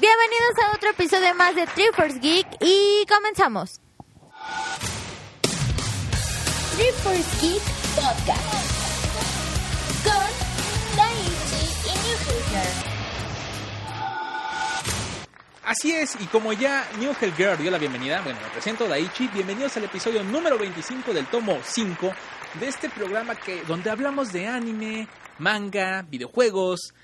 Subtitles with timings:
[0.00, 3.80] Bienvenidos a otro episodio más de Trippers Geek y comenzamos.
[6.76, 7.62] Trippers Geek
[7.96, 8.68] Podcast
[10.04, 12.16] con Daichi y New.
[15.64, 19.26] Así es, y como ya New Hell Girl dio la bienvenida, bueno, me presento Daichi,
[19.34, 22.12] bienvenidos al episodio número 25 del tomo 5
[22.60, 25.08] de este programa que donde hablamos de anime,
[25.40, 26.94] manga, videojuegos,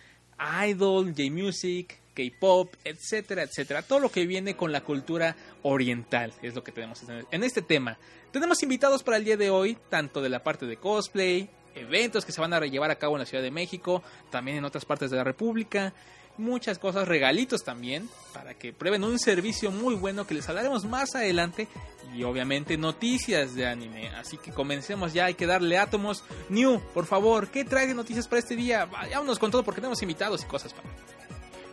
[0.64, 6.62] idol, J-music, K-pop, etcétera, etcétera, todo lo que viene con la cultura oriental es lo
[6.62, 7.98] que tenemos en este tema.
[8.30, 12.32] Tenemos invitados para el día de hoy, tanto de la parte de cosplay, eventos que
[12.32, 15.10] se van a llevar a cabo en la Ciudad de México, también en otras partes
[15.10, 15.92] de la República,
[16.36, 21.14] muchas cosas, regalitos también, para que prueben un servicio muy bueno que les hablaremos más
[21.14, 21.68] adelante
[22.14, 24.08] y obviamente noticias de anime.
[24.10, 26.24] Así que comencemos ya, hay que darle átomos.
[26.48, 28.86] New, por favor, ¿qué trae de noticias para este día?
[28.86, 30.88] Vámonos con todo porque tenemos invitados y cosas para...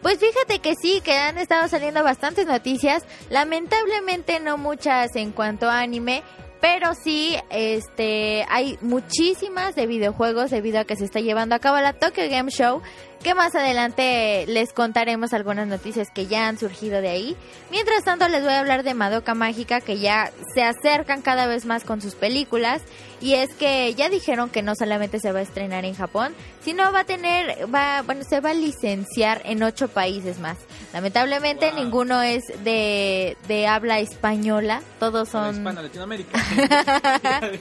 [0.02, 5.70] Pues fíjate que sí, que han estado saliendo bastantes noticias, lamentablemente no muchas en cuanto
[5.70, 6.24] a anime,
[6.60, 11.78] pero sí, este, hay muchísimas de videojuegos debido a que se está llevando a cabo
[11.78, 12.82] la Tokyo Game Show,
[13.24, 17.38] que más adelante les contaremos algunas noticias que ya han surgido de ahí.
[17.72, 21.66] Mientras tanto, les voy a hablar de Madoka Mágica, que ya se acercan cada vez
[21.66, 22.84] más con sus películas.
[23.22, 26.92] Y es que ya dijeron que no solamente se va a estrenar en Japón, sino
[26.92, 30.58] va a tener, va, bueno, se va a licenciar en ocho países más.
[30.92, 35.58] Lamentablemente ninguno es de, de habla española, todos son...
[35.58, 36.40] Hispana, Latinoamérica.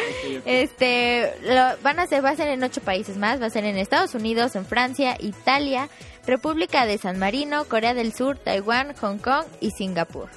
[0.44, 3.64] este, lo, van a ser, va a ser en ocho países más, va a ser
[3.64, 5.88] en Estados Unidos, en Francia, Italia,
[6.24, 10.28] República de San Marino, Corea del Sur, Taiwán, Hong Kong y Singapur.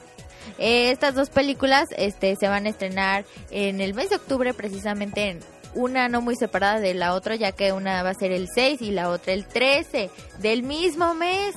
[0.58, 5.30] Eh, estas dos películas este, se van a estrenar en el mes de octubre, precisamente
[5.30, 5.40] en
[5.76, 8.82] una no muy separada de la otra, ya que una va a ser el 6
[8.82, 10.10] y la otra el 13
[10.40, 11.56] del mismo mes.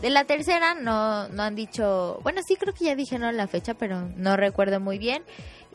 [0.00, 3.74] De la tercera no, no han dicho, bueno, sí creo que ya dijeron la fecha,
[3.74, 5.22] pero no recuerdo muy bien.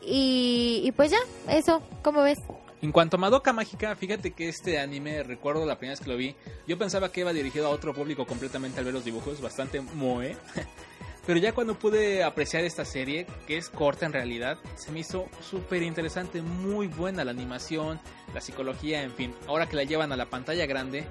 [0.00, 1.18] Y, y pues ya,
[1.48, 2.38] eso, ¿cómo ves?
[2.82, 6.16] En cuanto a Madoka Mágica, fíjate que este anime, recuerdo la primera vez que lo
[6.16, 6.34] vi,
[6.66, 10.36] yo pensaba que iba dirigido a otro público completamente al ver los dibujos, bastante moe.
[11.26, 15.26] Pero ya cuando pude apreciar esta serie, que es corta en realidad, se me hizo
[15.40, 18.00] súper interesante, muy buena la animación,
[18.34, 19.34] la psicología, en fin.
[19.46, 21.04] Ahora que la llevan a la pantalla grande,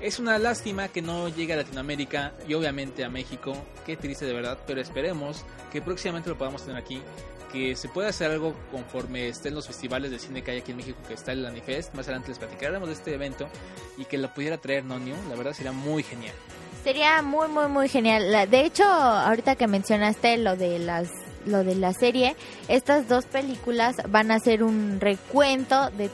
[0.00, 3.56] es una lástima que no llegue a Latinoamérica y obviamente a México.
[3.84, 7.02] Qué triste de verdad, pero esperemos que próximamente lo podamos tener aquí.
[7.50, 10.76] Que se pueda hacer algo conforme estén los festivales de cine que hay aquí en
[10.76, 11.94] México, que está el Anifest.
[11.94, 13.48] Más adelante les platicaremos de este evento
[13.96, 15.16] y que lo pudiera traer Nonio.
[15.30, 16.34] La verdad sería muy genial.
[16.86, 18.48] Sería muy, muy, muy genial.
[18.48, 21.08] De hecho, ahorita que mencionaste lo de las
[21.44, 22.36] lo de la serie,
[22.68, 26.08] estas dos películas van a ser un recuento de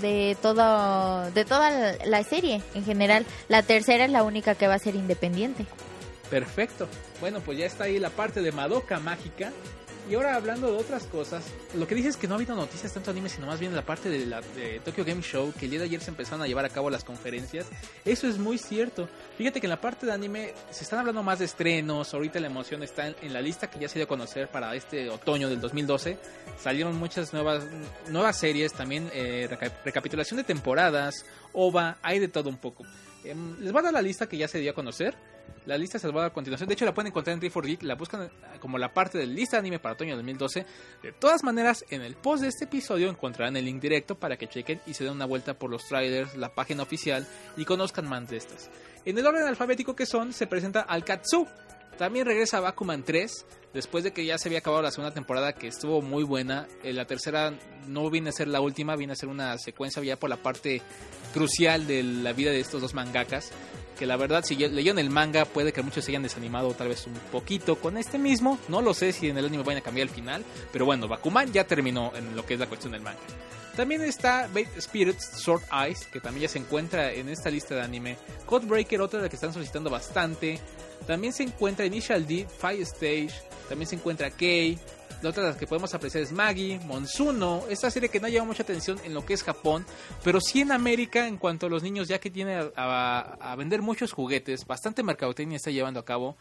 [0.00, 3.26] de todo de toda la serie en general.
[3.48, 5.66] La tercera es la única que va a ser independiente.
[6.30, 6.88] Perfecto.
[7.20, 9.52] Bueno, pues ya está ahí la parte de Madoka Mágica.
[10.08, 11.42] Y ahora hablando de otras cosas,
[11.74, 13.86] lo que dices es que no ha habido noticias tanto anime, sino más bien la
[13.86, 16.46] parte de la de Tokyo Game Show, que el día de ayer se empezaron a
[16.46, 17.66] llevar a cabo las conferencias.
[18.04, 19.08] Eso es muy cierto.
[19.38, 22.48] Fíjate que en la parte de anime se están hablando más de estrenos, ahorita la
[22.48, 25.60] emoción está en, la lista que ya se dio a conocer para este otoño del
[25.60, 26.18] 2012.
[26.60, 27.64] Salieron muchas nuevas,
[28.10, 29.48] nuevas series, también eh,
[29.84, 32.84] recapitulación de temporadas, OVA, hay de todo un poco.
[33.24, 35.14] Em, les voy a dar la lista que ya se dio a conocer.
[35.66, 36.68] La lista se las va a dar a continuación.
[36.68, 37.82] De hecho, la pueden encontrar en 3 Geek.
[37.82, 38.30] La buscan
[38.60, 40.66] como la parte de lista de anime para otoño 2012.
[41.02, 44.46] De todas maneras, en el post de este episodio encontrarán el link directo para que
[44.46, 47.26] chequen y se den una vuelta por los trailers, la página oficial
[47.56, 48.70] y conozcan más de estas.
[49.06, 51.46] En el orden alfabético que son, se presenta al Katsu.
[51.96, 55.66] También regresa Bakuman 3, después de que ya se había acabado la segunda temporada que
[55.66, 56.66] estuvo muy buena.
[56.82, 57.52] Eh, la tercera
[57.86, 60.80] no viene a ser la última, viene a ser una secuencia ya por la parte
[61.34, 63.50] crucial de la vida de estos dos mangakas
[63.98, 67.06] que la verdad si leyeron el manga puede que muchos se hayan desanimado tal vez
[67.06, 70.08] un poquito con este mismo, no lo sé si en el anime van a cambiar
[70.08, 73.20] el final, pero bueno, Bakuman ya terminó en lo que es la cuestión del manga.
[73.76, 77.82] También está Bait Spirits Sword Eyes, que también ya se encuentra en esta lista de
[77.82, 78.16] anime.
[78.46, 80.60] Codebreaker, otra de la que están solicitando bastante.
[81.06, 83.32] También se encuentra Initial D, Fire Stage.
[83.68, 84.78] También se encuentra Kei.
[85.22, 87.64] La otra de las que podemos apreciar es Maggie, Monsuno.
[87.70, 89.86] Esta serie que no lleva mucha atención en lo que es Japón,
[90.22, 94.12] pero sí en América en cuanto a los niños, ya que tiene a, vender muchos
[94.12, 94.66] juguetes.
[94.66, 96.36] Bastante mercadotecnia está llevando a cabo.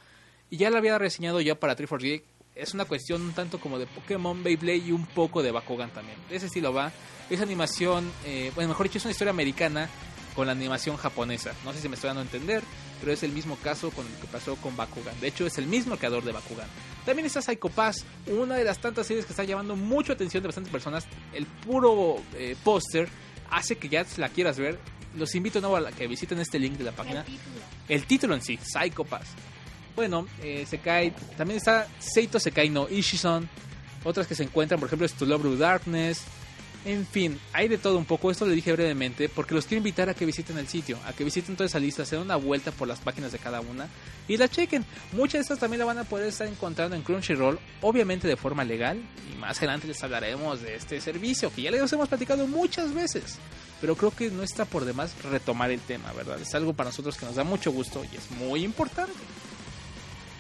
[0.50, 2.24] Y ya la había reseñado ya para 3 Geek.
[2.56, 6.18] Es una cuestión un tanto como de Pokémon, Beyblade y un poco de Bakugan también.
[6.30, 6.92] De ese estilo va.
[7.30, 9.90] Es animación, eh, bueno, mejor dicho, es una historia americana
[10.36, 11.54] con la animación japonesa.
[11.64, 12.64] No sé si me estoy dando a entender,
[13.00, 15.20] pero es el mismo caso con el que pasó con Bakugan.
[15.20, 16.68] De hecho, es el mismo creador de Bakugan.
[17.06, 20.48] También está Psycho Pass, una de las tantas series que está llamando mucho atención de
[20.48, 21.06] bastantes personas.
[21.34, 23.10] El puro eh, póster
[23.50, 24.80] hace que ya la quieras ver.
[25.16, 27.24] Los invito de nuevo a que visiten este link de la página.
[27.88, 29.28] El título en sí, Psycho Pass.
[29.96, 33.48] Bueno, eh, Sekai, también está Seito Sekai no Ishison.
[34.04, 36.24] Otras que se encuentran, por ejemplo, es To Love Darkness.
[36.86, 38.30] En fin, hay de todo un poco.
[38.30, 41.24] Esto lo dije brevemente porque los quiero invitar a que visiten el sitio, a que
[41.24, 43.88] visiten toda esa lista, se den una vuelta por las páginas de cada una
[44.28, 44.84] y la chequen.
[45.14, 48.66] Muchas de estas también la van a poder estar encontrando en Crunchyroll, obviamente de forma
[48.66, 49.02] legal.
[49.32, 53.38] Y más adelante les hablaremos de este servicio que ya les hemos platicado muchas veces.
[53.80, 56.40] Pero creo que no está por demás retomar el tema, ¿verdad?
[56.42, 59.14] Es algo para nosotros que nos da mucho gusto y es muy importante.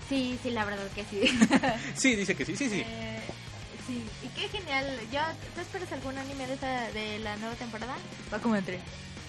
[0.09, 1.39] Sí, sí, la verdad que sí.
[1.95, 2.83] Sí, dice que sí, sí, sí.
[2.85, 3.19] Eh,
[3.87, 4.85] sí, y qué genial.
[5.11, 5.19] Yo,
[5.55, 7.95] ¿Tú esperas algún anime de, esta, de la nueva temporada?
[8.33, 8.79] Va como entre.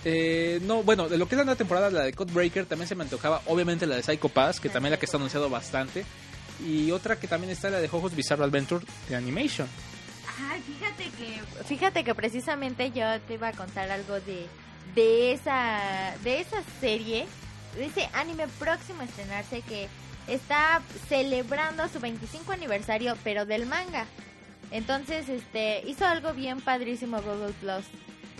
[0.04, 2.94] Eh, no, bueno, de lo que es la nueva temporada, la de Codebreaker, también se
[2.94, 6.04] me antojaba, obviamente la de Psycho Pass, que también la que está anunciado bastante.
[6.64, 9.66] Y otra que también está la de Jojo's Bizarre Adventure de Animation.
[10.50, 14.46] Ay, fíjate que fíjate que precisamente yo te iba a contar algo de
[14.94, 17.26] de esa de esa serie,
[17.76, 19.88] de ese anime próximo a estrenarse que
[20.26, 24.06] está celebrando su 25 aniversario, pero del manga.
[24.70, 27.84] Entonces, este hizo algo bien padrísimo Google Plus.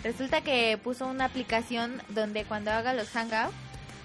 [0.03, 3.53] Resulta que puso una aplicación donde cuando haga los hangouts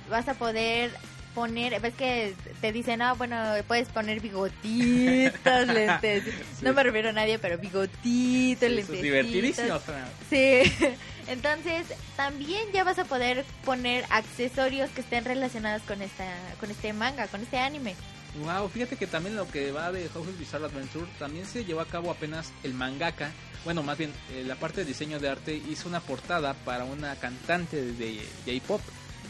[0.08, 0.90] vas a poder
[1.34, 3.36] poner, ves que te dicen, ah, bueno,
[3.68, 6.24] puedes poner bigotitos, lentes.
[6.62, 8.96] No me refiero a nadie, pero bigotitos, Sí, eso lentes.
[8.96, 9.78] es divertidísimo.
[9.78, 10.04] Fran.
[10.28, 10.62] Sí.
[11.28, 11.86] Entonces,
[12.16, 16.24] también ya vas a poder poner accesorios que estén relacionados con esta
[16.58, 17.94] con este manga, con este anime.
[18.38, 21.86] Wow, fíjate que también lo que va de Jojo's Bizarre Adventure también se llevó a
[21.86, 23.32] cabo apenas el mangaka.
[23.64, 27.16] Bueno, más bien, eh, la parte de diseño de arte hizo una portada para una
[27.16, 28.80] cantante de J-pop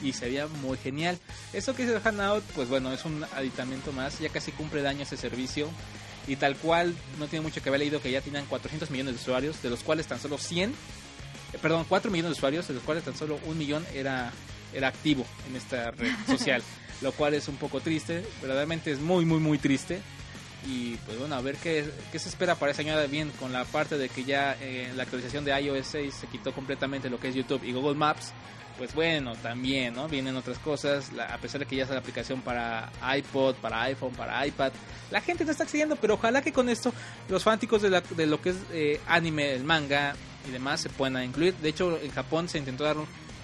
[0.02, 1.18] y se veía muy genial.
[1.52, 4.18] Eso que el Hanout, pues bueno, es un aditamento más.
[4.18, 5.68] Ya casi cumple el año ese servicio.
[6.26, 9.20] Y tal cual, no tiene mucho que haber leído que ya tenían 400 millones de
[9.20, 12.82] usuarios, de los cuales tan solo 100, eh, perdón, 4 millones de usuarios, de los
[12.82, 14.30] cuales tan solo un millón era,
[14.72, 16.62] era activo en esta red social.
[17.02, 20.00] Lo cual es un poco triste, verdaderamente es muy, muy, muy triste.
[20.66, 23.64] Y pues bueno, a ver qué, qué se espera para esa añada bien con la
[23.64, 27.28] parte de que ya eh, la actualización de iOS 6 se quitó completamente lo que
[27.28, 28.32] es YouTube y Google Maps.
[28.76, 30.06] Pues bueno, también, ¿no?
[30.08, 33.82] Vienen otras cosas, la- a pesar de que ya está la aplicación para iPod, para
[33.82, 34.72] iPhone, para iPad.
[35.10, 36.92] La gente no está accediendo, pero ojalá que con esto
[37.28, 40.14] los fanáticos de, la- de lo que es eh, anime, el manga
[40.48, 41.54] y demás se puedan incluir.
[41.56, 42.96] De hecho, en Japón se intentó dar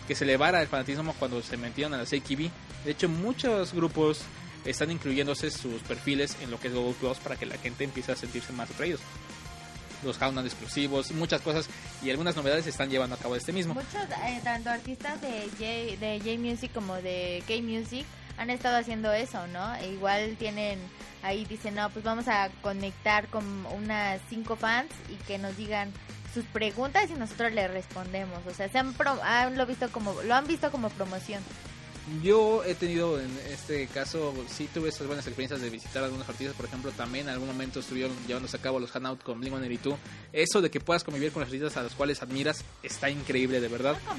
[0.06, 2.50] que se elevara el fanatismo cuando se metieron a la AKB.
[2.84, 4.22] De hecho, muchos grupos
[4.64, 8.12] están incluyéndose sus perfiles en lo que es Google Plus para que la gente empiece
[8.12, 9.00] a sentirse más atraídos.
[10.04, 11.68] Los Countdown exclusivos, muchas cosas
[12.02, 13.74] y algunas novedades se están llevando a cabo de este mismo.
[13.74, 13.94] Muchos,
[14.26, 18.04] eh, tanto artistas de J, de J Music como de K Music
[18.36, 19.74] han estado haciendo eso, ¿no?
[19.76, 20.78] E igual tienen,
[21.22, 25.90] ahí dicen, no, pues vamos a conectar con unas cinco fans y que nos digan
[26.36, 28.38] sus preguntas y nosotros les respondemos.
[28.46, 31.42] O sea, se han, pro- han lo visto como, lo han visto como promoción.
[32.22, 36.54] Yo he tenido en este caso, sí tuve esas buenas experiencias de visitar algunos artistas,
[36.54, 39.96] por ejemplo, también en algún momento estuvieron llevándose a cabo los Hangout con Blink-182.
[40.32, 43.66] Eso de que puedas convivir con los artistas a los cuales admiras está increíble, de
[43.68, 43.96] verdad.
[44.06, 44.12] No.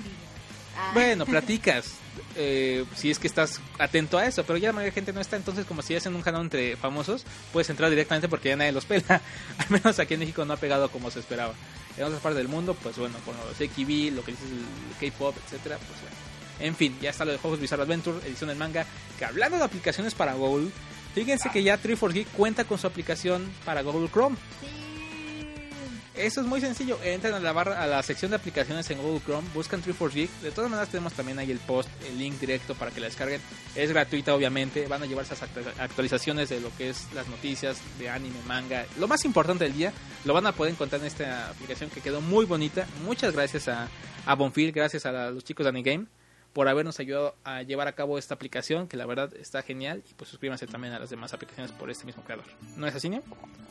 [0.77, 0.91] Ah.
[0.93, 1.93] Bueno, platicas,
[2.36, 5.21] eh, si es que estás atento a eso, pero ya la mayoría de gente no
[5.21, 8.74] está, entonces como si hacen un canal entre famosos, puedes entrar directamente porque ya nadie
[8.74, 9.21] los pela.
[9.59, 11.53] Al menos aquí en México no ha pegado como se esperaba.
[11.98, 15.36] En otras partes del mundo, pues bueno, con los AKB, lo que dices el K-pop,
[15.46, 16.16] etcétera, pues bueno.
[16.60, 18.86] En fin, ya está lo de Juegos Bizarre Adventure, edición del manga,
[19.18, 20.70] que hablando de aplicaciones para Google,
[21.13, 24.36] fíjense que ya 3 Geek cuenta con su aplicación para Google Chrome.
[24.62, 24.76] Sí.
[26.17, 26.97] Eso es muy sencillo.
[27.03, 30.31] Entran a la barra, a la sección de aplicaciones en Google Chrome, buscan 34 Geek.
[30.41, 33.39] De todas maneras tenemos también ahí el post, el link directo para que la descarguen.
[33.75, 34.88] Es gratuita, obviamente.
[34.88, 38.86] Van a llevar esas actu- actualizaciones de lo que es las noticias de anime, manga.
[39.00, 39.93] Lo más importante del día
[40.25, 42.88] lo van a poder encontrar en esta aplicación que quedó muy bonita.
[43.05, 43.88] Muchas gracias a,
[44.25, 46.05] a Bonfil, gracias a los chicos de Anigame
[46.57, 50.01] por habernos ayudado a llevar a cabo esta aplicación, que la verdad está genial.
[50.09, 52.45] Y pues suscríbanse también a las demás aplicaciones por este mismo creador.
[52.75, 53.21] ¿No es así, Neo?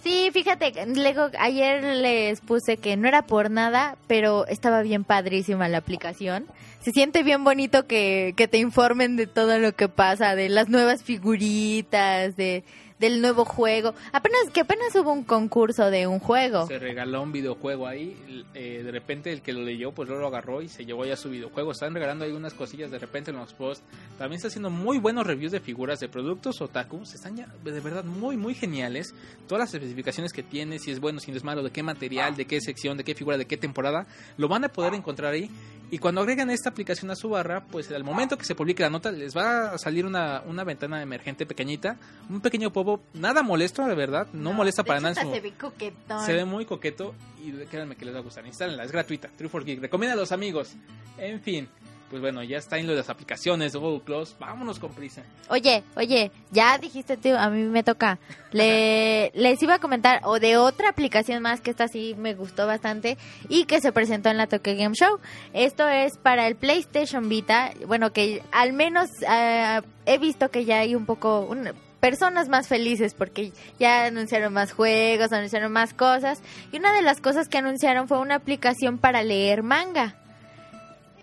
[0.04, 5.68] Sí, fíjate, Lego, ayer les puse que no era por nada, pero estaba bien padrísima
[5.68, 6.46] la aplicación.
[6.80, 10.68] Se siente bien bonito que, que te informen de todo lo que pasa, de las
[10.68, 12.62] nuevas figuritas, de
[12.98, 13.94] del nuevo juego.
[14.12, 16.66] Apenas que apenas hubo un concurso de un juego.
[16.66, 18.44] Se regaló un videojuego ahí.
[18.54, 21.30] eh, de repente el que lo leyó, pues lo agarró y se llevó ya su
[21.30, 21.72] videojuego.
[21.72, 23.84] Están regalando ahí unas cosillas de repente en los posts.
[24.18, 27.04] También está haciendo muy buenos reviews de figuras de productos otaku.
[27.04, 29.14] Se están de verdad muy, muy geniales.
[29.46, 32.34] Todas las especificaciones que tiene, si es bueno, si no es malo, de qué material,
[32.36, 34.06] de qué sección, de qué figura, de qué temporada,
[34.38, 35.50] lo van a poder encontrar ahí.
[35.88, 38.90] Y cuando agregan esta aplicación a su barra, pues al momento que se publique la
[38.90, 41.96] nota, les va a salir una, una ventana emergente pequeñita,
[42.28, 45.34] un pequeño pop nada molesto, de verdad, no, molesta de para hecho, nada.
[45.34, 46.24] se ve coquetón.
[46.24, 47.14] se ve muy coqueto
[47.44, 48.46] y créanme que les va a gustar.
[48.46, 49.28] Instálenla, es gratuita.
[49.36, 49.80] True for Geek.
[49.80, 50.74] Recomienda a los amigos.
[51.18, 51.68] En fin,
[52.10, 54.36] pues bueno, ya está en lo de las aplicaciones de Google Plus.
[54.38, 55.22] Vámonos con prisa.
[55.48, 58.18] Oye, oye, ya dijiste tú, a mí me toca.
[58.52, 62.66] Le, les iba a comentar o de otra aplicación más que esta sí me gustó
[62.66, 63.16] bastante
[63.48, 65.18] y que se presentó en la Tokyo Game Show.
[65.52, 67.72] Esto es para el PlayStation Vita.
[67.86, 72.68] Bueno, que al menos ah, he visto que ya hay un poco un- personas más
[72.68, 76.40] felices porque ya anunciaron más juegos, anunciaron más cosas
[76.72, 80.16] y una de las cosas que anunciaron fue una aplicación para leer manga.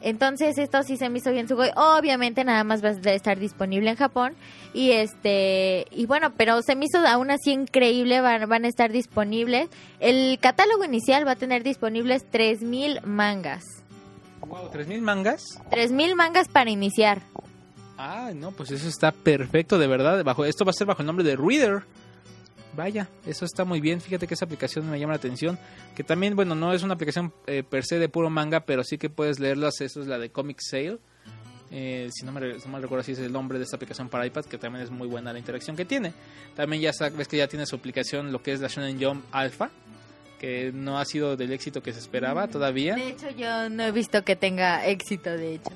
[0.04, 3.90] Entonces esto sí se me hizo bien su Obviamente nada más va a estar disponible
[3.90, 4.34] en Japón
[4.74, 8.92] y este y bueno, pero se me hizo aún así increíble, van, van a estar
[8.92, 9.70] disponibles.
[10.02, 13.64] El catálogo inicial va a tener disponibles 3000 mangas.
[14.42, 15.46] Wow, 3000 mangas.
[15.70, 17.22] 3000 mangas para iniciar.
[17.98, 20.24] Ah, no, pues eso está perfecto, de verdad.
[20.24, 21.84] Bajo, esto va a ser bajo el nombre de Reader.
[22.76, 24.02] Vaya, eso está muy bien.
[24.02, 25.60] Fíjate que esa aplicación me llama la atención.
[25.96, 28.98] Que también, bueno, no es una aplicación eh, per se de puro manga, pero sí
[28.98, 29.80] que puedes leerlas.
[29.82, 30.98] Eso es la de Comic Sale.
[31.76, 34.26] Eh, si no me si no recuerdo, así es el nombre de esta aplicación para
[34.28, 36.14] iPad, que también es muy buena la interacción que tiene.
[36.56, 39.72] También ya sabes que ya tiene su aplicación, lo que es la Shonen Jump Alpha,
[40.40, 42.94] que no ha sido del éxito que se esperaba todavía.
[42.94, 45.72] De hecho yo no he visto que tenga éxito, de hecho.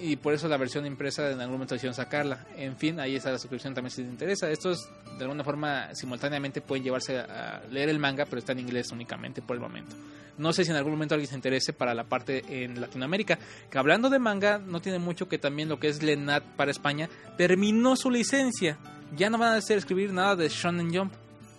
[0.00, 2.46] Y por eso la versión impresa en algún momento decidieron sacarla.
[2.56, 4.50] En fin, ahí está la suscripción también si te interesa.
[4.50, 8.90] Estos de alguna forma simultáneamente pueden llevarse a leer el manga, pero está en inglés
[8.92, 9.96] únicamente por el momento.
[10.38, 13.38] No sé si en algún momento alguien se interese para la parte en Latinoamérica.
[13.70, 17.08] Que hablando de manga, no tiene mucho que también lo que es Lenat para España
[17.38, 18.78] terminó su licencia.
[19.16, 21.12] Ya no van a hacer escribir nada de Shonen Jump,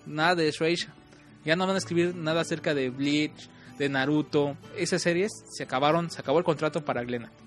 [0.05, 0.93] nada de Shueisha.
[1.45, 4.55] Ya no van a escribir nada acerca de Bleach, de Naruto.
[4.77, 7.42] Esas series se acabaron, se acabó el contrato para Glenat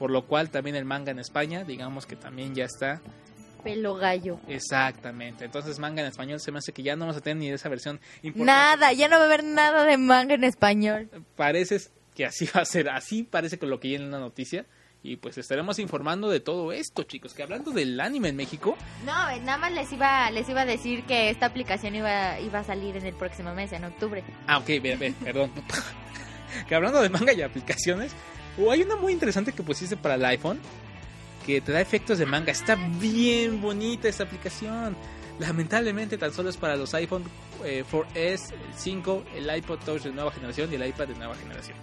[0.00, 3.02] por lo cual también el manga en España, digamos que también ya está
[3.62, 4.40] Pelo gallo.
[4.48, 5.44] exactamente.
[5.44, 7.68] Entonces manga en español se me hace que ya no vamos a tener ni esa
[7.68, 8.46] versión importante.
[8.46, 11.10] Nada, ya no va a haber nada de manga en español.
[11.36, 11.78] Parece
[12.14, 14.64] que así va a ser, así parece que lo que viene en la noticia.
[15.02, 17.34] Y pues estaremos informando de todo esto, chicos.
[17.34, 20.66] Que hablando del anime en México, No, eh, nada más les iba, les iba a
[20.66, 24.24] decir que esta aplicación iba, iba a salir en el próximo mes, en octubre.
[24.46, 25.50] Ah, ok, ve, ve, perdón.
[26.68, 28.12] que hablando de manga y aplicaciones,
[28.58, 30.58] oh, hay una muy interesante que pusiste para el iPhone
[31.46, 32.52] que te da efectos de manga.
[32.52, 34.96] Está bien bonita esta aplicación.
[35.38, 37.24] Lamentablemente tan solo es para los iPhone
[37.64, 41.34] eh, 4S, el 5, el iPod Touch de nueva generación y el iPad de nueva
[41.34, 41.76] generación.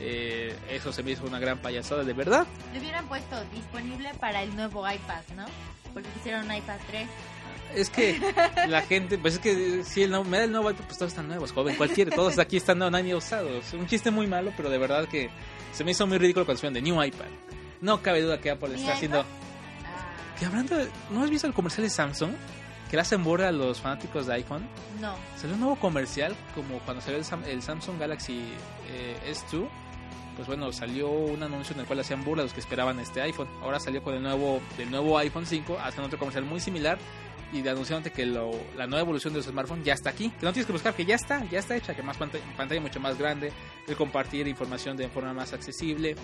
[0.00, 2.46] Eh, eso se me hizo una gran payasada, de verdad.
[2.72, 5.46] Le hubieran puesto disponible para el nuevo iPad, ¿no?
[5.94, 7.08] Porque hicieron un iPad 3.
[7.76, 8.20] Es que
[8.68, 11.12] la gente, pues es que si el nuevo, me da el nuevo iPad, pues todos
[11.12, 13.72] están nuevos, joven, cualquiera, todos aquí están nuevos, nadie usados.
[13.72, 15.30] Un chiste muy malo, pero de verdad que
[15.72, 17.26] se me hizo muy ridículo cuando de New iPad.
[17.80, 19.20] No cabe duda que Apple ¿New está haciendo...
[19.20, 20.88] Ah, Que hablando de...
[21.10, 22.30] ¿No has visto el comercial de Samsung?
[22.90, 24.66] Que le hacen burla a los fanáticos de iPhone.
[25.00, 25.14] no.
[25.36, 28.42] Salió un nuevo comercial, como cuando salió el, Sam- el Samsung Galaxy
[28.88, 29.66] eh, S2.
[30.36, 33.20] Pues bueno, salió un anuncio en el cual hacían burla a los que esperaban este
[33.22, 33.48] iPhone.
[33.62, 36.98] Ahora salió con el nuevo, del nuevo iPhone 5, hacen otro comercial muy similar
[37.54, 40.30] y de anunciándote que lo- la nueva evolución de los smartphones ya está aquí.
[40.30, 42.80] Que no tienes que buscar, que ya está, ya está hecha, que más pantalla, pantalla
[42.80, 43.52] mucho más grande,
[43.88, 46.14] el compartir información de forma más accesible.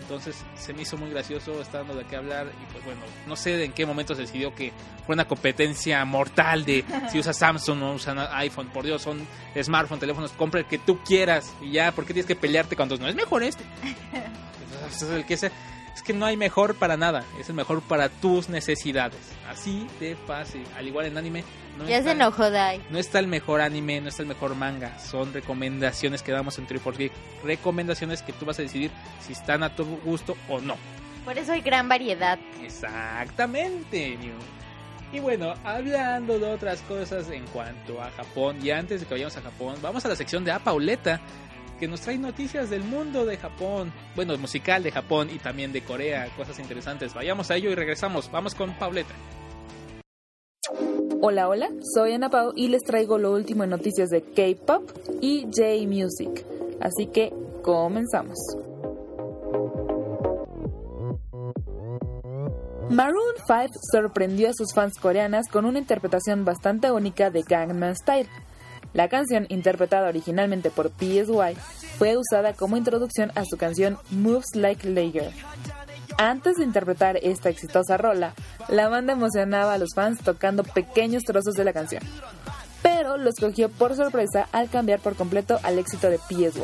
[0.00, 3.36] Entonces se me hizo muy gracioso, está dando de qué hablar y pues bueno, no
[3.36, 4.72] sé en qué momento se decidió que
[5.06, 9.26] fue una competencia mortal de si usas Samsung o usas iPhone, por Dios, son
[9.60, 12.96] smartphones, teléfonos, compra el que tú quieras y ya, ¿por qué tienes que pelearte cuando
[12.98, 13.64] no es mejor este?
[14.74, 15.52] Entonces, el que sea-
[15.94, 19.18] es que no hay mejor para nada, es el mejor para tus necesidades,
[19.48, 21.44] así de fácil, al igual en anime.
[21.78, 22.82] No ya está- se enojó Dai.
[22.90, 24.98] no está el mejor anime, no está el mejor manga.
[24.98, 27.12] Son recomendaciones que damos en Triforce Geek.
[27.44, 30.76] Recomendaciones que tú vas a decidir si están a tu gusto o no.
[31.24, 32.38] Por eso hay gran variedad.
[32.62, 34.34] Exactamente, New.
[35.12, 39.36] Y bueno, hablando de otras cosas en cuanto a Japón, y antes de que vayamos
[39.36, 41.20] a Japón, vamos a la sección de A Pauleta,
[41.82, 45.82] que nos trae noticias del mundo de Japón, bueno, musical de Japón y también de
[45.82, 47.12] Corea, cosas interesantes.
[47.12, 48.30] Vayamos a ello y regresamos.
[48.30, 49.12] Vamos con Pauleta.
[51.20, 54.88] Hola, hola, soy Ana Pau y les traigo lo último en noticias de K-pop
[55.20, 56.46] y J-Music.
[56.80, 57.32] Así que
[57.64, 58.38] comenzamos.
[62.90, 68.28] Maroon 5 sorprendió a sus fans coreanas con una interpretación bastante única de Gangnam Style.
[68.92, 71.56] La canción, interpretada originalmente por PSY,
[71.98, 75.32] fue usada como introducción a su canción Moves Like Lager.
[76.18, 78.34] Antes de interpretar esta exitosa rola,
[78.68, 82.02] la banda emocionaba a los fans tocando pequeños trozos de la canción,
[82.82, 86.62] pero lo escogió por sorpresa al cambiar por completo al éxito de PSY.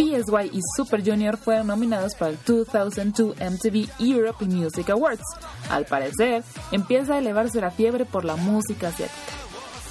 [0.00, 5.22] PSY y Super Junior fueron nominados para el 2002 MTV Europe Music Awards.
[5.68, 6.42] Al parecer,
[6.72, 9.14] empieza a elevarse la fiebre por la música asiática.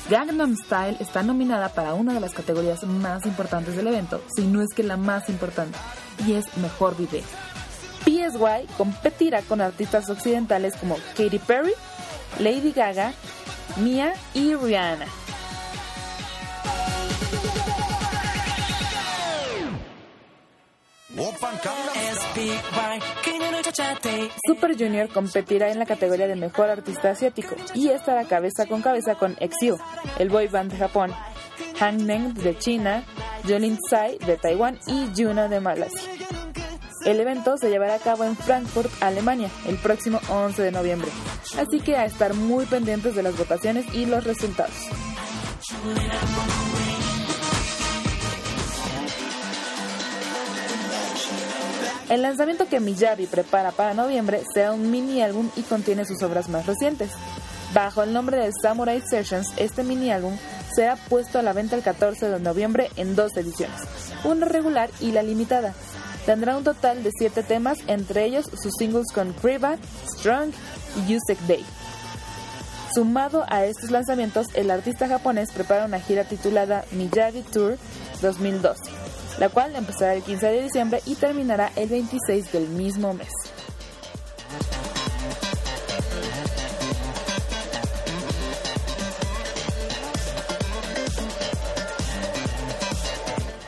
[0.10, 4.64] Gangnam Style está nominada para una de las categorías más importantes del evento, si no
[4.64, 5.78] es que la más importante,
[6.26, 7.22] y es Mejor Video.
[8.04, 11.74] PSY competirá con artistas occidentales como Katy Perry,
[12.40, 13.14] Lady Gaga,
[13.78, 15.06] Mia y Rihanna.
[24.46, 29.16] Super Junior competirá en la categoría de Mejor Artista Asiático y estará cabeza con cabeza
[29.16, 29.80] con EXIO,
[30.20, 31.12] el boy band de Japón,
[31.80, 33.04] Han Meng de China,
[33.48, 36.12] Jolin Tsai de Taiwán y Yuna de Malasia.
[37.06, 41.10] El evento se llevará a cabo en Frankfurt, Alemania, el próximo 11 de noviembre,
[41.58, 44.76] así que a estar muy pendientes de las votaciones y los resultados.
[52.10, 56.50] El lanzamiento que Miyabi prepara para noviembre será un mini álbum y contiene sus obras
[56.50, 57.12] más recientes.
[57.72, 60.36] Bajo el nombre de Samurai Sessions, este mini álbum
[60.74, 63.80] será puesto a la venta el 14 de noviembre en dos ediciones,
[64.24, 65.76] una regular y la limitada.
[66.26, 69.78] Tendrá un total de 7 temas, entre ellos sus singles con Kriva,
[70.18, 70.50] Strong
[70.98, 71.64] y Yusek Day.
[72.96, 77.78] Sumado a estos lanzamientos, el artista japonés prepara una gira titulada Miyagi Tour
[78.24, 83.30] 2012 la cual empezará el 15 de diciembre y terminará el 26 del mismo mes.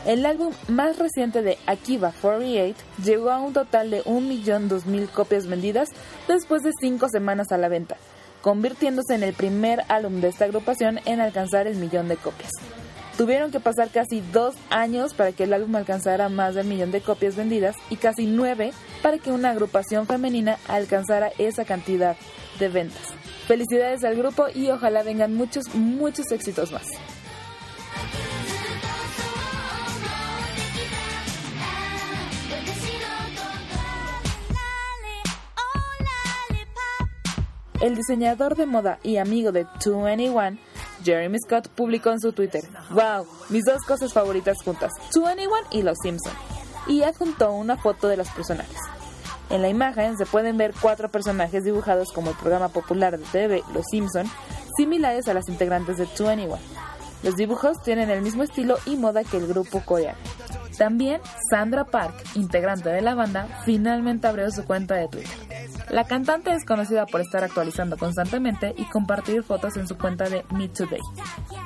[0.04, 5.90] El álbum más reciente de Akiba 48 llegó a un total de 1.200.000 copias vendidas
[6.26, 7.96] después de 5 semanas a la venta,
[8.40, 12.50] convirtiéndose en el primer álbum de esta agrupación en alcanzar el millón de copias.
[13.16, 17.02] Tuvieron que pasar casi dos años para que el álbum alcanzara más del millón de
[17.02, 18.72] copias vendidas y casi nueve
[19.02, 22.16] para que una agrupación femenina alcanzara esa cantidad
[22.58, 23.14] de ventas.
[23.46, 26.88] Felicidades al grupo y ojalá vengan muchos, muchos éxitos más.
[37.82, 40.56] El diseñador de moda y amigo de 2NE1,
[41.02, 45.98] Jeremy Scott, publicó en su Twitter, wow, mis dos cosas favoritas juntas, 2NE1 y Los
[46.02, 46.32] Simpson,
[46.86, 48.78] y adjuntó una foto de los personajes.
[49.50, 53.62] En la imagen se pueden ver cuatro personajes dibujados como el programa popular de TV
[53.74, 54.26] Los Simpson,
[54.76, 56.58] similares a las integrantes de 2NE1.
[57.22, 60.18] Los dibujos tienen el mismo estilo y moda que el grupo coreano.
[60.76, 65.36] También Sandra Park, integrante de la banda, finalmente abrió su cuenta de Twitter.
[65.90, 70.44] La cantante es conocida por estar actualizando constantemente y compartir fotos en su cuenta de
[70.54, 71.00] Me Today.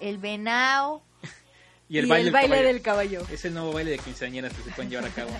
[0.00, 1.02] el venado
[1.88, 2.62] y el baile, del, caballo.
[2.66, 3.22] del caballo.
[3.30, 5.30] Es el nuevo baile de quinceañeras que se pueden llevar a cabo.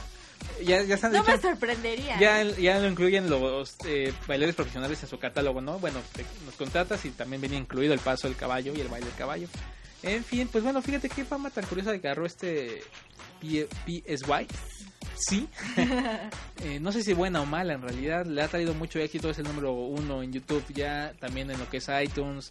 [0.64, 2.18] Ya, ya están No me hechos- sorprendería.
[2.20, 5.78] ya, ya lo incluyen los eh, bailadores profesionales en su catálogo, ¿no?
[5.78, 9.06] Bueno, te- nos contratas y también venía incluido el paso del caballo y el baile
[9.06, 9.48] del caballo.
[10.02, 12.82] En fin, pues bueno, fíjate qué fama tan curiosa que agarró este
[13.40, 14.46] PSY.
[15.16, 15.48] Sí.
[16.64, 19.38] Eh, no sé si buena o mala, en realidad le ha traído mucho éxito, es
[19.38, 22.50] el número uno en YouTube ya, también en lo que es iTunes,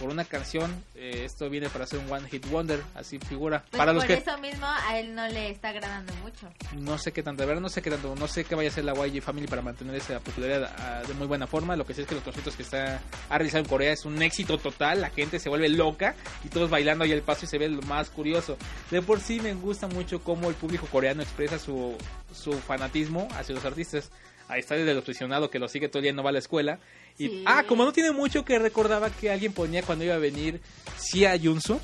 [0.00, 0.82] por una canción.
[0.96, 3.64] eh, esto viene para ser un One Hit Wonder, así figura.
[3.70, 6.50] Pues para los que eso mismo a él no le está agradando mucho.
[6.72, 8.72] no sé qué tanto, de verdad no sé qué tanto, no sé qué vaya a
[8.72, 11.76] hacer la YG Family para mantener esa popularidad ah, de muy buena forma.
[11.76, 14.20] Lo que sé es que los conciertos que está ha realizado en Corea es un
[14.20, 17.56] éxito total, la gente se vuelve loca y todos bailando ahí el paso y se
[17.58, 18.58] ve lo más curioso.
[18.90, 21.96] De por sí me gusta mucho cómo el público coreano expresa su,
[22.32, 24.10] su fanatismo hacia los artistas.
[24.48, 26.32] Ahí está desde el obsesionado que lo sigue todo el día y no va a
[26.34, 26.78] la escuela.
[27.18, 27.44] Y, Sí.
[27.46, 30.60] Ah, como no tiene mucho que recordaba que alguien ponía cuando iba a venir
[30.96, 31.80] Sia Yunsu,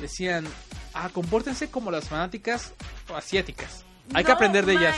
[0.00, 0.46] decían,
[0.94, 2.72] ah, compórtense como las fanáticas
[3.14, 3.84] asiáticas.
[4.12, 4.96] Hay que aprender de ellas.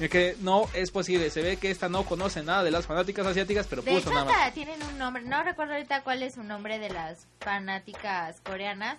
[0.00, 1.28] Y que no es posible.
[1.28, 4.14] Se ve que esta no conoce nada de las fanáticas asiáticas, pero De puso hecho,
[4.14, 4.54] nada más.
[4.54, 8.96] tienen un nombre, no recuerdo ahorita cuál es su nombre de las fanáticas coreanas,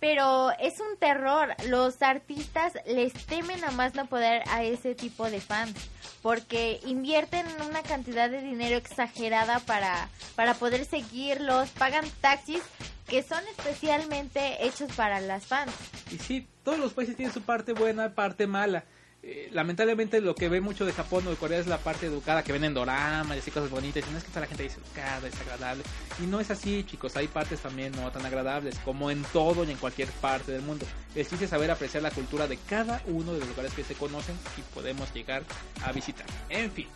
[0.00, 1.54] pero es un terror.
[1.68, 5.74] Los artistas les temen a más no poder a ese tipo de fans,
[6.22, 12.62] porque invierten una cantidad de dinero exagerada para, para poder seguirlos, pagan taxis
[13.06, 15.72] que son especialmente hechos para las fans.
[16.10, 18.84] Y sí, todos los países tienen su parte buena, parte mala.
[19.22, 22.42] Eh, lamentablemente lo que ve mucho de Japón o de Corea es la parte educada
[22.42, 24.02] que ven en doramas y así cosas bonitas.
[24.08, 25.82] Y no es que toda la gente es educada, es agradable.
[26.22, 27.16] Y no es así, chicos.
[27.16, 30.86] Hay partes también no tan agradables, como en todo y en cualquier parte del mundo.
[31.14, 33.94] El chiste es saber apreciar la cultura de cada uno de los lugares que se
[33.94, 35.42] conocen y podemos llegar
[35.84, 36.26] a visitar.
[36.48, 36.86] En fin,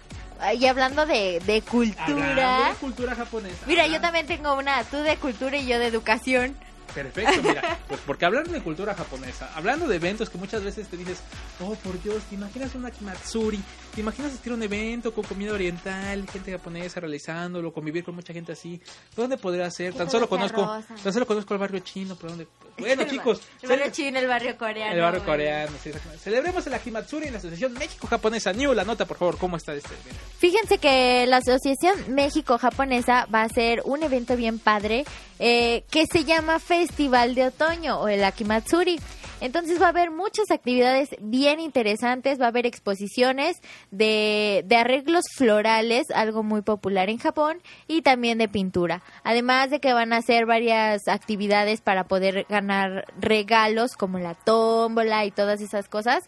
[0.59, 3.67] Y hablando de, de hablando cultura, de cultura japonesa.
[3.67, 6.57] mira, yo también tengo una, tú de cultura y yo de educación.
[6.93, 10.97] Perfecto, mira, pues porque hablando de cultura japonesa, hablando de eventos que muchas veces te
[10.97, 11.21] dices,
[11.61, 13.63] oh por Dios, ¿te imaginas una Kimatsuri?
[13.95, 18.33] ¿Te imaginas asistir a un evento con comida oriental, gente japonesa realizándolo, convivir con mucha
[18.33, 18.81] gente así?
[19.15, 19.95] ¿Dónde podría ser?
[19.95, 20.95] Tan solo conozco, rosa.
[21.01, 22.49] tan solo conozco el barrio chino, pero dónde?
[22.77, 24.95] Bueno, chicos, El barrio chino, el barrio coreano.
[24.95, 25.93] el barrio coreano, sí.
[26.19, 28.53] Celebremos el Kimatsuri en la Asociación México-Japonesa.
[28.53, 30.21] New, la nota, por favor, ¿cómo está este evento?
[30.39, 35.05] Fíjense que la Asociación México-Japonesa va a hacer un evento bien padre
[35.39, 38.99] eh, que se llama Festival de Otoño o el Akimatsuri.
[39.41, 45.25] Entonces va a haber muchas actividades bien interesantes, va a haber exposiciones de, de arreglos
[45.37, 49.03] florales, algo muy popular en Japón, y también de pintura.
[49.23, 55.25] Además de que van a hacer varias actividades para poder ganar regalos como la tómbola
[55.25, 56.25] y todas esas cosas.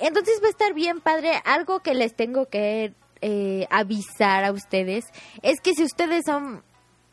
[0.00, 1.40] Entonces va a estar bien padre.
[1.44, 5.06] Algo que les tengo que eh, avisar a ustedes
[5.42, 6.62] es que si ustedes son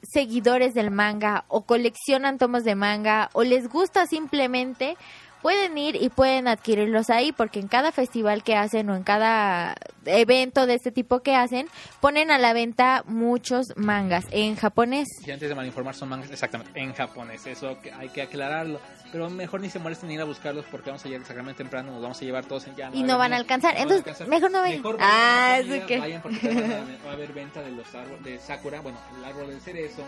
[0.04, 4.98] seguidores del manga o coleccionan tomos de manga o les gusta simplemente
[5.45, 9.75] pueden ir y pueden adquirirlos ahí porque en cada festival que hacen o en cada
[10.08, 11.67] evento de este tipo que hacen
[12.01, 16.71] ponen a la venta muchos mangas en japonés Y antes de malinformar son mangas exactamente
[16.79, 18.79] en japonés, eso que hay que aclararlo.
[19.12, 21.91] Pero mejor ni se molesten en ir a buscarlos porque vamos a llegar exactamente temprano,
[21.91, 22.89] nos vamos a llevar todos en ya.
[22.91, 24.77] Y no van a alcanzar, no entonces, mejor no vayan.
[24.79, 28.39] Mejor Ah, vayan, eso que- vayan porque va a- haber venta de los árboles de
[28.39, 30.01] Sakura, bueno, el árbol del cerezo,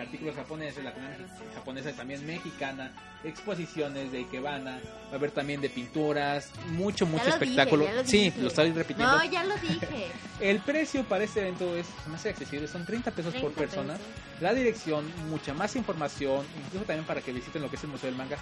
[0.00, 2.92] artículos japoneses, la comida mex- japonesa también mexicana,
[3.24, 7.84] exposiciones de Ikebana, va a haber también de pinturas, mucho, mucho Ya dije, espectáculo.
[7.84, 8.40] ya lo sí, dije.
[8.40, 9.16] lo estoy repitiendo.
[9.16, 9.88] no ya lo dije
[10.40, 13.92] El precio para este evento es más accesible, son 30 pesos por 30 persona.
[13.94, 14.08] pesos.
[14.40, 18.08] La dirección, mucha más información, incluso también para que visiten lo que es el Museo
[18.08, 18.36] del Manga,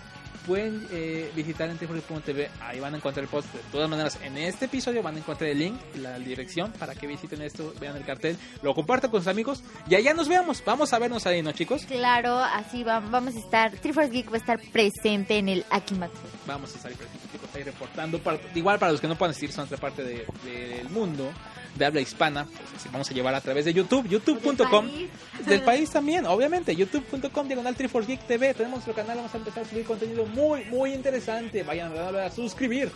[0.47, 3.51] pueden eh, visitar en TV, ahí van a encontrar el post.
[3.53, 7.07] De todas maneras, en este episodio van a encontrar el link, la dirección para que
[7.07, 10.63] visiten esto, vean el cartel, lo compartan con sus amigos y allá nos veamos.
[10.67, 11.85] Vamos a vernos ahí, ¿no, chicos?
[11.87, 16.29] claro así va- vamos a estar Triforce Geek va a estar presente en el Akimatsuri
[16.47, 18.19] Vamos a estar chicos, ahí reportando.
[18.21, 21.31] Para- igual para los que no puedan asistir, son otra parte de- del mundo
[21.75, 24.87] de habla hispana, pues vamos a llevar a través de YouTube, youtube.com.
[24.87, 25.11] Del país.
[25.47, 28.55] Del país también, obviamente, youtube.com diagonal Triforce Geek TV.
[28.55, 31.63] Tenemos nuestro canal, vamos a empezar a subir contenido muy, muy interesante.
[31.65, 32.91] Vayan a a suscribir.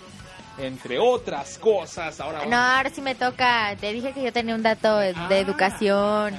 [0.59, 2.21] entre otras cosas.
[2.21, 3.75] Ahora No, ahora sí me toca.
[3.81, 6.35] Te dije que yo tenía un dato de Ah, educación.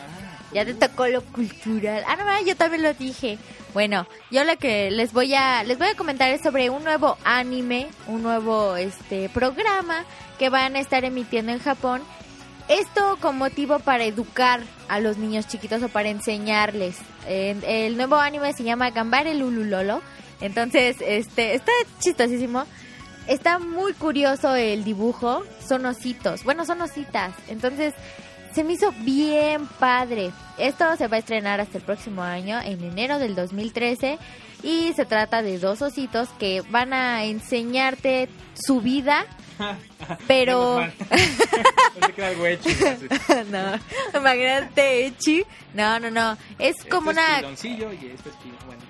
[0.54, 2.04] Ya te tocó lo cultural.
[2.08, 3.38] Ah, no, yo también lo dije.
[3.74, 7.18] Bueno, yo lo que les voy a les voy a comentar es sobre un nuevo
[7.24, 10.04] anime, un nuevo este programa
[10.38, 12.02] que van a estar emitiendo en Japón.
[12.68, 16.98] Esto con motivo para educar a los niños chiquitos o para enseñarles.
[17.28, 20.02] El nuevo anime se llama Gambare Lululolo.
[20.42, 22.66] Entonces, este está chistosísimo.
[23.28, 25.44] Está muy curioso el dibujo.
[25.66, 26.44] Son ositos.
[26.44, 27.34] Bueno, son ositas.
[27.48, 27.94] Entonces,
[28.54, 30.32] se me hizo bien padre.
[30.58, 34.18] Esto se va a estrenar hasta el próximo año, en enero del 2013.
[34.64, 39.26] Y se trata de dos ositos que van a enseñarte su vida.
[40.28, 40.82] Pero...
[43.50, 43.80] No,
[44.20, 45.44] imagínate, Echi.
[45.74, 46.38] No, no, no.
[46.60, 47.22] Es como Este
[47.54, 47.94] es una...
[47.94, 48.36] y este es
[48.66, 48.82] bueno,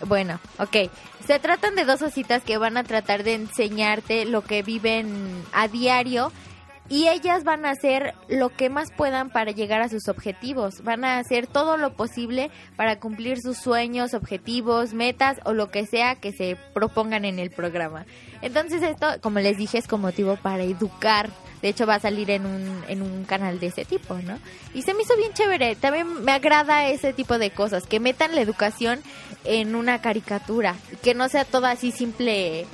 [0.00, 0.06] ya.
[0.06, 0.90] Bueno, ok.
[1.26, 5.68] Se tratan de dos ositas que van a tratar de enseñarte lo que viven a
[5.68, 6.32] diario
[6.88, 10.82] y ellas van a hacer lo que más puedan para llegar a sus objetivos.
[10.82, 15.86] Van a hacer todo lo posible para cumplir sus sueños, objetivos, metas o lo que
[15.86, 18.06] sea que se propongan en el programa.
[18.42, 21.30] Entonces esto, como les dije, es con motivo para educar.
[21.62, 24.38] De hecho va a salir en un, en un canal de ese tipo, ¿no?
[24.74, 25.74] Y se me hizo bien chévere.
[25.74, 29.00] También me agrada ese tipo de cosas, que metan la educación
[29.44, 32.66] en una caricatura, que no sea todo así simple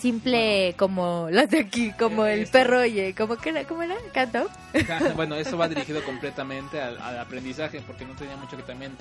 [0.00, 2.58] simple como las de aquí, como el Este.
[2.58, 3.96] perro oye, como que era, ¿cómo era?
[4.12, 4.48] ¿Canto?
[5.16, 8.92] bueno, eso va dirigido completamente al, al aprendizaje, porque no tenía mucho que también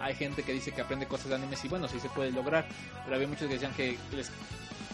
[0.00, 2.66] hay gente que dice que aprende cosas de animes y bueno, sí se puede lograr,
[3.04, 4.30] pero había muchos que decían que les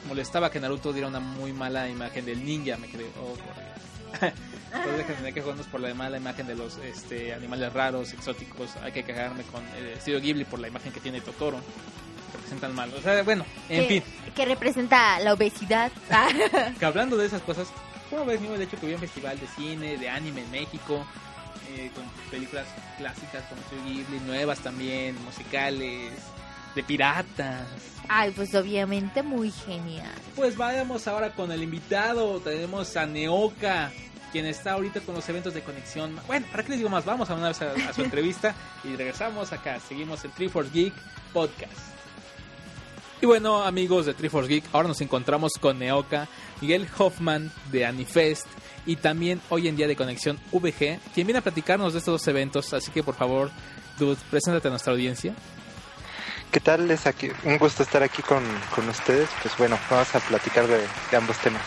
[0.07, 4.33] molestaba que Naruto diera una muy mala imagen del ninja, me quedé, oh, por Dios.
[4.75, 8.77] Entonces que tenía que jugarnos por la mala imagen de los este, animales raros, exóticos,
[8.83, 11.59] hay que cagarme con el estudio Ghibli por la imagen que tiene Totoro,
[12.29, 14.03] que presentan mal, o sea, bueno, en fin.
[14.35, 15.91] que representa la obesidad.
[16.79, 17.69] Que hablando de esas cosas,
[18.11, 21.05] ¿cómo ves mismo el hecho que hubiera un festival de cine, de anime en México?
[21.75, 26.13] eh, con películas clásicas como Studio Ghibli, nuevas también, musicales,
[26.75, 27.67] de piratas.
[28.09, 30.15] Ay, pues obviamente muy genial.
[30.35, 33.93] Pues vayamos ahora con el invitado, tenemos a Neoka,
[34.33, 36.19] quien está ahorita con los eventos de conexión.
[36.27, 37.05] Bueno, ¿para qué les digo más?
[37.05, 40.95] Vamos a una vez a, a su entrevista y regresamos acá, seguimos el Triforce Geek
[41.33, 41.88] Podcast.
[43.21, 46.29] Y bueno, amigos de Triforce Geek, ahora nos encontramos con Neoka,
[46.61, 48.47] Miguel Hoffman de Anifest
[48.87, 52.29] y también hoy en día de Conexión VG, quien viene a platicarnos de estos dos
[52.29, 52.73] eventos.
[52.73, 53.51] Así que por favor,
[53.99, 55.35] dude, preséntate a nuestra audiencia.
[56.53, 56.89] ¿Qué tal?
[56.93, 59.29] Es aquí, un gusto estar aquí con, con ustedes.
[59.43, 60.79] Pues bueno, vamos a platicar de,
[61.11, 61.63] de ambos temas.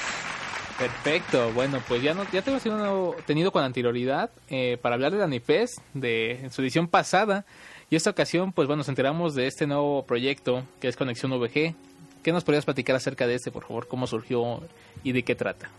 [0.78, 5.22] Perfecto, bueno, pues ya no, ya te tenido, tenido con anterioridad eh, para hablar de
[5.22, 7.46] Anifest de en su edición pasada
[7.92, 11.76] y esta ocasión, pues bueno, nos enteramos de este nuevo proyecto que es Conexión VG.
[12.24, 13.90] ¿Qué nos podrías platicar acerca de este, por favor?
[13.90, 14.62] ¿Cómo surgió
[15.04, 15.70] y de qué trata?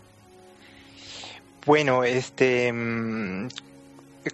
[1.65, 3.47] Bueno, este mm,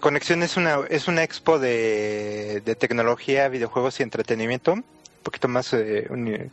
[0.02, 4.84] Conexión es una es una expo de, tecnología, videojuegos y entretenimiento,
[5.30, 6.50] poquito más eh, uni-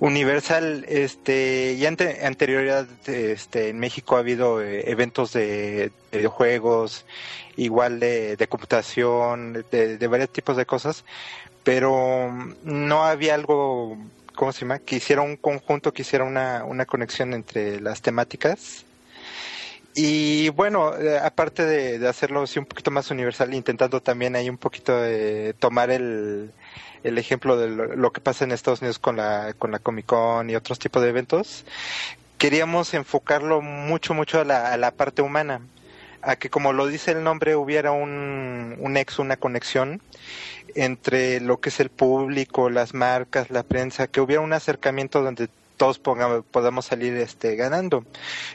[0.00, 0.84] universal.
[0.88, 7.04] Este y ante, anterioridad, este en México ha habido eh, eventos de, de videojuegos,
[7.56, 11.04] igual de, de computación, de, de varios tipos de cosas,
[11.64, 13.96] pero mm, no había algo
[14.34, 14.78] ¿cómo se llama?
[14.80, 18.84] Que hiciera un conjunto, que hiciera una, una conexión entre las temáticas.
[19.98, 24.58] Y bueno, eh, aparte de, hacerlo así un poquito más universal, intentando también ahí un
[24.58, 26.52] poquito de tomar el,
[27.02, 30.50] el ejemplo de lo, que pasa en Estados Unidos con la, con la Comic Con
[30.50, 31.64] y otros tipos de eventos,
[32.36, 35.62] queríamos enfocarlo mucho, mucho a la, a la parte humana,
[36.20, 40.02] a que como lo dice el nombre hubiera un, un nexo, una conexión
[40.74, 45.48] entre lo que es el público, las marcas, la prensa, que hubiera un acercamiento donde
[45.78, 48.04] todos pongamos, podamos salir este, ganando.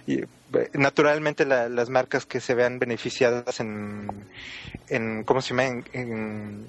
[0.06, 0.27] Y, eh,
[0.74, 4.10] naturalmente la- las marcas que se vean beneficiadas en,
[4.90, 5.84] en ¿cómo se llama?
[5.94, 6.66] En,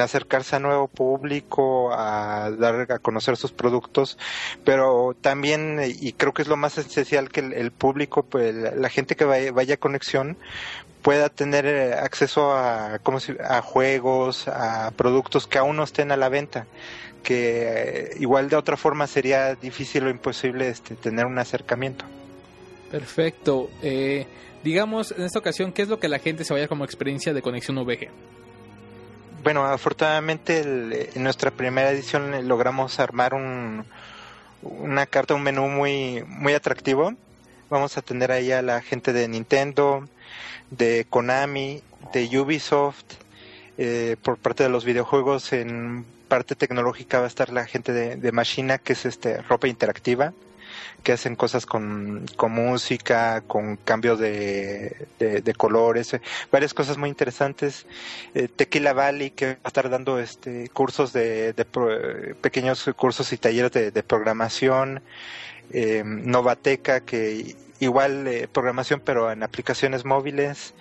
[0.00, 4.18] acercarse a nuevo público, a dar a conocer sus productos,
[4.64, 8.88] pero también, y creo que es lo más esencial, que el, público, pues, la, la
[8.88, 10.36] gente que vaya, vaya a conexión,
[11.02, 16.12] pueda tener eh, acceso a, ¿cómo se- a juegos, a productos que aún no estén
[16.12, 16.66] a la venta
[17.22, 22.04] que eh, igual de otra forma sería difícil o imposible este, tener un acercamiento.
[22.90, 23.70] Perfecto.
[23.82, 24.26] Eh,
[24.64, 27.42] digamos, en esta ocasión, ¿qué es lo que la gente se vaya como experiencia de
[27.42, 28.08] Conexión VG?
[29.42, 33.84] Bueno, afortunadamente el- en nuestra primera edición eh, logramos armar un,
[34.62, 37.14] una carta, un menú muy, muy atractivo.
[37.70, 40.06] Vamos a tener ahí a la gente de Nintendo,
[40.70, 43.04] de Konami, de Ubisoft,
[43.78, 48.16] eh, por parte de los videojuegos en parte tecnológica va a estar la gente de,
[48.16, 50.32] de Machina, que es este ropa interactiva.
[51.02, 57.08] Que hacen cosas con, con música, con cambio de, de, colores, eh, varias cosas muy
[57.08, 57.86] interesantes.
[58.34, 61.64] Eh, Tequila Valley, que va a estar dando este cursos de, de
[62.40, 65.02] pequeños cursos y talleres de, de programación.
[65.72, 70.74] Eh, Novateca, que igual programación, pero en aplicaciones móviles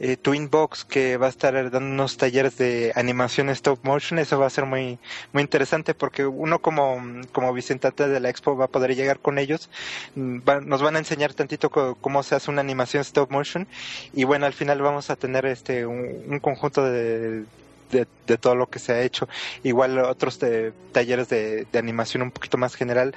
[0.00, 4.18] eh, Twinbox que va a estar dando unos talleres de animación stop motion.
[4.18, 4.98] Eso va a ser muy,
[5.32, 6.98] muy interesante porque uno como,
[7.32, 9.68] como visitante de la expo va a poder llegar con ellos.
[10.14, 13.68] Mm, nos van a enseñar tantito cómo se hace una animación stop motion
[14.14, 17.44] y bueno, al final vamos a tener este un, conjunto de,
[17.90, 18.06] de,
[18.38, 19.28] todo lo que se ha hecho.
[19.62, 23.14] Igual otros de, talleres de, de, animación un poquito más general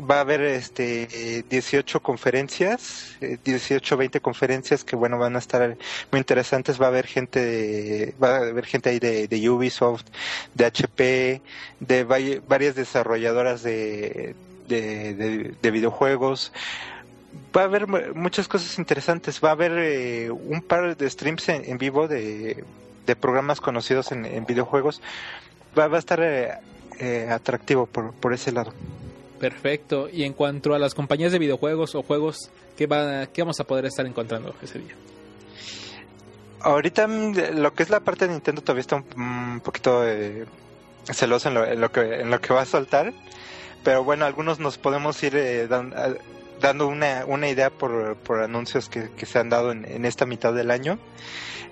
[0.00, 5.76] va a haber este 18 conferencias, 18 20 conferencias que bueno van a estar
[6.10, 10.06] muy interesantes, va a haber gente va a haber gente ahí de, Ubisoft,
[10.54, 11.42] de HP,
[11.80, 14.34] de varias desarrolladoras de,
[14.68, 16.52] de, videojuegos.
[17.54, 21.78] Va a haber muchas cosas interesantes, va a haber eh, un par de streams en,
[21.78, 22.64] vivo de,
[23.06, 25.02] de programas conocidos en, videojuegos.
[25.78, 26.52] Va, va a estar eh,
[26.98, 28.72] eh, atractivo por, por ese lado.
[29.42, 30.08] Perfecto.
[30.08, 33.64] Y en cuanto a las compañías de videojuegos o juegos, ¿qué, va, qué vamos a
[33.64, 34.94] poder estar encontrando ese día?
[36.60, 40.46] Ahorita mm, lo que es la parte de Nintendo todavía está un, poquito eh,
[41.06, 43.12] celoso en lo, que, en lo que va a soltar.
[43.82, 45.66] Pero bueno, algunos nos podemos ir eh,
[46.62, 50.54] dando una, una idea por, por anuncios que, se han dado en, en esta mitad
[50.54, 50.98] del año.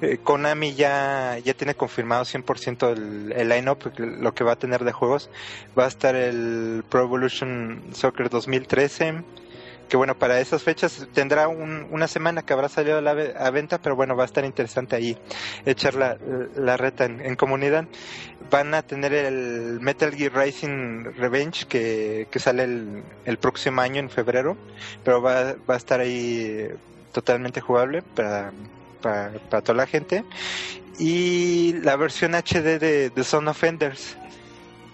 [0.03, 4.85] Eh, Konami ya, ya tiene confirmado 100% el, el line-up, lo que va a tener
[4.85, 5.31] de juegos.
[5.79, 9.22] Va a estar el Pro Evolution Soccer 2013,
[9.90, 13.96] que bueno, para esas fechas tendrá una semana que habrá salido a, la, venta, pero
[13.96, 15.18] bueno, va a estar interesante ahí
[15.66, 16.16] echar la,
[16.57, 17.87] la reta en, comunidad.
[18.50, 24.00] Van a tener el Metal Gear Rising Revenge que, que sale el, el próximo año
[24.00, 24.57] en febrero,
[25.05, 26.68] pero va, a estar ahí
[27.12, 28.53] totalmente jugable para
[29.00, 30.24] para, toda la gente.
[30.98, 34.16] Y la versión HD de The Son of Enders,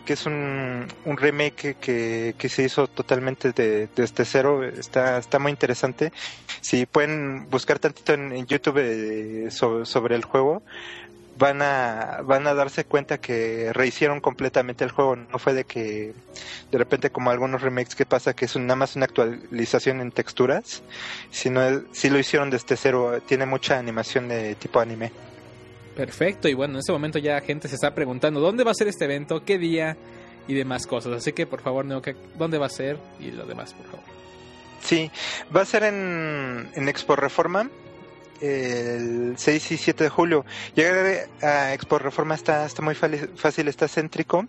[0.06, 5.38] que es un, un remake que, que, se hizo totalmente de, desde cero, está, está
[5.38, 6.12] muy interesante.
[6.62, 10.62] Si pueden buscar tantito en, YouTube eh, sobre el juego,
[11.38, 15.16] van a van a darse cuenta que rehicieron completamente el juego.
[15.16, 16.14] No fue de que
[16.70, 20.82] de repente como algunos remakes que pasa que es nada más una actualización en texturas
[21.30, 21.60] sino
[21.92, 23.20] sí lo hicieron desde cero.
[23.26, 25.12] Tiene mucha animación de tipo anime
[25.96, 28.86] perfecto y bueno en este momento ya gente se está preguntando dónde va a ser
[28.88, 29.96] este evento qué día
[30.46, 32.02] y demás cosas así que por favor Neo,
[32.38, 34.04] dónde va a ser y lo demás por favor
[34.80, 35.10] sí
[35.54, 37.70] va a ser en en Expo Reforma
[38.40, 40.44] el 6 y 7 de julio.
[40.74, 44.46] Llegar a Expo Reforma está, está muy fácil, está céntrico.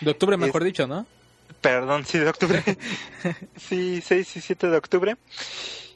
[0.00, 1.06] De octubre, mejor dicho, ¿no?
[1.60, 2.62] Perdón, sí, de octubre.
[3.56, 5.16] sí, 6 y 7 de octubre.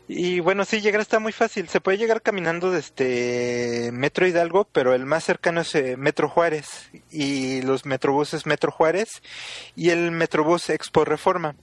[0.06, 1.68] Y bueno, sí, llegar está muy fácil.
[1.68, 6.90] Se puede llegar caminando desde Metro Hidalgo, pero el más cercano es eh, Metro Juárez.
[7.10, 9.22] Y los metrobuses Metro Juárez
[9.74, 11.56] y el Metrobús Expo Reforma.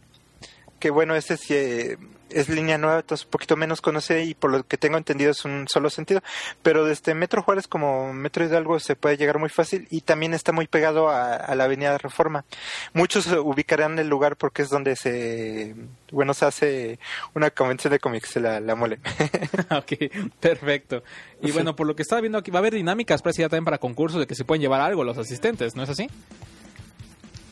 [0.79, 1.97] Que bueno, ese sí, eh,
[2.33, 5.45] es línea nueva, entonces un poquito menos conoce y por lo que tengo entendido es
[5.45, 6.21] un solo sentido.
[6.61, 10.51] Pero desde Metro Juárez como Metro Hidalgo se puede llegar muy fácil y también está
[10.51, 12.45] muy pegado a, la Avenida Reforma.
[12.93, 15.75] Muchos ubicarán el lugar porque es donde se,
[16.11, 16.99] bueno, se hace
[17.33, 18.99] una convención de cómics, la, la mole.
[19.71, 19.93] ok,
[20.39, 21.03] perfecto.
[21.41, 23.77] Y bueno, por lo que estaba viendo aquí, va a haber dinámicas para también para
[23.77, 26.07] concursos de que se pueden llevar algo los asistentes, ¿no es así?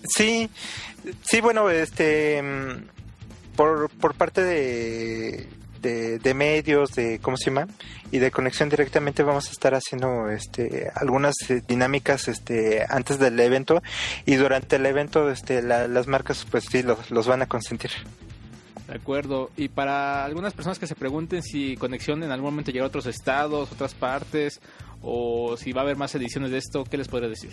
[0.04, 0.50] Sí,
[1.24, 2.42] sí, bueno, este
[3.60, 5.50] por, por parte de,
[5.82, 7.67] de, medios, de cómo se llama,
[8.10, 13.38] y de conexión directamente vamos a estar haciendo este algunas eh, dinámicas este antes del
[13.38, 13.84] evento
[14.26, 17.91] y durante el evento este las marcas pues sí los, los van a consentir.
[18.88, 19.52] De acuerdo.
[19.58, 23.08] Y para algunas personas que se pregunten si Conexión en algún momento llega a otros
[23.08, 24.62] estados, otras partes,
[25.02, 27.52] o si va a haber más ediciones de esto, ¿qué les podría decir?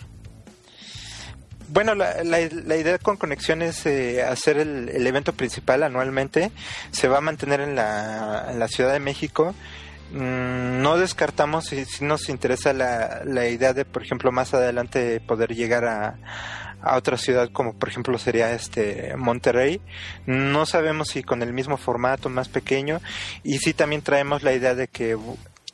[1.68, 2.40] Bueno, la, la,
[2.76, 6.52] idea con Conexión es eh, hacer el, evento principal anualmente.
[6.90, 9.54] Se va a mantener en la, la Ciudad de México.
[10.12, 15.20] Mm, no descartamos si, si nos interesa la, la, idea de, por ejemplo, más adelante
[15.20, 16.18] poder llegar a,
[16.94, 19.80] otra ciudad como por ejemplo sería este Monterrey.
[20.26, 23.00] No sabemos si con el mismo formato, más pequeño.
[23.42, 25.18] Y sí también traemos la idea de que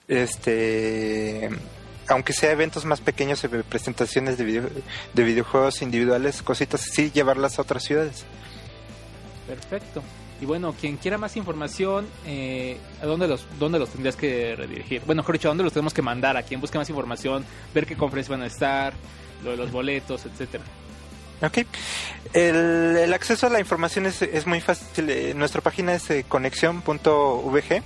[0.09, 1.51] este
[2.09, 4.63] aunque sea eventos más pequeños, presentaciones de,
[5.13, 8.25] de videojuegos individuales, cositas así, llevarlas a otras ciudades.
[9.47, 10.03] Perfecto.
[10.41, 15.03] Y bueno, quien quiera más información, eh, ¿a dónde los, dónde los tendrías que redirigir?
[15.07, 16.37] Bueno, dicho, ¿a dónde los tenemos que mandar?
[16.37, 17.45] ¿A quien busque más información?
[17.73, 18.93] Ver qué conferencias van a estar,
[19.45, 20.65] lo de los boletos, etcétera.
[21.43, 21.59] Ok.
[22.33, 25.11] El, el acceso a la información es, es muy fácil.
[25.11, 27.83] Eh, Nuestra página es eh, conexión.vg.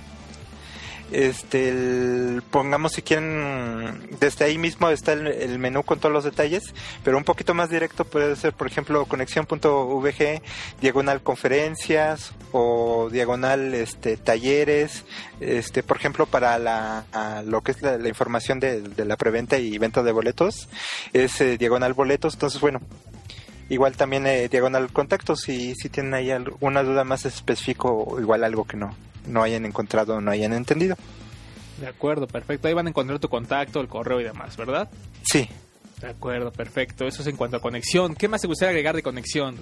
[1.11, 6.23] Este, el- pongamos si quieren, desde ahí mismo está el, el menú con todos los
[6.23, 10.41] detalles, pero un poquito más directo puede ser, por ejemplo, conexión.vg,
[10.81, 15.05] diagonal conferencias o diagonal este, talleres,
[15.39, 19.57] este, por ejemplo, para la, a lo que es la, información de, de la preventa
[19.57, 20.67] y venta de boletos,
[21.13, 22.81] es eh, diagonal boletos, entonces bueno,
[23.69, 28.43] igual también eh, diagonal contactos si, si tienen ahí alguna duda más específico o igual
[28.43, 28.95] algo que no,
[29.27, 30.95] no hayan encontrado o no hayan entendido.
[31.79, 32.67] De acuerdo, perfecto.
[32.67, 34.89] Ahí van a encontrar tu contacto, el correo y demás, ¿verdad?
[35.23, 35.47] Sí,
[36.01, 37.05] De acuerdo, perfecto.
[37.05, 38.15] Eso es en cuanto a conexión.
[38.15, 39.57] ¿Qué más te gustaría agregar de conexión?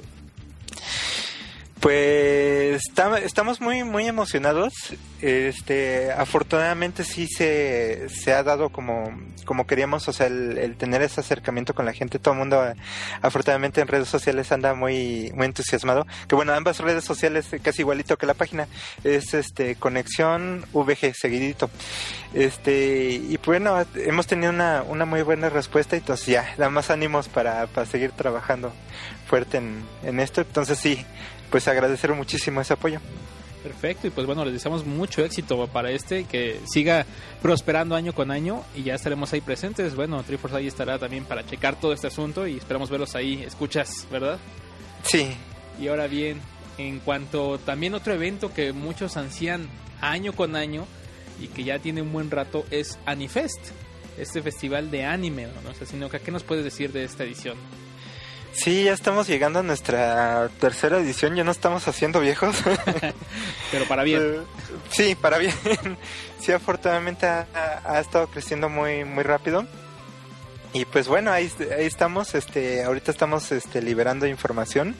[1.79, 2.81] Pues
[3.23, 4.73] estamos muy muy emocionados.
[5.21, 9.11] Este, afortunadamente sí se, se ha dado como
[9.45, 12.17] como queríamos, o sea, el, tener ese acercamiento con la gente.
[12.17, 12.63] Todo el mundo,
[13.21, 16.07] afortunadamente en redes sociales anda muy muy entusiasmado.
[16.27, 18.67] Que bueno, ambas redes sociales casi igualito que la página
[19.03, 21.69] es este conexión VG seguidito.
[22.33, 26.89] Este y bueno, hemos tenido una una muy buena respuesta y entonces ya da más
[26.89, 28.73] ánimos para para seguir trabajando
[29.27, 29.61] fuerte
[30.03, 30.41] en esto.
[30.41, 31.05] Entonces sí,
[31.49, 32.99] pues agradecer muchísimo ese apoyo.
[33.65, 37.03] Perfecto, y pues bueno, les deseamos mucho éxito para este, que siga
[37.41, 39.95] prosperando año con año y ya estaremos ahí presentes.
[39.95, 43.41] Bueno, Triforce ahí estará también para checar todo este asunto y esperamos verlos ahí.
[43.43, 44.37] Escuchas, ¿verdad?
[45.01, 45.35] Sí,
[45.81, 46.41] Y ahora bien,
[46.77, 49.67] en cuanto también otro evento que muchos ansían
[49.99, 50.85] año con año
[51.41, 53.71] y que ya tiene un buen rato es Anifest,
[54.19, 55.85] este festival de anime, ¿no?
[55.85, 57.57] sino que ¿qué nos puedes decir de esta edición?
[58.55, 62.55] Sí, ya estamos llegando a nuestra tercera edición, ya no estamos haciendo viejos.
[63.71, 64.21] Pero para bien.
[64.21, 64.39] Eh,
[64.89, 65.53] sí, para bien.
[66.39, 67.47] Sí, afortunadamente ha,
[67.83, 69.65] ha estado creciendo muy muy rápido.
[70.75, 74.93] Y pues bueno, ahí, ahí estamos, este, ahorita estamos este, liberando información.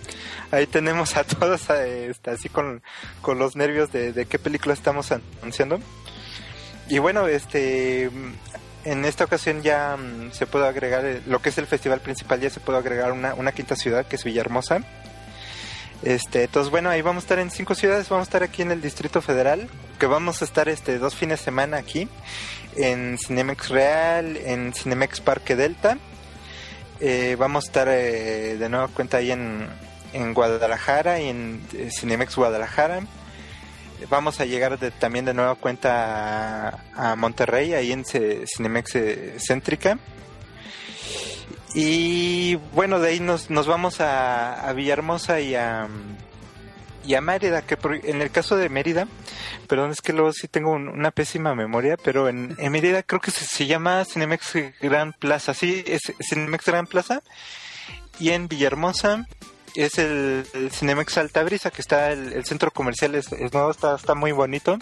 [0.50, 2.82] Ahí tenemos a todos este, así con,
[3.22, 5.82] con los nervios de, de qué película estamos anunciando.
[6.88, 8.10] Y bueno, este,
[8.86, 12.40] en esta ocasión ya mm, se puede agregar eh, lo que es el festival principal,
[12.40, 14.84] ya se puede agregar una, quinta ciudad que es Villahermosa.
[16.04, 18.72] Este, entonces bueno, ahí vamos a estar en cinco ciudades, vamos a estar aquí en
[18.72, 19.68] el Distrito Federal,
[19.98, 22.08] que vamos a estar este dos fines de semana aquí,
[22.76, 25.98] en Cinemex Real, en Cinemex Parque Delta.
[27.00, 29.68] Eh, vamos a estar eh, de nueva cuenta ahí en,
[30.14, 33.02] en Guadalajara y en eh, Cinemex Guadalajara.
[34.10, 39.36] Vamos a llegar de- también de nueva cuenta a, Monterrey, ahí en Ce- Cinemex eh,
[39.40, 39.98] Céntrica.
[41.74, 45.88] Y bueno, de ahí nos, nos vamos a, Villahermosa y a,
[47.06, 49.08] y a Mérida, que en el caso de Mérida,
[49.68, 53.32] perdón, es que luego sí tengo un- una pésima memoria, pero en, Mérida creo que
[53.32, 57.22] se, se llama Cinemex Gran Plaza, sí, es Cinemex Gran Plaza.
[58.18, 59.26] Y en Villahermosa
[59.76, 63.96] es el, el Cinemex Altabrisa, que está el, el centro comercial, es, es nuevo, está,
[63.96, 64.78] está muy bonito.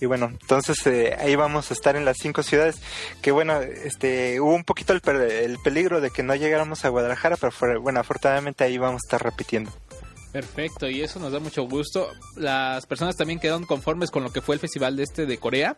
[0.00, 2.76] Y bueno, entonces eh, ahí vamos a estar en las cinco ciudades.
[3.22, 7.36] Que bueno, este hubo un poquito el, el peligro de que no llegáramos a Guadalajara,
[7.36, 9.70] pero fue- bueno, afortunadamente ahí vamos a estar repitiendo.
[10.32, 12.10] Perfecto, y eso nos da mucho gusto.
[12.34, 15.76] Las personas también quedaron conformes con lo que fue el festival de este de Corea,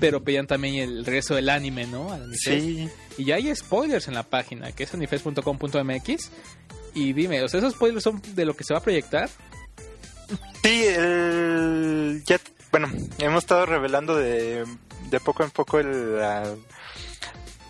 [0.00, 2.12] pero pedían también el regreso del anime, ¿no?
[2.12, 2.30] Al.
[2.36, 6.30] Sí, Y ya hay spoilers en la página, que es anifest.com.mx.
[6.94, 9.28] Y dime, o sea, esos spoilers son de lo que se va a proyectar.
[10.62, 12.38] sí, el, ya,
[12.70, 12.88] bueno,
[13.18, 14.64] hemos estado revelando de,
[15.10, 16.54] de poco en poco el, la,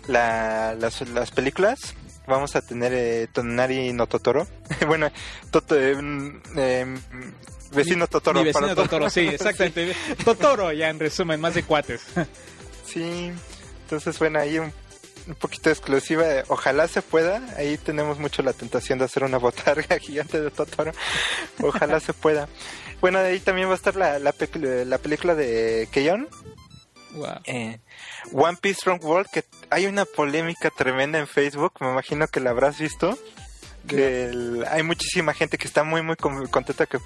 [0.07, 1.95] la- las, las películas.
[2.27, 4.47] Vamos a tener eh, Tonari no Totoro.
[4.87, 5.09] bueno,
[5.49, 6.97] Toto, eh, mm, eh,
[7.73, 8.39] vecino Totoro.
[8.39, 9.95] Mi vecino para to- Totoro, sí, exactamente.
[10.23, 12.01] Totoro, ya en resumen, más de cuates.
[12.85, 13.31] Sí,
[13.83, 14.71] entonces bueno, ahí un,
[15.27, 16.25] un poquito exclusiva.
[16.47, 17.41] Ojalá se pueda.
[17.57, 20.91] Ahí tenemos mucho la tentación de hacer una botarga gigante de Totoro.
[21.61, 22.47] Ojalá se pueda.
[23.01, 26.27] Bueno, de ahí también va a estar la, la, pe- la película de Keion,
[27.13, 27.39] Wow.
[27.45, 27.79] eh,
[28.31, 32.51] One Piece Strong World, que hay una polémica tremenda en Facebook, me imagino que la
[32.51, 33.17] habrás visto.
[33.87, 36.99] Que el- hay muchísima gente que está muy muy con- contenta que,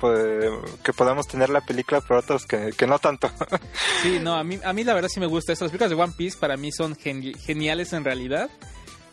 [0.83, 3.31] que podamos tener la película, pero otros que, que no tanto.
[4.03, 5.65] Sí, no, a mí, a mí la verdad sí me gusta esto.
[5.65, 8.49] Las películas de One Piece para mí son geni- geniales en realidad.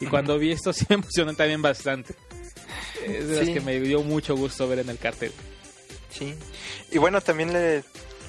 [0.00, 2.14] Y cuando vi esto sí me emocionó también bastante.
[3.06, 5.32] Es de las que me dio mucho gusto ver en el cartel.
[6.10, 6.34] Sí.
[6.90, 7.84] Y bueno, también le-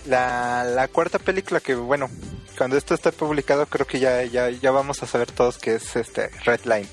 [0.05, 2.09] la, la cuarta película que, bueno,
[2.57, 5.95] cuando esto esté publicado creo que ya, ya, ya vamos a saber todos que es
[5.95, 6.87] este Red Line.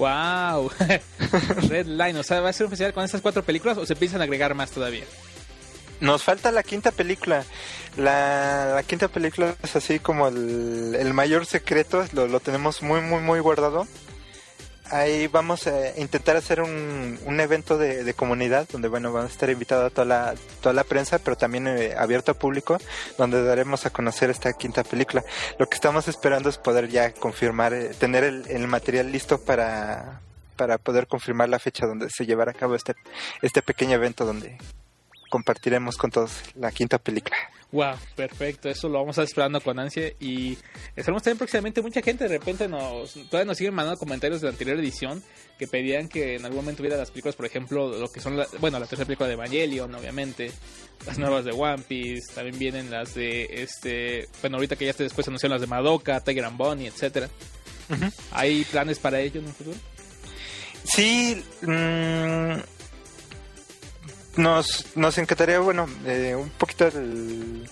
[0.00, 0.70] ¡Wow!
[1.68, 3.94] Red Line, o sea, ¿va a ser un festival con estas cuatro películas o se
[3.94, 5.04] piensan agregar más todavía?
[6.00, 7.44] Nos falta la quinta película.
[7.98, 13.02] La, la quinta película es así como el, el mayor secreto, lo, lo tenemos muy,
[13.02, 13.86] muy, muy guardado.
[14.90, 19.26] Ahí vamos a intentar hacer un, un evento de, de comunidad donde bueno va a
[19.26, 22.78] estar invitada toda la toda la prensa pero también eh, abierto al público
[23.16, 25.24] donde daremos a conocer esta quinta película.
[25.58, 30.20] Lo que estamos esperando es poder ya confirmar eh, tener el, el material listo para
[30.56, 32.94] para poder confirmar la fecha donde se llevará a cabo este
[33.42, 34.58] este pequeño evento donde
[35.30, 37.36] compartiremos con todos la quinta película
[37.72, 40.58] Wow, perfecto, eso lo vamos a estar esperando con ansia y
[40.96, 44.50] esperamos también próximamente mucha gente de repente nos todavía nos siguen mandando comentarios de la
[44.50, 45.22] anterior edición
[45.56, 48.48] que pedían que en algún momento hubiera las películas, por ejemplo, lo que son la,
[48.58, 50.50] bueno, la tercera película de Evangelion, obviamente,
[51.06, 55.04] las nuevas de One Piece, también vienen las de este, bueno, ahorita que ya se
[55.04, 57.28] después anunciaron las de Madoka, Tiger and Bonnie, etcétera.
[58.32, 59.76] ¿Hay planes para ello en un futuro?
[60.82, 62.54] Sí, mmm,
[64.36, 67.68] nos, nos encantaría, bueno, eh, un poquito el...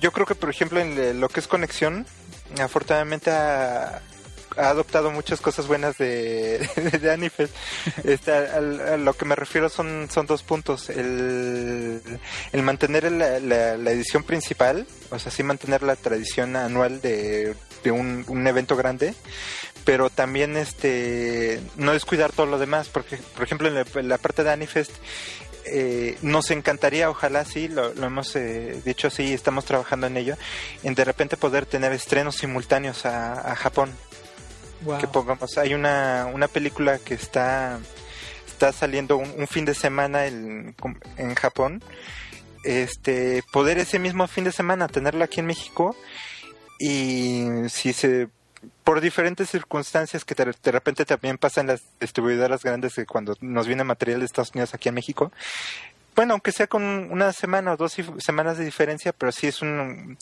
[0.00, 2.06] Yo creo que, por ejemplo, en lo que es conexión,
[2.60, 4.02] afortunadamente ha,
[4.56, 6.68] adoptado muchas cosas buenas de,
[7.00, 7.54] de Anifest.
[8.04, 10.90] Este, a, lo que me refiero son, son dos puntos.
[10.90, 12.02] El,
[12.52, 17.54] el mantener la, la, la, edición principal, o sea, sí mantener la tradición anual de,
[17.82, 19.14] de un, un evento grande,
[19.84, 24.52] pero también este no descuidar todo lo demás, porque, por ejemplo, en la parte de
[24.52, 24.92] Anifest
[25.64, 30.36] eh, nos encantaría, ojalá sí, lo, lo hemos eh, dicho así, estamos trabajando en ello,
[30.82, 33.92] en de repente poder tener estrenos simultáneos a, a Japón.
[34.82, 34.98] Wow.
[34.98, 37.78] Que pongamos, hay una, una película que está,
[38.46, 40.74] está saliendo un, un fin de semana en,
[41.16, 41.82] en Japón.
[42.64, 45.96] Este, poder ese mismo fin de semana tenerla aquí en México
[46.78, 48.28] y si se
[48.84, 53.66] por diferentes circunstancias que de, de repente también pasan las distribuidoras grandes de cuando nos
[53.66, 55.32] viene material de Estados Unidos aquí a México.
[56.14, 60.18] Bueno, aunque sea con una semana o dos semanas de diferencia, pero sí es un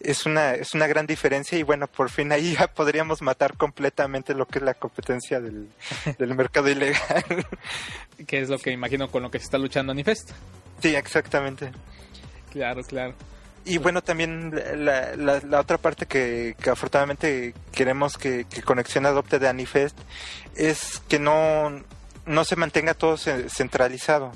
[0.00, 4.34] es una es una gran diferencia y bueno, por fin ahí ya podríamos matar completamente
[4.34, 5.68] lo que es la competencia del,
[6.18, 7.46] del mercado ilegal.
[8.26, 10.30] que es lo que imagino con lo que se está luchando Anifest.
[10.82, 11.70] Sí, exactamente.
[12.50, 13.14] Claro, claro.
[13.64, 19.38] Y bueno, también la, la, la otra parte que, afortunadamente queremos que, que, Conexión adopte
[19.38, 19.98] de Anifest
[20.56, 21.70] es que no,
[22.26, 24.32] no se mantenga todo centralizado.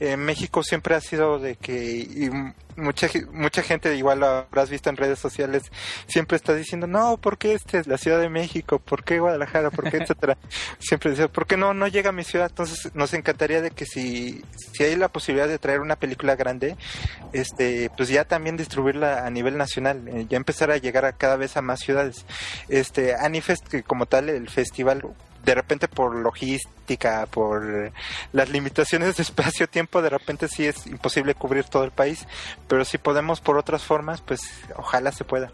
[0.00, 2.30] En México siempre ha sido de que y
[2.78, 5.64] mucha mucha gente igual lo habrás visto en redes sociales
[6.06, 8.78] siempre está diciendo no ¿por qué este es la Ciudad de México?
[8.78, 9.70] ¿por qué Guadalajara?
[9.70, 10.38] ¿por qué etcétera?
[10.78, 12.48] siempre dice ¿por qué no no llega a mi ciudad?
[12.48, 14.42] entonces nos encantaría de que si
[14.72, 16.76] si hay la posibilidad de traer una película grande
[17.32, 21.36] este pues ya también distribuirla a nivel nacional eh, ya empezar a llegar a cada
[21.36, 22.24] vez a más ciudades
[22.68, 25.02] este Anifest que como tal el festival
[25.48, 27.90] de repente por logística, por
[28.32, 32.26] las limitaciones de espacio-tiempo, de repente sí es imposible cubrir todo el país,
[32.68, 34.42] pero si podemos por otras formas, pues
[34.76, 35.50] ojalá se pueda.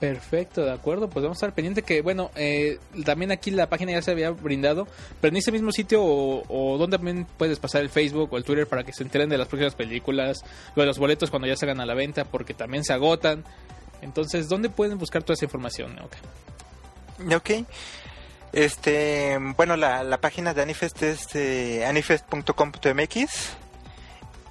[0.00, 3.92] Perfecto, de acuerdo, pues vamos a estar pendiente que, bueno, eh, también aquí la página
[3.92, 4.88] ya se había brindado,
[5.20, 8.42] pero en ese mismo sitio o, o, donde también puedes pasar el Facebook o el
[8.42, 10.38] Twitter para que se enteren de las próximas películas,
[10.74, 13.44] lo de los boletos cuando ya salgan a la venta, porque también se agotan.
[14.02, 15.96] Entonces, ¿dónde pueden buscar toda esa información?
[16.00, 16.16] Ok.
[17.34, 17.50] Ok.
[18.56, 23.50] Este, bueno, la, la página de Anifest es eh, anifest.com.mx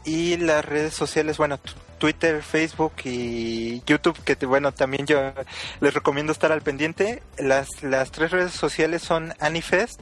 [0.03, 1.59] y las redes sociales, bueno,
[1.97, 5.33] Twitter, Facebook y YouTube, que bueno, también yo
[5.79, 7.23] les recomiendo estar al pendiente.
[7.39, 9.99] Las, las tres redes sociales son Anifest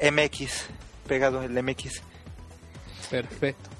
[0.00, 0.66] MX,
[1.08, 2.00] pegado el MX.
[3.10, 3.70] Perfecto.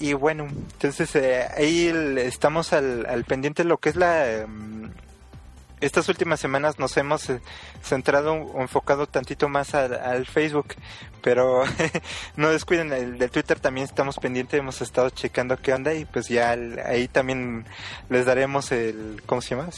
[0.00, 4.48] Y bueno, entonces eh, ahí estamos al, al pendiente de lo que es la...
[5.80, 7.40] Estas últimas semanas nos hemos eh,
[7.82, 10.74] centrado o enfocado tantito más al, al Facebook,
[11.22, 11.64] pero
[12.36, 16.28] no descuiden el del Twitter también estamos pendientes, hemos estado checando qué onda y pues
[16.28, 17.66] ya el, ahí también
[18.08, 19.68] les daremos el, ¿cómo se llama?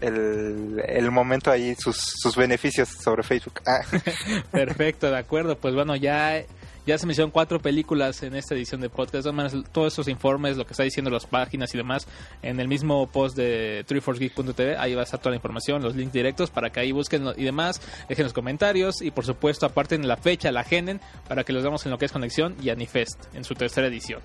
[0.00, 3.60] El, el momento ahí, sus, sus beneficios sobre Facebook.
[3.66, 3.80] Ah.
[4.50, 6.42] Perfecto, de acuerdo, pues bueno, ya
[6.88, 9.26] ya se me hicieron cuatro películas en esta edición de podcast.
[9.26, 12.08] De todos esos informes, lo que está diciendo las páginas y demás,
[12.40, 16.14] en el mismo post de treeforcegeek.tv, ahí va a estar toda la información, los links
[16.14, 20.16] directos para que ahí busquen y demás, dejen los comentarios y por supuesto aparten la
[20.16, 23.44] fecha, la agenden para que los veamos en lo que es Conexión y Anifest en
[23.44, 24.22] su tercera edición.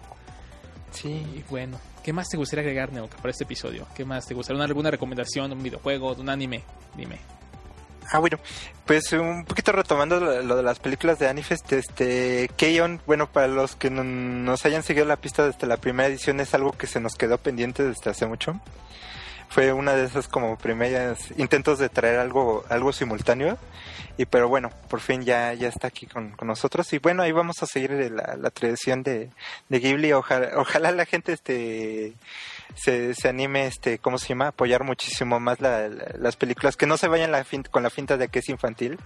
[0.91, 1.21] Sí.
[1.35, 3.85] Y bueno, ¿qué más te gustaría agregar, Neuka, para este episodio?
[3.93, 4.63] ¿Qué más te gustaría?
[4.63, 6.63] ¿Alguna recomendación de un videojuego, de un anime?
[6.95, 7.42] Dime.
[8.11, 8.37] Ah, bueno,
[8.85, 13.75] pues un poquito retomando lo, de las películas de Anifest, este, Keyon, bueno, para los
[13.75, 16.99] que no, nos hayan seguido la pista desde la primera edición es algo que se
[16.99, 18.59] nos quedó pendiente desde hace mucho.
[19.49, 23.57] Fue una de esas como primeras intentos de traer algo, algo simultáneo.
[24.17, 26.91] Y pero bueno, por fin ya, ya está aquí con, nosotros.
[26.93, 29.29] Y bueno, ahí vamos a seguir la, la tradición de,
[29.69, 30.11] de Ghibli.
[30.13, 32.13] Ojalá, ojalá la gente este
[32.75, 34.47] se, se anime, este, ¿cómo se llama?
[34.47, 37.89] Apoyar muchísimo más la- la- las películas, que no se vayan la fin- con la
[37.89, 38.97] finta de que es infantil.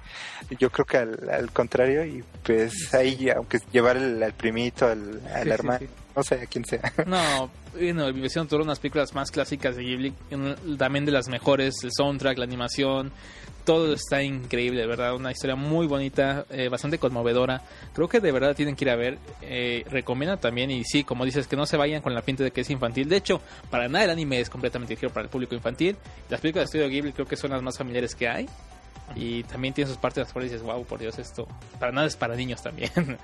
[0.59, 5.21] Yo creo que al, al contrario, y pues ahí, aunque llevar el- al primito, al,
[5.33, 5.87] al Sí, sí, hermano, sí.
[6.17, 6.91] No sé a quién sea.
[7.05, 10.13] No, bueno, mi vecino tuvo unas películas más clásicas de Ghibli,
[10.77, 13.11] también de las mejores, el soundtrack, la animación,
[13.63, 17.61] todo está increíble, verdad, una historia muy bonita, eh, bastante conmovedora.
[17.93, 19.19] Creo que de verdad tienen que ir a ver.
[19.41, 22.51] Eh, recomienda también, y sí, como dices, que no se vayan con la pinta de
[22.51, 23.09] que es infantil.
[23.09, 23.39] De hecho,
[23.69, 25.97] para nada el anime es completamente dirigido para el público infantil.
[26.29, 28.49] Las películas de estudio Ghibli creo que son las más familiares que hay.
[29.15, 31.47] Y también tiene sus partes las cuales dices, wow, por Dios, esto
[31.79, 32.91] para nada es para niños también.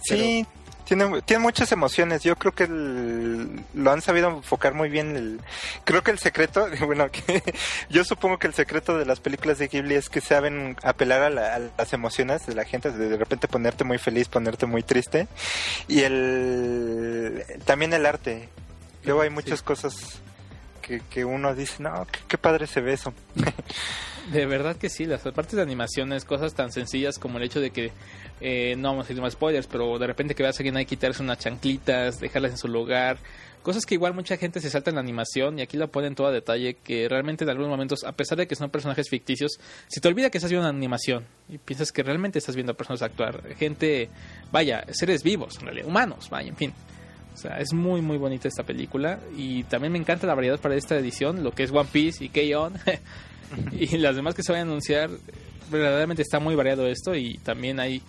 [0.00, 0.46] Sí,
[0.88, 2.22] tiene, tiene muchas emociones.
[2.24, 5.14] Yo creo que el- lo han sabido enfocar muy bien.
[5.16, 5.40] El,
[5.84, 7.42] creo que el secreto, bueno, que,
[7.90, 11.30] yo supongo que el secreto de las películas de Ghibli es que saben apelar a,
[11.30, 14.82] la- a las emociones de la gente, de, de repente ponerte muy feliz, ponerte muy
[14.82, 15.28] triste.
[15.86, 18.48] Y el también el arte.
[19.04, 19.64] Luego hay muchas Sí.
[19.64, 19.94] cosas
[20.80, 23.12] que, que uno dice, no, qué, padre se ve eso.
[24.32, 27.70] De verdad que sí, las partes de animaciones, cosas tan sencillas como el hecho de
[27.70, 27.92] que,
[28.42, 30.84] eh, no vamos a decir más spoilers, pero de repente que veas a alguien ahí
[30.84, 33.16] quitarse unas chanclitas, dejarlas en su lugar,
[33.62, 36.26] cosas que igual mucha gente se salta en la animación y aquí la ponen todo
[36.26, 39.58] a detalle, que realmente en algunos momentos, a pesar de que son personajes ficticios,
[39.88, 42.76] se te olvida que estás viendo una animación y piensas que realmente estás viendo a
[42.76, 44.10] personas actuar, gente,
[44.52, 46.74] vaya, seres vivos, humanos, vaya, en fin.
[47.38, 50.74] O sea, es muy muy bonita esta película y también me encanta la variedad para
[50.74, 52.74] esta edición, lo que es One Piece y K-On!
[53.78, 55.08] y las demás que se vayan a anunciar,
[55.70, 58.02] verdaderamente está muy variado esto y también hay...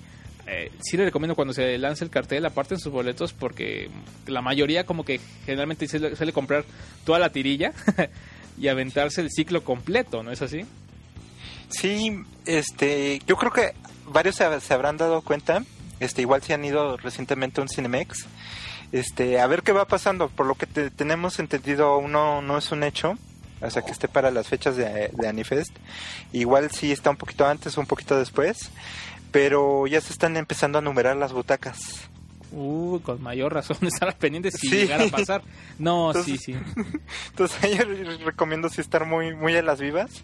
[0.47, 3.91] Eh, sí le recomiendo cuando se lance el cartel aparten sus boletos porque
[4.25, 6.65] la mayoría como que generalmente suele, comprar
[7.05, 7.71] toda la tirilla
[8.57, 10.65] y aventarse el ciclo completo, ¿no es así?
[11.69, 12.17] Sí,
[12.47, 13.75] este, yo creo que
[14.07, 15.63] varios se, se habrán dado cuenta,
[15.99, 18.25] este, igual se han ido recientemente a un Cinemex,
[18.91, 22.71] este, a ver qué va pasando, por lo que te- tenemos entendido, uno no es
[22.71, 23.17] un hecho,
[23.61, 25.75] o sea que esté para las fechas de, de Anifest,
[26.33, 28.71] igual sí está un poquito antes o un poquito después,
[29.31, 31.79] pero ya se están empezando a numerar las butacas.
[32.51, 34.75] Uh, con mayor razón estar pendientes si Sí.
[34.77, 35.43] llegara a pasar.
[35.77, 36.59] No, Entonces- sí, sí.
[37.29, 37.83] Entonces yo
[38.25, 40.23] recomiendo sí estar muy, muy a las vivas.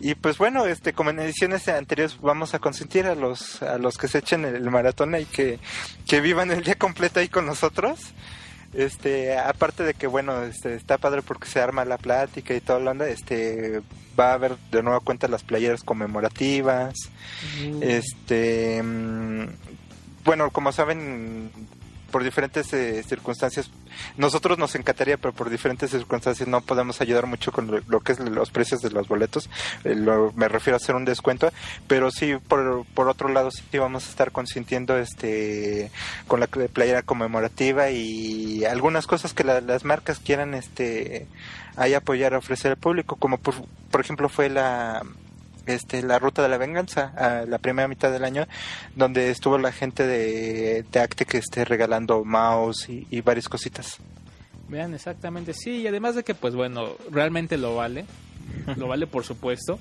[0.00, 3.98] Y pues bueno, este, como en ediciones anteriores vamos a consentir a los, a los
[3.98, 5.58] que se echen el maratón y que,
[6.06, 8.00] que vivan el día completo ahí con nosotros.
[8.72, 12.78] Este, aparte de que bueno, este, está padre porque se arma la plática y toda
[12.78, 13.82] la onda, este,
[14.18, 16.94] va a haber de nueva cuenta las playeras conmemorativas.
[17.62, 19.46] Uh, Este, mm,
[20.24, 21.50] bueno, como saben,
[22.10, 23.70] por diferentes eh, circunstancias,
[24.16, 28.20] nosotros nos encantaría, pero por diferentes circunstancias no podemos ayudar mucho con lo, que es
[28.20, 29.48] los precios de los boletos.
[29.84, 31.50] Eh, lo- me refiero a hacer un descuento,
[31.86, 35.90] pero sí, por, por otro lado, sí vamos a estar consintiendo este
[36.26, 41.26] con la playera conmemorativa y algunas cosas que la- las marcas quieran este
[41.76, 43.54] ahí apoyar a ofrecer al público, como por,
[43.90, 45.02] por ejemplo fue la
[45.66, 48.46] este, la ruta de la venganza a la primera mitad del año
[48.94, 54.00] donde estuvo la gente de, de Acte que esté regalando mouse y, y varias cositas
[54.70, 58.04] Vean, exactamente, sí, y además de que, pues bueno, realmente lo vale,
[58.76, 59.80] lo vale por supuesto,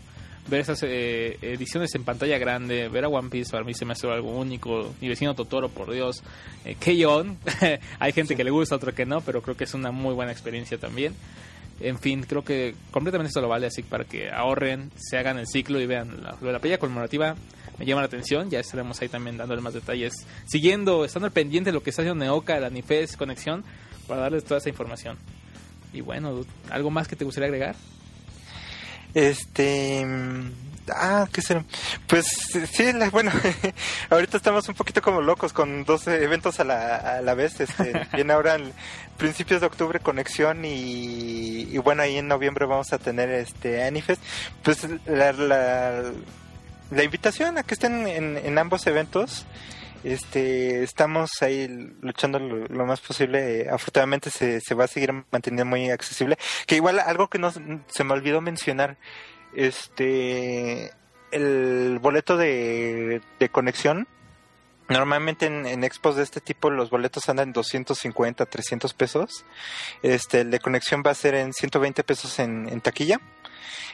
[0.50, 3.94] ver esas eh, ediciones en pantalla grande, ver a One Piece para mí se me
[3.94, 6.24] hace algo único, mi vecino Totoro, por Dios,
[6.66, 7.38] eh, K-On!
[8.00, 10.32] hay gente que le gusta, otro que no, pero creo que es una muy buena
[10.32, 11.14] experiencia también.
[11.82, 15.48] En fin, creo que completamente esto lo vale, así para que ahorren, se hagan el
[15.48, 17.36] ciclo y vean la, la playa conmemorativa
[17.80, 20.14] me llama la atención, ya estaremos ahí también dándole más detalles,
[20.46, 23.64] siguiendo, estando al pendiente de lo que está haciendo Neoca, el Anifest Conexión,
[24.06, 25.18] para darles toda esa información.
[25.94, 27.76] Y bueno, ¿algo más que te gustaría agregar?
[29.14, 30.05] Este.
[30.05, 30.51] mm,
[30.91, 31.64] Ah, ¿qué será?
[32.07, 32.26] Pues
[32.74, 33.32] sí, la- bueno,
[34.10, 37.60] ahorita estamos un poquito como locos con dos eventos a la, a la vez.
[37.60, 38.74] Este, viene ahora en
[39.18, 44.20] principios de octubre Conexión y, y bueno, ahí en noviembre vamos a tener este Anifest.
[44.64, 46.03] Pues la, la,
[46.89, 49.45] la invitación a que estén en, en ambos eventos.
[50.04, 51.68] Este, estamos ahí
[52.02, 53.68] luchando lo, más posible.
[53.70, 56.38] Afortunadamente se, va a seguir manteniendo muy accesible.
[56.68, 58.97] Que igual algo que no se me olvidó mencionar,
[59.54, 60.91] este,
[61.32, 63.22] el boleto de,
[63.52, 64.08] conexión.
[64.88, 69.45] Normalmente en, expos de este tipo los boletos andan en 250, 300 pesos.
[70.02, 73.20] Este, el de conexión va a ser en 120 pesos en taquilla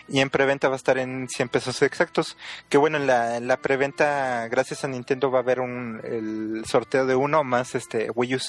[0.08, 2.38] y en preventa va a estar en 100 pesos exactos.
[2.70, 6.64] Que bueno, en la, en la preventa, gracias a Nintendo, va a haber un, el
[6.66, 8.40] sorteo de uno más este Wii U.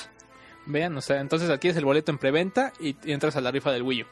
[0.66, 3.70] Vean, o sea, entonces adquieres el boleto en preventa y, y entras a la rifa
[3.70, 4.06] del Wii U.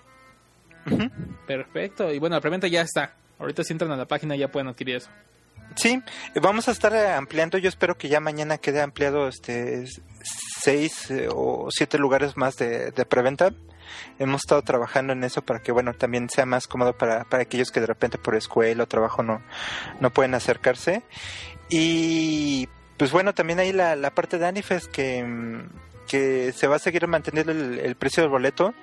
[1.47, 3.15] Perfecto, y bueno, la preventa ya está.
[3.39, 5.11] Ahorita si entran a la página ya pueden adquirir eso.
[5.77, 6.01] Sí,
[6.41, 7.59] vamos a estar ampliando.
[7.59, 9.27] Yo espero que ya mañana quede ampliado.
[9.29, 9.87] Este,
[10.65, 13.53] seis eh, o siete lugares más de, de preventa.
[14.19, 17.71] Hemos estado trabajando en eso para que, bueno, también sea más cómodo para, para aquellos
[17.71, 19.43] que de repente por escuela o trabajo no,
[20.01, 21.03] no pueden acercarse.
[21.69, 25.69] Y pues bueno, también hay la, la parte de Anifest que, mm,
[26.07, 28.75] que se va a seguir manteniendo el, el precio del boleto.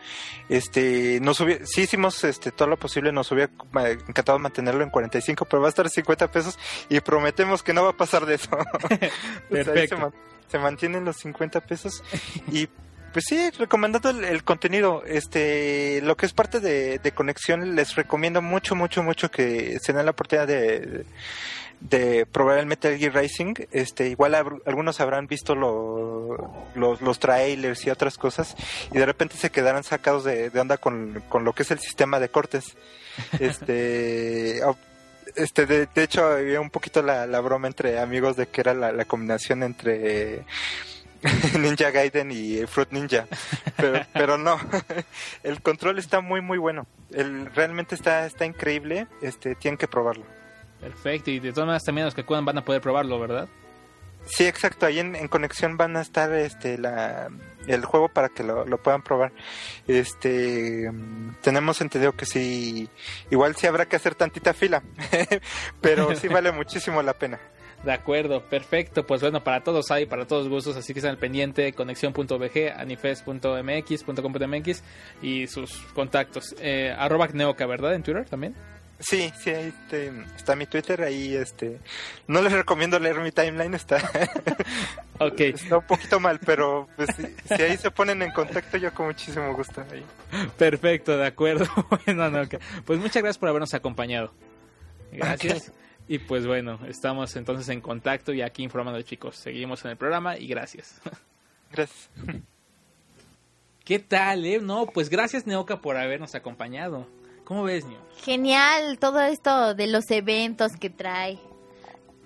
[0.50, 3.52] Este, nos hubiera, sí hicimos este, todo lo posible, nos hubiera
[3.86, 6.60] eh, encantado mantenerlo en 45, pero va a estar 50 pesos
[6.90, 8.50] y prometemos que no va a pasar de eso.
[9.52, 10.14] O sea, ahí Perfecto.
[10.52, 12.04] Se, ma- se mantienen los 50 pesos
[12.52, 12.68] y
[13.14, 18.42] pues sí, recomendando el, contenido, este, lo que es parte de, de conexión, les recomiendo
[18.42, 21.04] mucho, mucho, mucho que se den la oportunidad de,
[21.82, 23.54] de probar el Metal Gear Rising.
[23.72, 26.38] Este, igual algunos habrán visto lo-
[26.74, 28.56] los, los trailers y otras cosas
[28.94, 31.80] y de repente se quedarán sacados de, de onda con, con lo que es el
[31.80, 32.78] sistema de cortes.
[33.40, 34.62] Este,
[35.36, 38.74] este de, de hecho había un poquito la, la broma entre amigos de que era
[38.74, 40.46] la, la combinación entre
[41.60, 43.28] Ninja Gaiden y Fruit Ninja,
[43.78, 44.60] pero, pero no,
[45.44, 50.26] el control está muy muy bueno, el, realmente está, está increíble, este, tienen que probarlo.
[50.80, 53.48] Perfecto, y de todas maneras también los que acudan van a poder probarlo, ¿verdad?
[54.26, 54.86] Sí, exacto.
[54.86, 57.30] Ahí en, en conexión van a estar este la
[57.68, 59.32] el juego para que lo, lo puedan probar.
[59.88, 60.92] Este
[61.42, 62.90] tenemos entendido que sí,
[63.30, 64.84] igual sí habrá que hacer tantita fila,
[65.82, 67.40] pero sí vale muchísimo la pena.
[67.84, 69.08] De acuerdo, perfecto.
[69.08, 74.84] Pues bueno, para todos hay, para todos gustos, así que están al pendiente, conexión.bg, anifest.mx.com.mx
[75.24, 76.56] y sus contactos.
[76.60, 77.96] Eh, arroba Neoca, ¿verdad?
[77.96, 78.54] En Twitter también.
[79.02, 81.80] Sí, sí, ahí este, está mi Twitter, ahí este
[82.28, 83.98] no les recomiendo leer mi timeline, está,
[85.20, 88.92] Ok, está un poquito mal, pero pues, si, si ahí se ponen en contacto yo
[88.92, 90.04] con muchísimo gusto ahí.
[90.58, 91.66] perfecto, de acuerdo.
[92.06, 92.42] bueno, no.
[92.86, 94.34] Pues muchas gracias por habernos acompañado.
[95.12, 95.72] Gracias.
[96.08, 99.36] Y pues bueno, estamos entonces en contacto y aquí informando chicos.
[99.36, 101.00] Seguimos en el programa y gracias.
[101.72, 102.10] Gracias.
[103.86, 104.60] ¿Qué tal, eh?
[104.60, 107.08] No, pues gracias Neoca por habernos acompañado.
[107.52, 108.00] ¿Cómo ves, Neo?
[108.24, 111.38] Genial todo esto de los eventos que trae.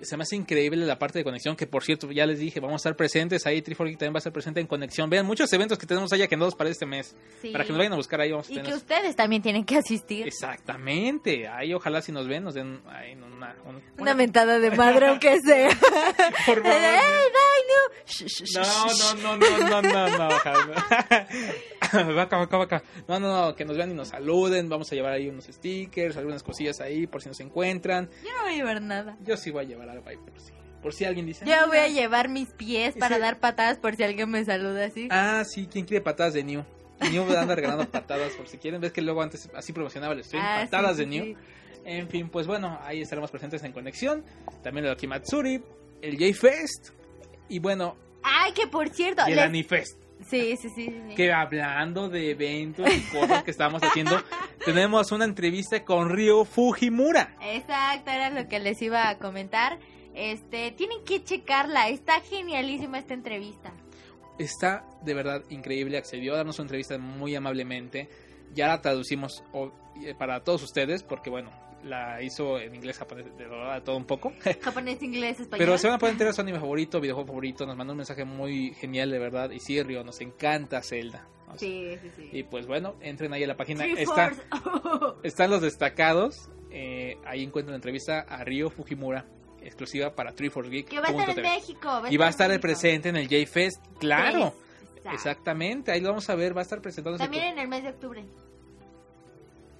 [0.02, 2.74] Se me hace increíble la parte de conexión, que por cierto, ya les dije, vamos
[2.74, 5.08] a estar presentes ahí, Triforgeek también va a estar presente en conexión.
[5.08, 7.16] Vean, muchos eventos que tenemos ahí agendados para este mes.
[7.40, 7.48] Sí.
[7.50, 8.70] Para que nos vayan a buscar ahí, vamos a Y tener...
[8.70, 10.26] que ustedes también tienen que asistir.
[10.26, 13.56] Exactamente, ahí ojalá si nos ven, nos den ahí una...
[13.64, 15.68] un- Una mentada de madre, aunque sea.
[16.46, 16.82] Por favor.
[18.54, 20.28] No, no, no, no, no, no, no.
[22.16, 22.82] Vaca, vaca, vaca.
[23.08, 24.68] No, no, no, que nos vean y nos saluden.
[24.68, 28.08] Vamos a llevar ahí unos stickers, algunas cosillas ahí por si nos encuentran.
[28.24, 29.16] Yo no voy a llevar nada.
[29.22, 31.44] Yo sí voy a llevar por si, por si alguien dice.
[31.46, 34.86] Yo "Ah, voy a llevar mis pies para dar patadas por si alguien me saluda
[34.86, 35.08] así.
[35.10, 36.64] Ah, sí, ¿quién quiere patadas de New?
[37.10, 38.80] New anda regalando patadas por si quieren.
[38.80, 41.24] Ves que luego antes así promocionaba el stream, Ah, patadas sí, de New.
[41.24, 41.36] sí.
[41.84, 44.24] En fin, pues bueno, ahí estaremos presentes en conexión.
[44.62, 45.62] También el Akimatsuri,
[46.02, 46.90] el J-Fest
[47.48, 49.22] y bueno, Ay, que por cierto.
[49.28, 49.98] y el les- Anifest.
[50.28, 50.86] Sí, sí, sí.
[50.86, 51.14] sí.
[51.14, 54.20] Que hablando de eventos y cosas que estamos haciendo,
[54.64, 57.36] tenemos una entrevista con Ryo Fujimura.
[57.40, 59.78] Exacto, era lo que les iba a comentar.
[60.14, 61.88] Este, tienen que checarla.
[61.88, 63.72] Está genialísima esta entrevista.
[64.38, 68.08] Está de verdad increíble, accedió a darnos una entrevista muy amablemente.
[68.54, 69.44] Ya la traducimos
[70.04, 71.50] eh, para todos ustedes, porque bueno,
[71.84, 74.32] la hizo en inglés, japonés, de verdad, todo un poco.
[74.60, 75.64] Japonés, inglés, español.
[75.66, 77.66] Pero se van a poder enterar su anime favorito, videojuego favorito.
[77.66, 79.50] Nos mandó un mensaje muy genial, de verdad.
[79.50, 81.26] Y sí, Ryo, nos encanta Zelda.
[81.46, 82.28] O sea, Sí, sí, sí.
[82.32, 83.84] Y pues bueno, entren ahí a la página.
[83.86, 84.32] Está,
[85.22, 86.50] están los destacados.
[86.70, 89.24] eh, ahí encuentran la entrevista a Ryo Fujimura,
[89.62, 90.52] exclusiva para 3
[90.88, 92.02] que va a estar en México.
[92.10, 94.52] Y va a estar presente en el J-Fest, claro.
[95.12, 97.22] Exactamente, ahí lo vamos a ver, va a estar presentándose.
[97.22, 98.24] También en el mes de octubre.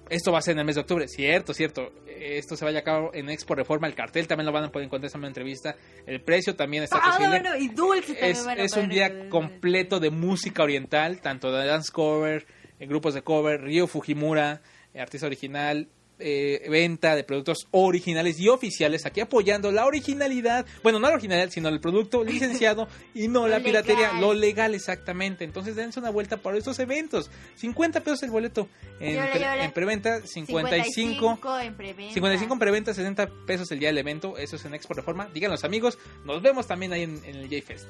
[0.09, 1.91] Esto va a ser en el mes de octubre, cierto, cierto.
[2.07, 4.85] Esto se vaya a cabo en Expo Reforma, el cartel también lo van a poder
[4.85, 5.75] encontrar en esa misma entrevista.
[6.05, 7.39] El precio también está Ah, accesible.
[7.41, 11.21] bueno, y dulce también es, van a es poder un día completo de música oriental,
[11.21, 12.45] tanto de dance cover,
[12.79, 14.61] eh, grupos de cover, Ryo Fujimura,
[14.93, 15.87] eh, artista original,
[16.19, 21.49] eh, venta de productos originales y oficiales, aquí apoyando la originalidad, bueno, no la originalidad,
[21.49, 25.43] sino el producto licenciado y no la piratería, lo legal exactamente.
[25.43, 27.29] Entonces dense una vuelta por estos eventos.
[27.55, 28.67] 50 pesos el boleto
[28.99, 32.13] en, en preventa, 55 55 en preventa.
[32.13, 34.37] 55 en preventa, 60 pesos el día del evento.
[34.37, 35.29] Eso es en Expo Reforma.
[35.33, 35.97] Digan los amigos.
[36.25, 37.87] Nos vemos también ahí en, en el J-Fest.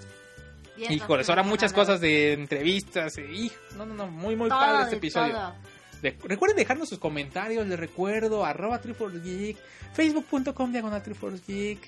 [0.78, 3.17] Eso ahora muchas cosas de entrevistas.
[3.17, 4.07] eh, hijo, no, no, no.
[4.07, 5.34] Muy, muy Todo, padre este episodio.
[5.34, 5.55] todo.
[6.02, 7.66] De- recuerden dejarnos sus comentarios.
[7.68, 8.45] Les recuerdo.
[8.45, 9.58] Arroba Triforcegeek.
[9.93, 11.80] Facebook.com diagonal Triforcegeek.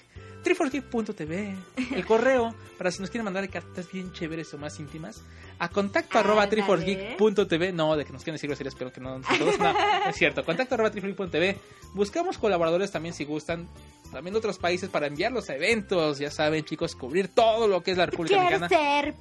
[0.43, 1.55] Triforcegeek.tv.
[1.95, 5.21] El correo para si nos quieren mandar cartas bien chéveres o más íntimas.
[5.59, 7.73] A contacto arroba triforcegeek.tv.
[7.73, 9.19] No, de que nos quieren decir groserías, pero que no.
[9.37, 10.43] todos, no, no es cierto.
[10.45, 11.57] Contacto arroba triforcegeek.tv.
[11.93, 13.67] Buscamos colaboradores también si gustan.
[14.11, 16.19] también de otros países para enviarlos a eventos.
[16.19, 19.01] Ya saben, chicos, cubrir todo lo que es la República Quiero Mexicana.
[19.03, 19.15] ser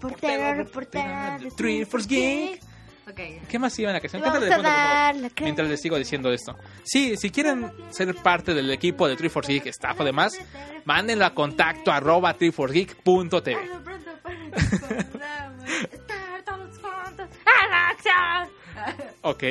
[1.43, 2.61] de Three Force Geek.
[3.09, 3.21] Ok.
[3.49, 4.21] ¿Qué más iba en la canción?
[4.23, 6.57] Vamos Cántale de a la Mientras les sigo diciendo esto.
[6.85, 10.33] Sí, si quieren ser parte del equipo de 3force Geek Staff, además,
[10.85, 13.57] mándenlo a contacto arroba 3forcegeek.tv.
[15.93, 18.49] Estar todos juntos a la acción.
[19.23, 19.45] Ok,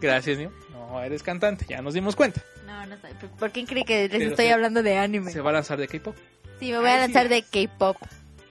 [0.00, 0.52] gracias, Neo.
[0.70, 2.40] No, eres cantante, ya nos dimos cuenta.
[2.66, 3.12] No, no soy.
[3.14, 5.32] ¿Por- ¿Por qué cree que les Pero estoy se- hablando de anime?
[5.32, 6.16] Se va a lanzar de K-pop,
[6.60, 7.28] Sí, me voy a lanzar sí.
[7.30, 7.96] de K-pop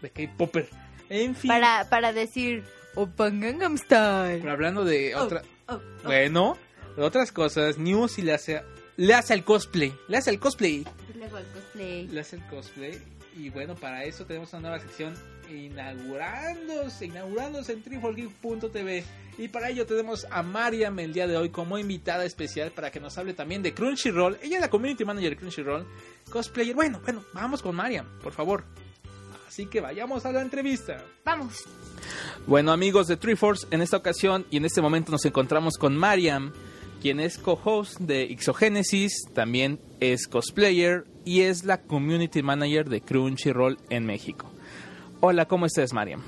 [0.01, 0.67] de K-popper.
[1.09, 2.63] En fin, para, para decir
[2.95, 4.39] Gangnam Style.
[4.39, 5.41] pero hablando de otra.
[5.67, 5.79] Oh, oh.
[6.03, 6.57] Bueno,
[6.95, 8.61] de otras cosas, New sí le hace,
[8.97, 9.93] le hace el cosplay.
[10.07, 10.85] Le hace el cosplay.
[11.15, 12.07] Luego el cosplay.
[12.07, 13.01] Le hace el cosplay.
[13.37, 15.13] Y bueno, para eso tenemos una nueva sección
[15.49, 19.03] inaugurándose, inaugurándose en triforgeek.tv.
[19.37, 22.99] Y para ello tenemos a Mariam el día de hoy como invitada especial para que
[22.99, 24.37] nos hable también de Crunchyroll.
[24.41, 25.87] Ella es la community manager de Crunchyroll,
[26.29, 26.75] cosplayer.
[26.75, 28.65] Bueno, bueno, vamos con Mariam, por favor.
[29.51, 31.03] Así que vayamos a la entrevista.
[31.25, 31.65] Vamos.
[32.47, 36.53] Bueno amigos de Triforce, en esta ocasión y en este momento nos encontramos con Mariam,
[37.01, 43.77] quien es co-host de Ixogenesis, también es cosplayer y es la community manager de Crunchyroll
[43.89, 44.49] en México.
[45.19, 46.23] Hola, ¿cómo estás Mariam?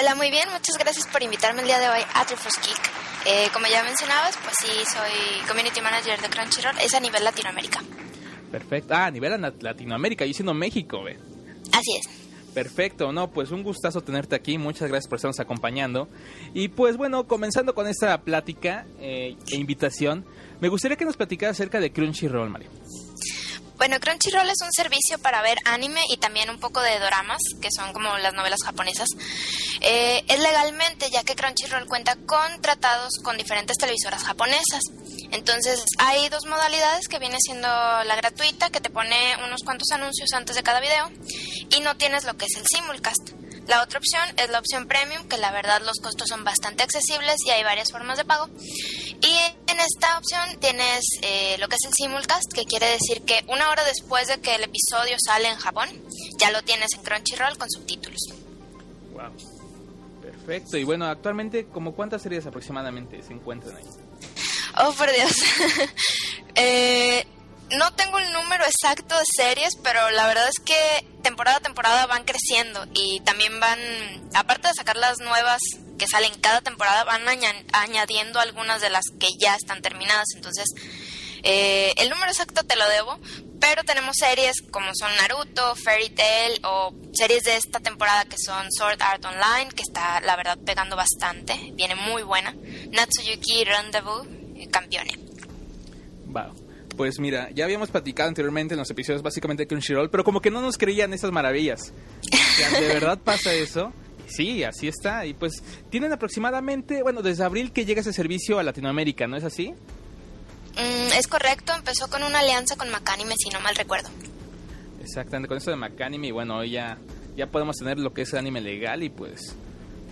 [0.00, 0.48] Hola, muy bien.
[0.50, 2.90] Muchas gracias por invitarme el día de hoy a Triforce Geek.
[3.26, 6.78] Eh, como ya mencionabas, pues sí, soy Community Manager de Crunchyroll.
[6.78, 7.82] Es a nivel Latinoamérica.
[8.50, 8.94] Perfecto.
[8.94, 11.18] Ah, a nivel Latinoamérica, yo siendo México, ve.
[11.72, 12.29] Así es.
[12.54, 16.08] Perfecto, no, pues un gustazo tenerte aquí, muchas gracias por estarnos acompañando.
[16.52, 20.24] Y pues bueno, comenzando con esta plática eh, e invitación,
[20.60, 22.72] me gustaría que nos platicara acerca de Crunchyroll, Mariam.
[23.80, 27.70] Bueno, Crunchyroll es un servicio para ver anime y también un poco de doramas, que
[27.74, 29.08] son como las novelas japonesas.
[29.80, 34.82] Eh, es legalmente, ya que Crunchyroll cuenta con tratados con diferentes televisoras japonesas.
[35.30, 39.16] Entonces, hay dos modalidades que viene siendo la gratuita, que te pone
[39.46, 41.10] unos cuantos anuncios antes de cada video,
[41.70, 43.30] y no tienes lo que es el simulcast.
[43.70, 47.36] La otra opción es la opción premium, que la verdad los costos son bastante accesibles
[47.46, 48.48] y hay varias formas de pago.
[48.56, 53.44] Y en esta opción tienes eh, lo que es el simulcast, que quiere decir que
[53.46, 55.88] una hora después de que el episodio sale en Japón,
[56.36, 58.18] ya lo tienes en Crunchyroll con subtítulos.
[59.12, 59.36] Wow.
[60.20, 60.76] Perfecto.
[60.76, 63.84] Y bueno, actualmente, ¿como cuántas series aproximadamente se encuentran ahí?
[64.84, 65.32] Oh, por Dios.
[66.56, 67.24] Eh,
[67.76, 72.06] no tengo el número exacto de series, pero la verdad es que temporada a temporada
[72.06, 73.78] van creciendo y también van,
[74.34, 75.60] aparte de sacar las nuevas
[75.98, 80.26] que salen cada temporada, van aña- añadiendo algunas de las que ya están terminadas.
[80.34, 80.64] Entonces,
[81.42, 83.18] eh, el número exacto te lo debo,
[83.60, 88.72] pero tenemos series como son Naruto, Fairy Tail o series de esta temporada que son
[88.72, 92.54] Sword Art Online, que está la verdad pegando bastante, viene muy buena.
[92.90, 95.18] Natsuyuki Rendezvous, eh, campeone.
[96.26, 96.54] Wow.
[96.96, 100.50] Pues mira, ya habíamos platicado anteriormente en los episodios básicamente de Crunchyroll, pero como que
[100.50, 101.92] no nos creían esas maravillas.
[102.22, 103.92] O sea, ¿De verdad pasa eso?
[104.26, 105.26] Sí, así está.
[105.26, 109.44] Y pues tienen aproximadamente, bueno, desde abril que llega ese servicio a Latinoamérica, ¿no es
[109.44, 109.74] así?
[110.74, 114.08] Mm, es correcto, empezó con una alianza con Macanime, si no mal recuerdo.
[115.02, 116.98] Exactamente, con esto de Macanime y bueno, ya,
[117.36, 119.54] ya podemos tener lo que es anime legal y pues...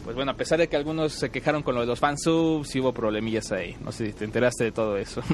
[0.05, 2.81] Pues bueno, a pesar de que algunos se quejaron con lo de los fansubs, sí
[2.81, 3.77] hubo problemillas ahí.
[3.81, 5.23] No sé si te enteraste de todo eso.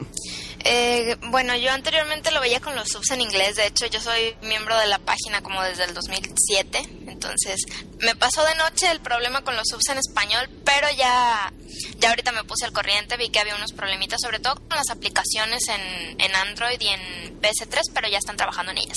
[0.67, 4.35] Eh, bueno, yo anteriormente lo veía con los subs en inglés, de hecho yo soy
[4.45, 7.61] miembro de la página como desde el 2007, entonces
[8.01, 11.53] me pasó de noche el problema con los subs en español, pero ya,
[11.99, 14.89] ya ahorita me puse al corriente, vi que había unos problemitas, sobre todo con las
[14.89, 18.97] aplicaciones en, en Android y en PS3, pero ya están trabajando en ellas.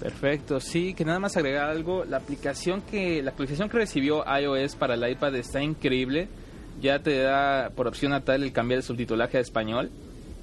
[0.00, 4.74] Perfecto, sí, que nada más agregar algo, la aplicación que la actualización que recibió iOS
[4.76, 6.28] para el iPad está increíble.
[6.80, 9.90] Ya te da por opción a tal el cambiar el subtitulaje a español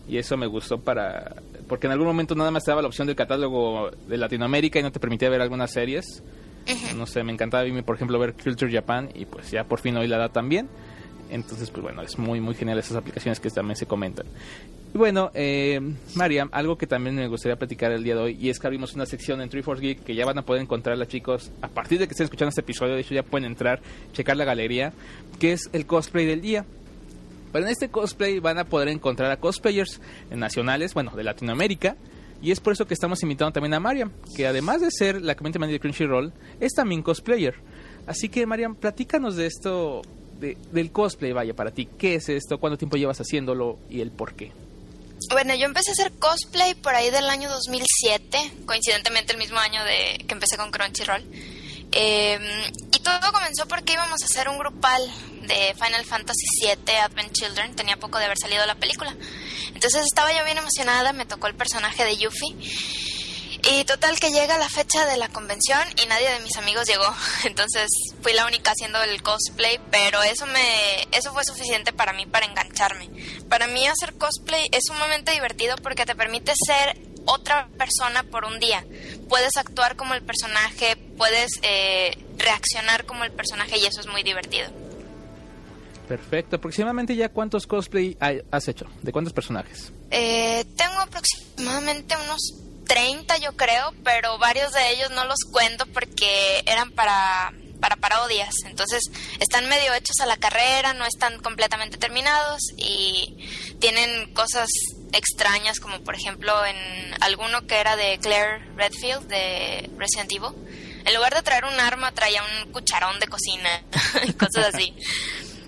[0.08, 1.38] y eso me gustó para
[1.68, 4.84] porque en algún momento nada más te daba la opción del catálogo de Latinoamérica y
[4.84, 6.24] no te permitía ver algunas series.
[6.95, 10.08] No sé, me encantaba por ejemplo ver Culture Japan y pues ya por fin hoy
[10.08, 10.70] la da también.
[11.30, 14.25] Entonces, pues bueno, es muy muy genial esas aplicaciones que también se comentan.
[14.93, 15.80] Y bueno, eh,
[16.15, 18.93] Mariam, algo que también me gustaría platicar el día de hoy, y es que abrimos
[18.95, 22.07] una sección en 3force Geek que ya van a poder encontrarla, chicos, a partir de
[22.07, 23.82] que estén escuchando este episodio, de hecho ya pueden entrar,
[24.13, 24.93] checar la galería,
[25.39, 26.65] que es el cosplay del día.
[27.51, 30.01] Pero en este cosplay van a poder encontrar a cosplayers
[30.32, 31.97] nacionales, bueno, de Latinoamérica,
[32.41, 35.36] y es por eso que estamos invitando también a Mariam, que además de ser la
[35.36, 37.55] community de Crunchyroll, es también cosplayer.
[38.05, 40.01] Así que, Mariam, platícanos de esto,
[40.39, 41.88] de- del cosplay, vaya, para ti.
[41.97, 42.57] ¿Qué es esto?
[42.59, 43.77] ¿Cuánto tiempo llevas haciéndolo?
[43.89, 44.51] ¿Y el por qué?
[45.31, 49.83] Bueno, yo empecé a hacer cosplay por ahí del año 2007, coincidentemente el mismo año
[49.83, 51.23] de que empecé con Crunchyroll.
[51.91, 52.38] Eh,
[52.91, 55.01] y todo comenzó porque íbamos a hacer un grupal
[55.47, 59.15] de Final Fantasy VII Advent Children, tenía poco de haber salido la película.
[59.73, 62.55] Entonces estaba yo bien emocionada, me tocó el personaje de Yuffie.
[63.64, 67.14] Y total que llega la fecha de la convención y nadie de mis amigos llegó.
[67.45, 67.88] Entonces
[68.22, 72.45] fui la única haciendo el cosplay, pero eso me eso fue suficiente para mí para
[72.45, 73.10] engancharme.
[73.49, 78.60] Para mí hacer cosplay es sumamente divertido porque te permite ser otra persona por un
[78.60, 78.86] día.
[79.28, 84.24] Puedes actuar como el personaje, puedes eh, reaccionar como el personaje y eso es muy
[84.24, 84.70] divertido.
[86.08, 86.55] Perfecto.
[86.55, 88.18] Aproximadamente ya cuántos cosplay
[88.49, 88.86] has hecho?
[89.01, 89.91] ¿De cuántos personajes?
[90.10, 92.53] Eh, tengo aproximadamente unos
[92.88, 98.53] 30 yo creo, pero varios de ellos no los cuento porque eran para, para parodias.
[98.65, 99.03] Entonces
[99.39, 103.38] están medio hechos a la carrera, no están completamente terminados y
[103.79, 104.69] tienen cosas
[105.13, 106.75] extrañas como por ejemplo en
[107.21, 110.51] alguno que era de Claire Redfield de Resident Evil.
[111.05, 113.69] En lugar de traer un arma traía un cucharón de cocina
[114.25, 114.93] y cosas así.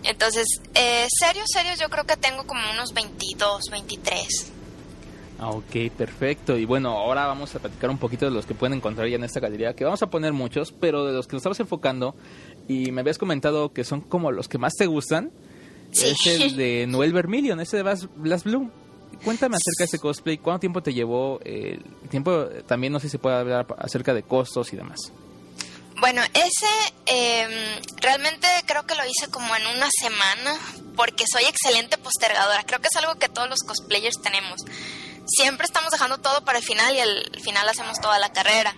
[0.03, 0.45] Entonces,
[0.75, 4.51] eh, serios, serios, yo creo que tengo como unos 22, 23.
[5.41, 6.57] Ah, ok, perfecto.
[6.57, 9.23] Y bueno, ahora vamos a platicar un poquito de los que pueden encontrar ya en
[9.23, 12.13] esta galería, que vamos a poner muchos, pero de los que nos estabas enfocando
[12.67, 15.31] y me habías comentado que son como los que más te gustan,
[15.91, 16.07] Sí.
[16.07, 18.69] es el de Noel Vermilion, ese de Blas, Blas Bloom.
[19.23, 21.39] Cuéntame acerca de ese cosplay, ¿cuánto tiempo te llevó?
[21.43, 24.99] El tiempo también no sé si se puede hablar acerca de costos y demás.
[25.99, 27.51] Bueno, ese em,
[28.01, 30.57] realmente creo que lo hice como en una semana
[30.95, 32.63] porque soy excelente postergadora.
[32.65, 34.61] Creo que es algo que todos los cosplayers tenemos.
[35.29, 38.75] Siempre estamos dejando todo para el final y al final hacemos toda la carrera.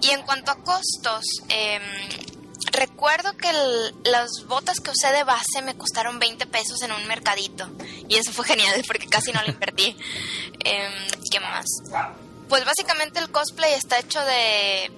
[0.00, 1.82] Y en cuanto a costos, em,
[2.72, 3.52] recuerdo que
[4.04, 7.68] las botas que usé de base me costaron 20 pesos en un mercadito.
[8.08, 9.96] Y eso fue genial porque casi no lo invertí.
[10.64, 10.92] Em,
[11.30, 11.66] ¿Qué más?
[12.48, 14.90] Pues básicamente el cosplay está hecho de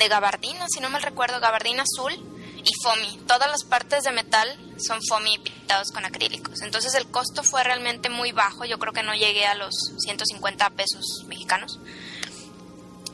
[0.00, 2.29] de gabardina, si no mal recuerdo, gabardina azul
[2.64, 3.18] y foamy.
[3.26, 4.48] Todas las partes de metal
[4.78, 6.62] son foamy pintados con acrílicos.
[6.62, 8.64] Entonces el costo fue realmente muy bajo.
[8.64, 11.78] Yo creo que no llegué a los 150 pesos mexicanos.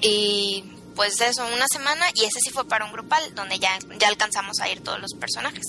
[0.01, 4.09] Y pues eso, una semana y ese sí fue para un grupal donde ya, ya
[4.09, 5.65] alcanzamos a ir todos los personajes.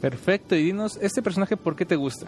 [0.00, 2.26] Perfecto, y dinos, ¿este personaje por qué te gusta?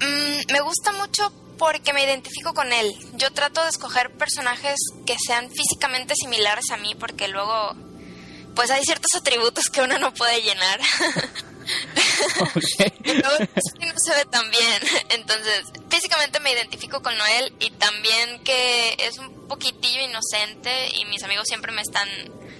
[0.00, 2.92] Mm, me gusta mucho porque me identifico con él.
[3.14, 4.76] Yo trato de escoger personajes
[5.06, 7.74] que sean físicamente similares a mí porque luego
[8.54, 10.80] pues hay ciertos atributos que uno no puede llenar.
[13.04, 14.82] Y luego sí no se ve tan bien.
[15.10, 21.22] Entonces, físicamente me identifico con Noel y también que es un poquitillo inocente y mis
[21.22, 22.08] amigos siempre me están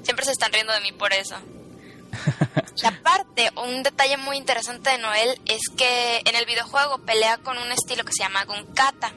[0.02, 1.36] siempre se están riendo de mí por eso.
[2.76, 7.58] Y aparte, un detalle muy interesante de Noel es que en el videojuego pelea con
[7.58, 9.12] un estilo que se llama Gunkata,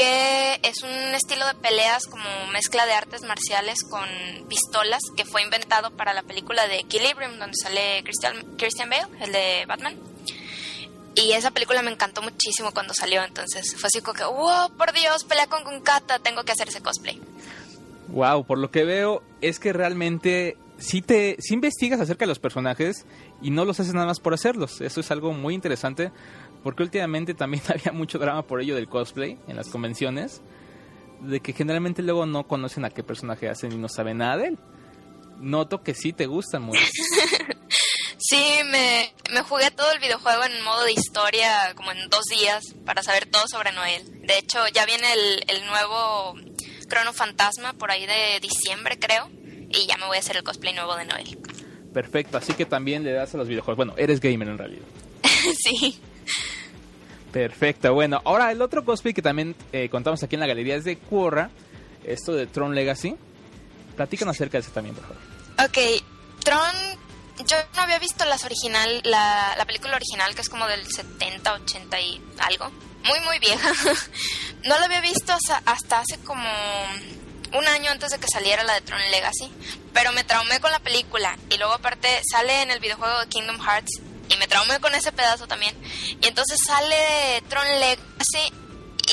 [0.00, 2.24] que es un estilo de peleas como
[2.54, 4.08] mezcla de artes marciales con
[4.48, 9.30] pistolas que fue inventado para la película de Equilibrium, donde sale Christian, Christian Bale, el
[9.30, 9.96] de Batman.
[11.14, 14.94] Y esa película me encantó muchísimo cuando salió, entonces fue así como que, wow, por
[14.94, 17.20] Dios, pelea con Gunkata, tengo que hacer ese cosplay.
[18.08, 22.38] Wow, por lo que veo es que realmente sí te sí investigas acerca de los
[22.38, 23.04] personajes
[23.42, 24.80] y no los haces nada más por hacerlos.
[24.80, 26.10] Eso es algo muy interesante
[26.62, 30.42] porque últimamente también había mucho drama por ello del cosplay en las convenciones
[31.20, 34.48] de que generalmente luego no conocen a qué personaje hacen y no saben nada de
[34.48, 34.58] él.
[35.38, 36.80] Noto que sí te gustan mucho.
[38.22, 42.62] Sí, me, me jugué todo el videojuego en modo de historia como en dos días
[42.84, 44.04] para saber todo sobre Noel.
[44.26, 46.34] De hecho, ya viene el, el nuevo
[46.88, 49.30] Crono Fantasma por ahí de diciembre, creo.
[49.70, 51.38] Y ya me voy a hacer el cosplay nuevo de Noel.
[51.94, 53.78] Perfecto, así que también le das a los videojuegos.
[53.78, 54.86] Bueno, eres gamer en realidad.
[55.58, 55.98] sí.
[57.32, 60.84] Perfecto, bueno, ahora el otro cosplay que también eh, contamos aquí en la galería es
[60.84, 61.50] de Quorra,
[62.04, 63.16] esto de Tron Legacy.
[63.96, 65.22] Platícanos acerca de eso también, por favor.
[65.64, 66.02] Ok,
[66.42, 70.84] Tron, yo no había visto las original, la, la película original que es como del
[70.86, 72.70] 70, 80 y algo.
[73.04, 73.72] Muy, muy vieja.
[74.64, 76.48] no la había visto hasta, hasta hace como
[77.52, 79.50] un año antes de que saliera la de Tron Legacy.
[79.92, 81.36] Pero me traumé con la película.
[81.48, 84.00] Y luego aparte sale en el videojuego de Kingdom Hearts.
[84.30, 85.76] Y me traumé con ese pedazo también.
[86.20, 88.52] Y entonces sale Tron Legacy.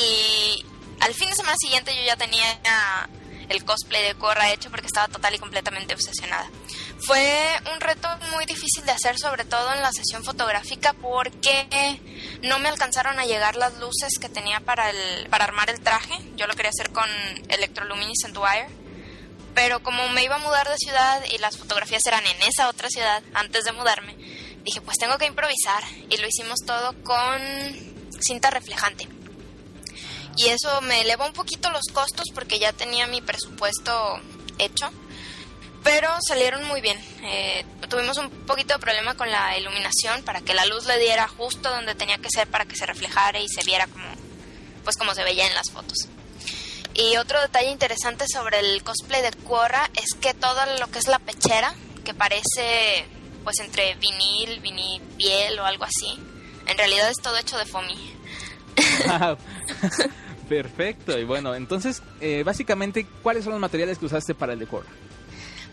[0.02, 0.66] Y
[1.02, 2.60] al fin de semana siguiente yo ya tenía
[3.50, 6.50] el cosplay de Korra hecho porque estaba total y completamente obsesionada.
[7.00, 12.02] Fue un reto muy difícil de hacer, sobre todo en la sesión fotográfica, porque
[12.44, 16.14] no me alcanzaron a llegar las luces que tenía para, el, para armar el traje.
[16.36, 17.08] Yo lo quería hacer con
[17.50, 18.70] Electroluminescent Wire.
[19.54, 22.90] Pero como me iba a mudar de ciudad y las fotografías eran en esa otra
[22.90, 24.16] ciudad antes de mudarme,
[24.68, 25.84] dije, pues tengo que improvisar.
[26.10, 27.42] Y lo hicimos todo con
[28.20, 29.08] cinta reflejante.
[30.36, 34.20] Y eso me elevó un poquito los costos porque ya tenía mi presupuesto
[34.60, 34.92] hecho.
[35.84, 37.00] Pero salieron muy bien.
[37.24, 41.28] Eh, tuvimos un poquito de problema con la iluminación para que la luz le diera
[41.28, 44.06] justo donde tenía que ser para que se reflejara y se viera como,
[44.84, 46.10] pues como se veía en las fotos.
[46.94, 51.08] Y otro detalle interesante sobre el cosplay de Korra es que todo lo que es
[51.08, 53.06] la pechera, que parece
[53.48, 56.20] pues entre vinil, vinil, piel o algo así,
[56.66, 58.14] en realidad es todo hecho de foamy.
[59.08, 59.38] Wow.
[60.50, 61.18] Perfecto.
[61.18, 64.90] Y bueno, entonces, eh, básicamente, ¿cuáles son los materiales que usaste para el de Korra?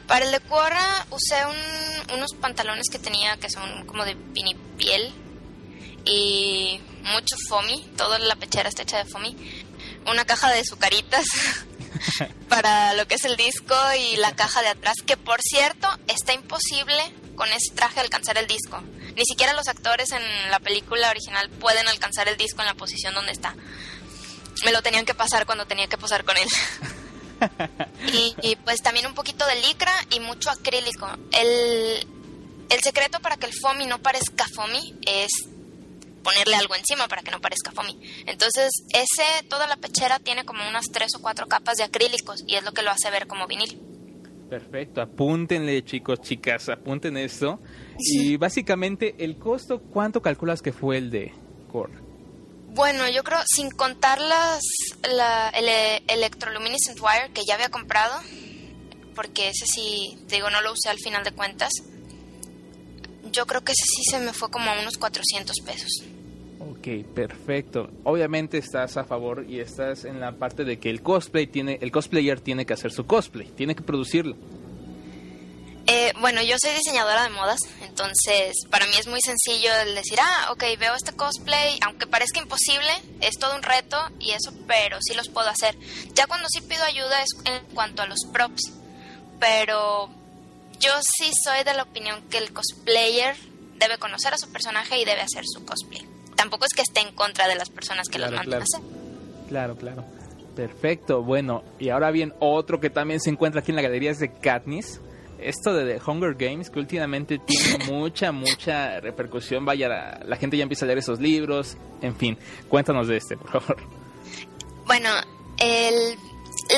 [0.06, 5.12] Para el de Korra usé un- unos pantalones que tenía que son como de vinipiel
[6.04, 9.36] y mucho foamy, toda la pechera está hecha de foamy.
[10.06, 11.24] Una caja de sucaritas
[12.48, 16.32] para lo que es el disco y la caja de atrás, que por cierto está
[16.32, 17.02] imposible
[17.36, 18.80] con ese traje alcanzar el disco.
[19.16, 23.14] Ni siquiera los actores en la película original pueden alcanzar el disco en la posición
[23.14, 23.54] donde está.
[24.64, 26.48] Me lo tenían que pasar cuando tenía que posar con él.
[28.06, 31.06] Y, y, pues también un poquito de licra y mucho acrílico.
[31.32, 32.06] El,
[32.70, 35.30] el secreto para que el foamy no parezca foamy es
[36.24, 38.00] ponerle algo encima para que no parezca foamy.
[38.26, 42.56] Entonces, ese, toda la pechera tiene como unas tres o cuatro capas de acrílicos y
[42.56, 43.80] es lo que lo hace ver como vinil.
[44.50, 47.60] Perfecto, apúntenle chicos, chicas, apunten esto.
[47.98, 51.32] Y básicamente, el costo, ¿cuánto calculas que fue el de
[51.70, 52.00] Korra?
[52.68, 54.60] Bueno, yo creo, sin contar las,
[55.08, 58.20] la, el eh, Electroluminescent Wire que ya había comprado,
[59.14, 61.70] porque ese sí, te digo, no lo usé al final de cuentas,
[63.30, 66.04] yo creo que ese sí se me fue como a unos 400 pesos.
[66.84, 67.88] Ok, perfecto.
[68.04, 71.90] Obviamente estás a favor y estás en la parte de que el cosplay tiene, el
[71.90, 74.36] cosplayer tiene que hacer su cosplay, tiene que producirlo.
[75.86, 80.18] Eh, bueno, yo soy diseñadora de modas, entonces para mí es muy sencillo el decir,
[80.20, 82.90] ah, ok, veo este cosplay, aunque parezca imposible,
[83.22, 85.74] es todo un reto y eso, pero sí los puedo hacer.
[86.12, 88.74] Ya cuando sí pido ayuda es en cuanto a los props,
[89.40, 90.10] pero
[90.80, 93.36] yo sí soy de la opinión que el cosplayer
[93.76, 96.13] debe conocer a su personaje y debe hacer su cosplay.
[96.36, 98.64] Tampoco es que esté en contra de las personas que Claro, los mandan claro.
[98.64, 99.48] a hacer.
[99.48, 100.04] Claro, claro.
[100.56, 104.18] Perfecto, bueno, y ahora bien, otro que también se encuentra aquí en la galería es
[104.20, 105.00] de Katniss.
[105.38, 109.64] Esto de The Hunger Games, que últimamente tiene mucha, mucha repercusión.
[109.64, 111.76] Vaya, la, la gente ya empieza a leer esos libros.
[112.02, 113.76] En fin, cuéntanos de este, por favor.
[114.86, 115.10] Bueno,
[115.58, 116.16] el,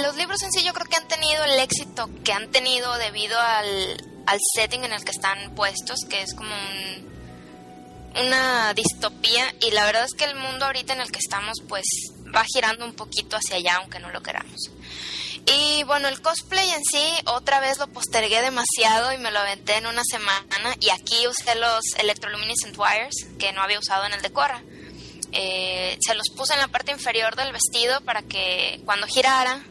[0.02, 3.38] los libros en sí yo creo que han tenido el éxito que han tenido debido
[3.38, 7.15] al, al setting en el que están puestos, que es como un-
[8.20, 11.84] una distopía y la verdad es que el mundo ahorita en el que estamos pues
[12.34, 14.70] va girando un poquito hacia allá aunque no lo queramos.
[15.46, 19.76] Y bueno, el cosplay en sí otra vez lo postergué demasiado y me lo aventé
[19.76, 24.22] en una semana y aquí usé los Electroluminescent Wires que no había usado en el
[24.22, 24.62] de Korra.
[25.32, 29.64] Eh, se los puse en la parte inferior del vestido para que cuando girara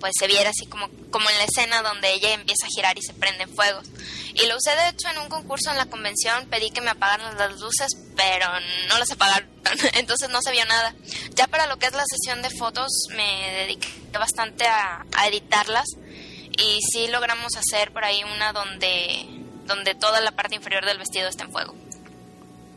[0.00, 3.02] pues se viera así como, como en la escena donde ella empieza a girar y
[3.02, 3.86] se prenden fuegos.
[4.34, 7.36] Y lo usé de hecho en un concurso en la convención, pedí que me apagaran
[7.36, 8.46] las luces, pero
[8.88, 9.48] no las apagaron,
[9.94, 10.94] entonces no se vio nada.
[11.34, 15.86] Ya para lo que es la sesión de fotos me dediqué bastante a, editarlas
[16.58, 19.26] y sí logramos hacer por ahí una donde,
[19.66, 21.74] donde toda la parte inferior del vestido está en fuego.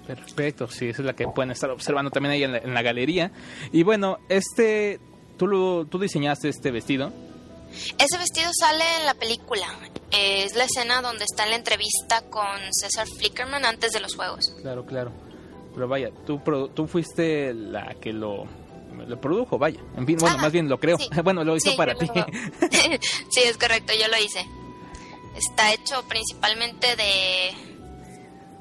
[0.08, 3.32] Perfecto, sí, esa es la que pueden estar observando también ahí en la galería.
[3.74, 5.02] Y bueno, este,
[5.38, 7.12] tú, lo, tú diseñaste este vestido.
[7.98, 9.68] Ese vestido sale en la película.
[10.12, 14.16] Eh, Es la escena donde está en la entrevista con César Flickerman antes de los
[14.16, 14.54] juegos.
[14.62, 15.12] Claro, claro.
[15.74, 16.42] Pero vaya, tú,
[16.74, 18.46] tú fuiste la que lo,
[19.08, 19.80] lo produjo, vaya.
[19.96, 20.98] En fin, bueno, Ah, más bien lo creo.
[20.98, 21.08] sí.
[21.24, 22.08] bueno, lo hizo Sí, para ti.
[23.30, 24.46] sí, es correcto, yo lo hice.
[25.36, 27.52] Está hecho principalmente de,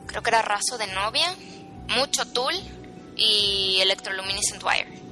[0.06, 1.34] creo que era raso de novia,
[1.96, 2.52] mucho tul
[3.16, 5.05] y electroluminescent wire.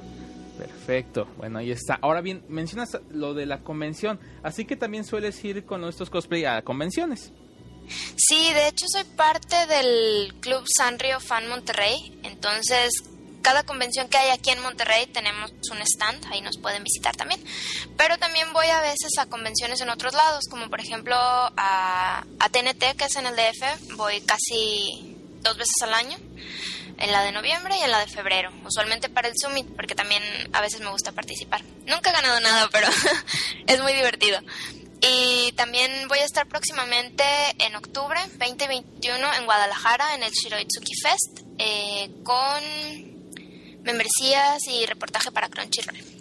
[0.85, 1.97] Perfecto, bueno, ahí está.
[1.99, 6.45] Ahora bien, mencionas lo de la convención, así que también sueles ir con estos cosplay
[6.45, 7.31] a convenciones.
[8.15, 12.91] Sí, de hecho soy parte del Club Sanrio Fan Monterrey, entonces
[13.41, 17.41] cada convención que hay aquí en Monterrey tenemos un stand, ahí nos pueden visitar también.
[17.97, 22.49] Pero también voy a veces a convenciones en otros lados, como por ejemplo a, a
[22.49, 26.17] TNT, que es en el DF, voy casi dos veces al año,
[26.97, 30.23] en la de noviembre y en la de febrero, usualmente para el Summit, porque también
[30.53, 31.61] a veces me gusta participar.
[31.85, 32.87] Nunca he ganado nada, pero
[33.67, 34.39] es muy divertido.
[35.01, 37.23] Y también voy a estar próximamente
[37.59, 42.63] en octubre 2021 en Guadalajara en el Shiroitsuki Fest eh, con
[43.83, 46.14] membresías y reportaje para Crunchyroll.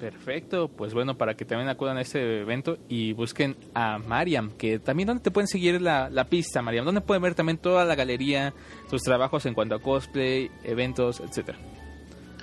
[0.00, 4.78] Perfecto, pues bueno, para que también acudan a este evento y busquen a Mariam, que
[4.78, 7.94] también donde te pueden seguir la, la pista, Mariam, donde pueden ver también toda la
[7.94, 8.54] galería,
[8.88, 11.58] tus trabajos en cuanto a cosplay, eventos, etcétera.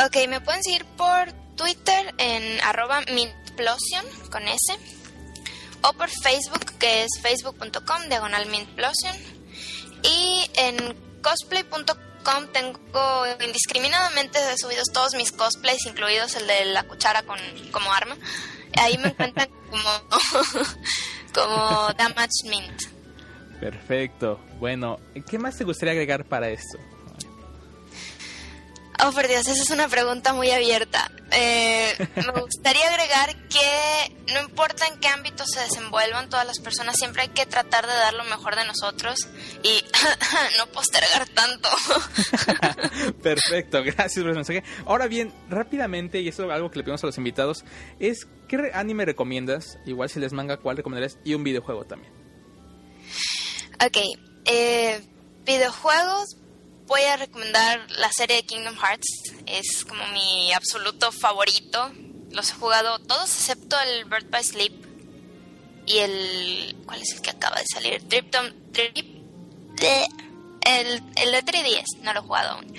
[0.06, 4.78] Ok, me pueden seguir por Twitter en arroba mintplosion con S
[5.82, 9.16] o por Facebook que es facebook.com diagonal mintplosion
[10.04, 11.98] y en cosplay.com
[12.52, 17.40] tengo indiscriminadamente subidos todos mis cosplays incluidos el de la cuchara con
[17.72, 18.18] como arma
[18.80, 19.90] Ahí me encuentran como,
[21.34, 22.82] como Damage Mint.
[23.60, 24.40] Perfecto.
[24.60, 25.00] Bueno,
[25.30, 26.78] ¿qué más te gustaría agregar para esto?
[29.04, 31.12] Oh, por Dios, esa es una pregunta muy abierta.
[31.32, 36.96] Eh, me gustaría agregar que no importa en qué ámbito se desenvuelvan todas las personas,
[36.98, 39.28] siempre hay que tratar de dar lo mejor de nosotros
[39.62, 39.84] y
[40.58, 41.70] no postergar tanto.
[43.22, 44.64] Perfecto, gracias por el mensaje.
[44.86, 47.66] Ahora bien, rápidamente, y esto es algo que le pedimos a los invitados,
[48.00, 49.78] es ¿qué anime recomiendas?
[49.86, 51.20] Igual si les manga, ¿cuál recomendarías?
[51.24, 52.12] Y un videojuego también.
[53.86, 53.98] ok,
[54.46, 55.02] eh,
[55.46, 56.38] videojuegos.
[56.88, 59.34] Voy a recomendar la serie de Kingdom Hearts.
[59.46, 61.92] Es como mi absoluto favorito.
[62.32, 64.74] Los he jugado todos excepto el Bird by Sleep
[65.86, 68.08] y el ¿cuál es el que acaba de salir?
[68.08, 69.06] Trip Tom Trip
[70.62, 72.74] el el de 3DS, no lo he jugado aún.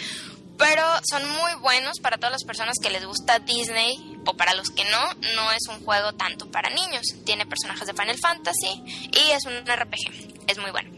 [0.56, 4.70] Pero son muy buenos para todas las personas que les gusta Disney o para los
[4.70, 7.02] que no, no es un juego tanto para niños.
[7.24, 8.82] Tiene personajes de Final Fantasy
[9.12, 10.46] y es un RPG.
[10.48, 10.90] Es muy bueno.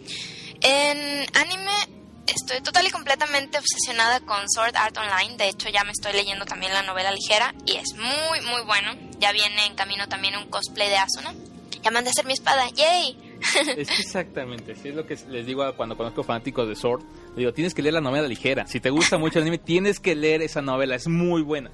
[0.63, 2.00] En anime
[2.35, 5.37] estoy total y completamente obsesionada con Sword Art Online.
[5.37, 8.95] De hecho, ya me estoy leyendo también la novela ligera y es muy, muy bueno.
[9.19, 11.35] Ya viene en camino también un cosplay de Asuna.
[11.83, 12.69] Ya mandé a hacer mi espada.
[12.71, 13.17] ¡Yay!
[13.77, 17.03] Es exactamente, sí es lo que les digo cuando conozco fanáticos de Sword.
[17.37, 18.67] Digo, tienes que leer la novela ligera.
[18.67, 21.71] Si te gusta mucho el anime, tienes que leer esa novela, es muy buena.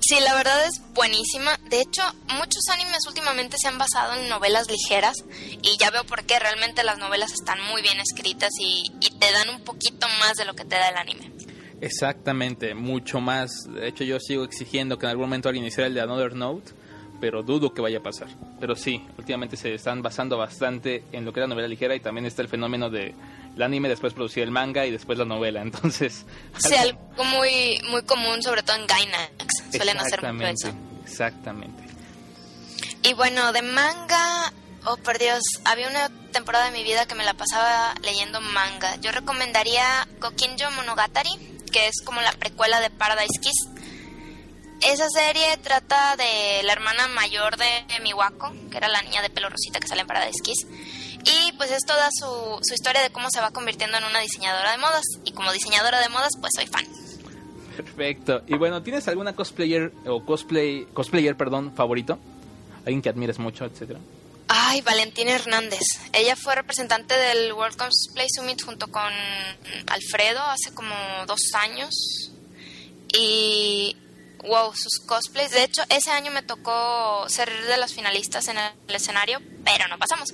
[0.00, 1.58] Sí, la verdad es buenísima.
[1.68, 2.02] De hecho,
[2.34, 5.16] muchos animes últimamente se han basado en novelas ligeras
[5.62, 9.32] y ya veo por qué realmente las novelas están muy bien escritas y, y te
[9.32, 11.32] dan un poquito más de lo que te da el anime.
[11.80, 13.50] Exactamente, mucho más.
[13.72, 16.72] De hecho, yo sigo exigiendo que en algún momento alguien hiciera el de Another Note,
[17.20, 18.28] pero dudo que vaya a pasar.
[18.58, 22.26] Pero sí, últimamente se están basando bastante en lo que era novela ligera y también
[22.26, 23.14] está el fenómeno de
[23.56, 25.60] el anime, después producir el manga y después la novela.
[25.62, 26.24] Entonces,
[26.58, 29.64] Sí, algo muy, muy común, sobre todo en Gainax.
[29.72, 30.72] Suelen hacer mucho eso.
[31.04, 31.84] exactamente.
[33.02, 34.52] Y bueno, de manga,
[34.84, 38.96] oh por Dios, había una temporada de mi vida que me la pasaba leyendo manga.
[38.96, 41.30] Yo recomendaría Kokinjo Monogatari,
[41.72, 43.68] que es como la precuela de Paradise Kiss.
[44.82, 49.50] Esa serie trata de la hermana mayor de Miwako, que era la niña de pelo
[49.50, 50.66] rosita que sale en Paradise Kiss.
[51.24, 54.72] Y pues es toda su, su historia de cómo se va convirtiendo en una diseñadora
[54.72, 55.04] de modas.
[55.24, 56.86] Y como diseñadora de modas, pues soy fan.
[57.76, 58.42] Perfecto.
[58.46, 62.18] Y bueno, ¿tienes alguna cosplayer o cosplay cosplayer, perdón, favorito?
[62.84, 64.00] Alguien que admires mucho, etcétera.
[64.48, 65.80] Ay, Valentina Hernández.
[66.12, 69.12] Ella fue representante del World Cosplay Summit junto con
[69.86, 70.94] Alfredo hace como
[71.26, 71.94] dos años.
[73.16, 73.96] Y
[74.42, 75.50] wow, sus cosplays.
[75.50, 79.98] De hecho, ese año me tocó ser de las finalistas en el escenario, pero no
[79.98, 80.30] pasamos.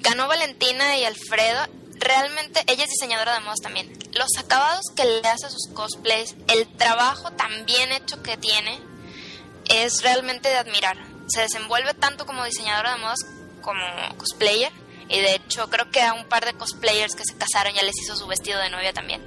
[0.00, 1.66] Ganó Valentina y Alfredo.
[1.98, 3.90] Realmente ella es diseñadora de modas también.
[4.12, 8.80] Los acabados que le hace a sus cosplays, el trabajo tan bien hecho que tiene,
[9.68, 10.96] es realmente de admirar.
[11.28, 13.18] Se desenvuelve tanto como diseñadora de modas
[13.62, 13.82] como
[14.18, 14.72] cosplayer.
[15.08, 17.96] Y de hecho creo que a un par de cosplayers que se casaron ya les
[18.02, 19.24] hizo su vestido de novia también.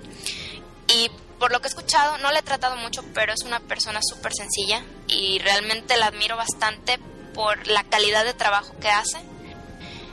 [0.87, 1.09] Y
[1.39, 4.33] por lo que he escuchado, no le he tratado mucho, pero es una persona súper
[4.33, 6.99] sencilla y realmente la admiro bastante
[7.33, 9.19] por la calidad de trabajo que hace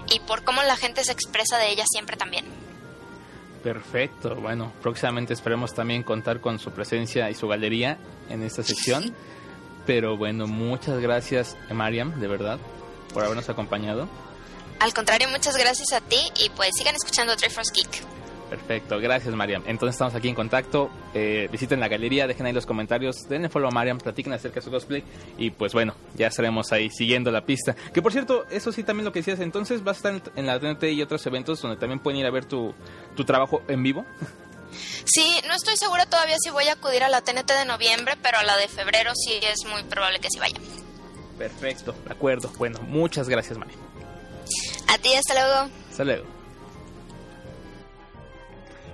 [0.09, 2.47] y por cómo la gente se expresa de ella siempre también.
[3.63, 4.37] Perfecto.
[4.37, 7.99] Bueno, próximamente esperemos también contar con su presencia y su galería
[8.29, 9.13] en esta sección.
[9.87, 12.59] Pero bueno, muchas gracias, Mariam, de verdad,
[13.13, 14.09] por habernos acompañado.
[14.81, 18.05] Al contrario, muchas gracias a ti y pues sigan escuchando Triforce Geek.
[18.51, 19.65] Perfecto, gracias Mariam.
[19.67, 20.89] Entonces estamos aquí en contacto.
[21.15, 24.63] Eh, visiten la galería, dejen ahí los comentarios, denle follow a Mariam, platiquen acerca de
[24.63, 25.03] su cosplay.
[25.37, 27.75] Y pues bueno, ya estaremos ahí siguiendo la pista.
[27.93, 30.61] Que por cierto, eso sí también lo que decías, entonces vas a estar en la
[30.61, 32.73] TNT y otros eventos donde también pueden ir a ver tu,
[33.17, 34.05] tu trabajo en vivo.
[35.05, 38.39] Sí, no estoy segura todavía si voy a acudir a la TNT de noviembre, pero
[38.39, 40.57] a la de febrero sí es muy probable que sí vaya.
[41.39, 42.53] Perfecto, de acuerdo.
[42.59, 43.81] Bueno, muchas gracias Mariam.
[44.89, 45.71] A ti, hasta luego.
[45.91, 46.36] Hasta luego.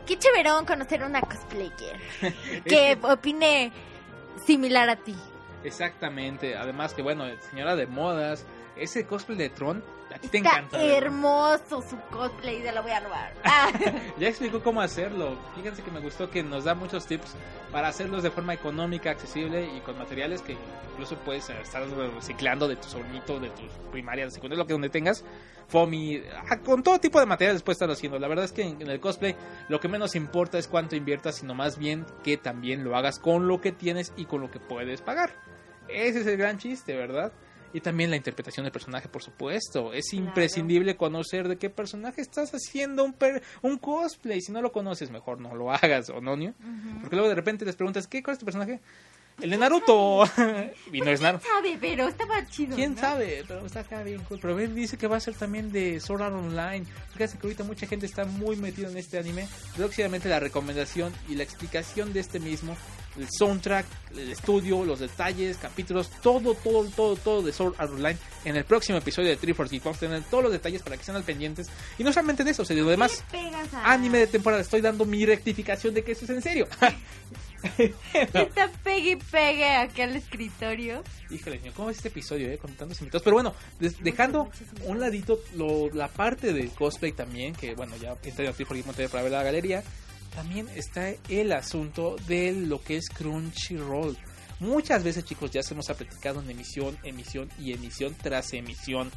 [0.06, 1.96] Qué chéverón conocer una cosplayer
[2.64, 3.72] que opine
[4.46, 5.14] similar a ti.
[5.64, 8.44] Exactamente, además que bueno, señora de modas,
[8.76, 9.82] ese cosplay de Tron,
[10.14, 10.78] a ti te encanta.
[10.78, 10.96] ¿verdad?
[10.96, 13.32] hermoso su cosplay, se lo voy a robar.
[13.44, 13.70] Ah.
[14.18, 15.36] Ya explicó cómo hacerlo.
[15.54, 17.34] Fíjense que me gustó que nos da muchos tips
[17.70, 20.56] para hacerlos de forma económica, accesible y con materiales que
[20.92, 21.82] incluso puedes estar
[22.14, 25.24] reciclando de tu sobrinito, de tu primaria, de secundaria, lo que donde tengas.
[25.68, 28.18] Fomi, ah, con todo tipo de materiales puedes estarlo haciendo.
[28.18, 29.36] La verdad es que en el cosplay
[29.68, 33.48] lo que menos importa es cuánto inviertas, sino más bien que también lo hagas con
[33.48, 35.30] lo que tienes y con lo que puedes pagar.
[35.88, 37.32] Ese es el gran chiste, ¿verdad?
[37.74, 39.92] Y también la interpretación del personaje, por supuesto.
[39.94, 44.40] Es imprescindible conocer de qué personaje estás haciendo un, per- un cosplay.
[44.42, 46.54] Si no lo conoces, mejor no lo hagas, ¿o no, Nio?
[47.00, 48.80] Porque luego de repente les preguntas, ¿qué, ¿cuál es tu personaje?
[49.42, 50.24] El de Naruto.
[50.92, 51.44] y no es Naruto.
[51.46, 52.76] sabe, pero estaba chido.
[52.76, 53.00] ¿Quién ¿no?
[53.00, 53.44] sabe?
[53.46, 54.38] Pero está acá bien cool.
[54.40, 56.86] Pero ven, dice que va a ser también de Sword Art Online.
[57.12, 59.48] Fíjate que ahorita mucha gente está muy metida en este anime.
[59.76, 62.76] Próximamente la recomendación y la explicación de este mismo.
[63.18, 68.16] El soundtrack, el estudio, los detalles, capítulos, todo, todo, todo, todo de Sword Art Online.
[68.46, 71.00] En el próximo episodio de 340 Geek vamos a tener todos los detalles para que
[71.02, 71.68] estén al pendientes.
[71.98, 74.62] Y no solamente de eso, sino además ¿Qué pegas a- anime de temporada.
[74.62, 76.68] Estoy dando mi rectificación de que esto es en serio.
[78.14, 81.02] Está pegue y pegue aquí al escritorio.
[81.30, 82.58] Híjole, señor, ¿cómo es este episodio, eh?
[82.58, 83.22] Con tantos invitados.
[83.22, 83.54] Pero bueno,
[84.00, 84.50] dejando
[84.86, 88.54] un ladito lo- la parte del cosplay también, que bueno, ya entré en
[88.86, 89.82] Monterrey para ver la galería.
[90.34, 94.16] También está el asunto de lo que es Crunchyroll.
[94.60, 99.10] Muchas veces, chicos, ya se nos ha platicado en emisión, emisión y emisión tras emisión.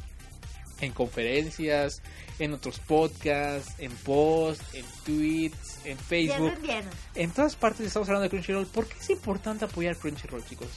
[0.80, 2.02] En conferencias,
[2.38, 6.52] en otros podcasts, en posts, en tweets, en Facebook
[7.14, 8.66] en todas partes estamos hablando de Crunchyroll.
[8.66, 10.68] ¿Por qué es importante apoyar Crunchyroll, chicos?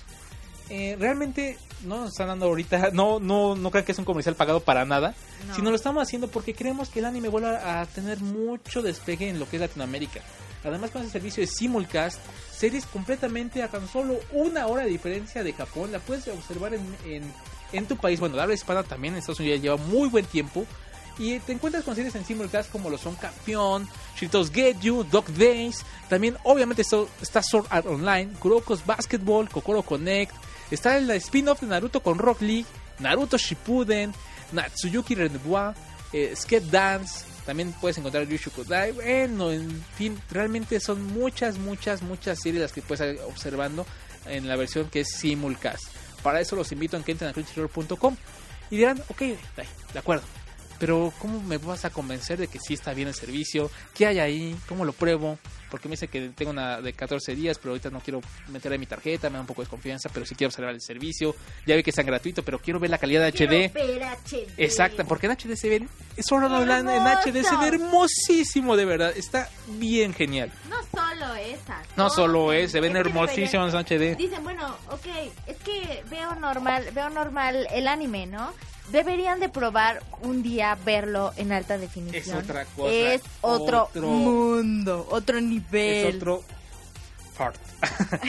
[0.69, 4.35] Eh, realmente no nos están dando ahorita, no, no, no crean que es un comercial
[4.35, 5.15] pagado para nada,
[5.47, 5.55] No.
[5.55, 9.39] sino lo estamos haciendo porque creemos que el anime vuelva a tener mucho despegue en
[9.39, 10.21] lo que es Latinoamérica.
[10.63, 12.19] Además con ese servicio de simulcast,
[12.51, 16.85] series completamente a tan solo una hora de diferencia de Japón, la puedes observar en,
[17.05, 17.23] en,
[17.71, 20.65] en tu país, bueno, la habla hispana también en Estados Unidos lleva muy buen tiempo,
[21.19, 25.25] y te encuentras con series en simulcast como lo son Campeón, Shiritos Get You, Dog
[25.33, 25.83] Days.
[26.07, 30.33] También, obviamente, está Sword Art Online, Kuroko's Basketball, Kokoro Connect.
[30.71, 32.65] Está el spin-off de Naruto con Rock League,
[32.99, 34.13] Naruto Shippuden,
[34.53, 35.75] Natsuyuki Renbois,
[36.13, 37.25] eh, Skate Dance.
[37.45, 38.93] También puedes encontrar Yushu Kodai.
[38.93, 43.85] Bueno, en fin, realmente son muchas, muchas, muchas series las que puedes ir observando
[44.25, 45.98] en la versión que es simulcast.
[46.23, 48.15] Para eso los invito a que entren a crunchyroll.com
[48.69, 50.23] y dirán, ok, de acuerdo.
[50.79, 53.69] Pero ¿cómo me vas a convencer de que sí está bien el servicio?
[53.93, 54.55] ¿Qué hay ahí?
[54.67, 55.37] ¿Cómo lo pruebo?
[55.69, 58.77] Porque me dice que tengo una de 14 días, pero ahorita no quiero meter ahí
[58.77, 61.35] mi tarjeta, me da un poco de desconfianza, pero sí quiero observar el servicio.
[61.65, 63.73] Ya vi que está gratuito, pero quiero ver la calidad de HD.
[63.73, 64.47] Ver HD.
[64.57, 65.89] Exacto, porque en HD se ven,
[66.19, 69.13] solo hablando en HD se ve hermosísimo, de verdad.
[69.15, 70.51] Está bien genial.
[70.69, 71.87] No solo esas.
[71.95, 74.15] No solo es, se ven Es hermosísimos en HD.
[74.17, 75.05] Dicen, bueno, ok,
[75.47, 78.53] es que veo normal, veo normal el anime, ¿no?
[78.91, 82.37] Deberían de probar un día verlo en alta definición.
[82.37, 86.07] Es otra cosa, Es otro, otro- mundo, otro nivel.
[86.07, 86.43] Es otro.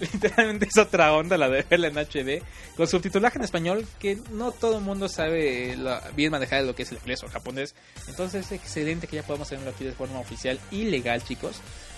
[0.00, 2.42] Literalmente es otra onda la de verla en HD.
[2.76, 6.82] Con subtitulaje en español, que no todo el mundo sabe la- bien manejar lo que
[6.84, 7.74] es el inglés o el japonés.
[8.08, 11.56] Entonces es excelente que ya podamos tenerlo aquí de forma oficial y legal, chicos.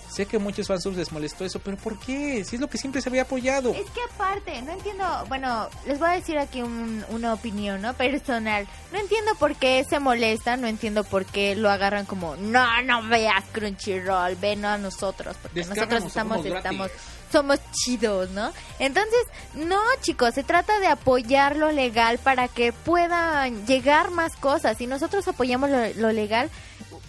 [0.09, 2.43] Sé que a muchos fans les molestó eso, pero ¿por qué?
[2.45, 3.71] Si es lo que siempre se había apoyado.
[3.73, 7.93] Es que aparte, no entiendo, bueno, les voy a decir aquí un- una opinión, ¿no?
[7.93, 8.67] Personal.
[8.91, 13.03] No entiendo por qué se molestan, no entiendo por qué lo agarran como, no, no
[13.09, 16.91] veas Crunchyroll, ven a nosotros, porque nosotros estamos, estamos,
[17.31, 18.51] somos chidos, ¿no?
[18.79, 19.19] Entonces,
[19.55, 24.77] no, chicos, se trata de apoyar lo legal para que puedan llegar más cosas.
[24.77, 26.49] Si nosotros apoyamos lo, lo legal,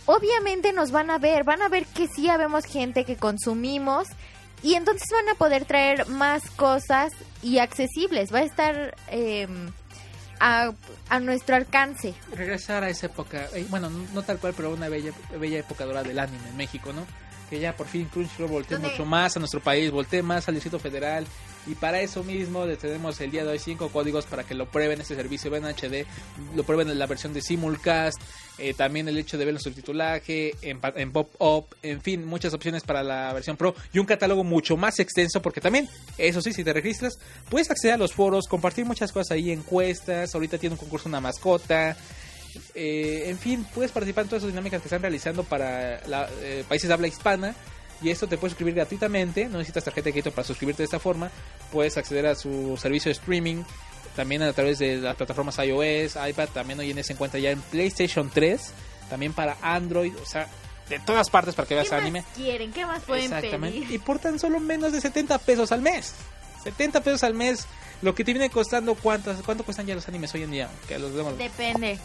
[0.09, 4.09] obviamente nos van a ver, van a ver que sí habemos gente que consumimos
[4.63, 7.13] y entonces van a poder traer más cosas
[7.43, 8.33] y accesibles.
[8.33, 9.47] Va a estar eh,
[10.41, 10.73] a,
[11.11, 12.15] a nuestro alcance.
[12.35, 16.09] regresar a esa época, eh, bueno, no, tal cual, pero una bella, bella época dorada
[16.09, 17.07] del anime en México, ¿no?
[17.51, 20.79] Que ya por fin Crunchyroll voltee mucho más a nuestro país, voltee más al Distrito
[20.79, 21.27] Federal.
[21.69, 25.03] Y para eso mismo tenemos el día de hoy cinco códigos para que lo prueben
[25.03, 26.07] este servicio, ven HD,
[26.57, 28.19] lo prueben en la versión de Simulcast,
[28.57, 33.03] eh, también el hecho de ver el subtitulaje, en pop-up, en fin, muchas opciones para
[33.03, 36.73] la versión Pro y un catálogo mucho más extenso porque también, eso sí, si te
[36.73, 37.19] registras,
[37.51, 41.21] puedes acceder a los foros, compartir muchas cosas ahí, encuestas, ahorita tiene un concurso una
[41.21, 41.99] mascota,
[42.75, 46.65] eh, en fin, puedes participar en todas esas dinámicas que están realizando para la- eh,
[46.67, 47.55] países de habla hispana.
[48.01, 49.47] Y esto te puedes suscribir gratuitamente.
[49.47, 51.31] No necesitas tarjeta de crédito para suscribirte de esta forma.
[51.73, 53.63] Puedes acceder a su servicio de streaming.
[54.15, 56.49] También a través de las plataformas iOS, iPad.
[56.55, 58.61] También hoy en día se encuentra ya en PlayStation 3.
[59.11, 60.15] También para Android.
[60.23, 60.49] O sea,
[60.89, 62.25] de todas partes para que ¿Qué veas más anime.
[62.35, 62.73] quieren?
[62.73, 63.79] ¿Qué más pueden Exactamente.
[63.81, 63.93] pedir?
[63.95, 66.15] Y por tan solo menos de 70 pesos al mes.
[66.65, 67.67] 70 pesos al mes.
[68.01, 70.69] Lo que te viene costando, ¿cuántas, ¿cuánto cuestan ya los animes hoy en día?
[70.87, 71.13] Que los.
[71.37, 71.99] Depende.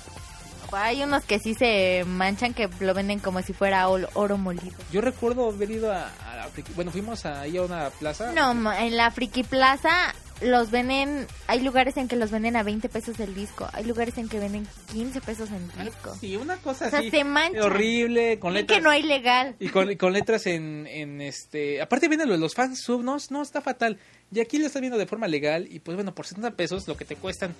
[0.76, 4.76] Hay unos que sí se manchan que lo venden como si fuera oro molido.
[4.91, 8.32] Yo recuerdo haber ido a, a la friki- bueno, fuimos ahí a una plaza.
[8.34, 12.90] No, en la Friki Plaza los venden, hay lugares en que los venden a 20
[12.90, 16.14] pesos el disco, hay lugares en que venden 15 pesos el disco.
[16.20, 17.12] Sí, una cosa O sea, así.
[17.12, 17.62] se manchan.
[17.62, 18.78] Horrible, con Y letras.
[18.78, 19.56] que no hay legal.
[19.60, 21.82] Y con, y con letras en, en este.
[21.82, 24.00] Aparte vienen los, los fans sub, no, no está fatal.
[24.34, 25.66] Y aquí lo estás viendo de forma legal.
[25.70, 27.56] Y pues bueno, por 70 pesos, lo que te cuestan,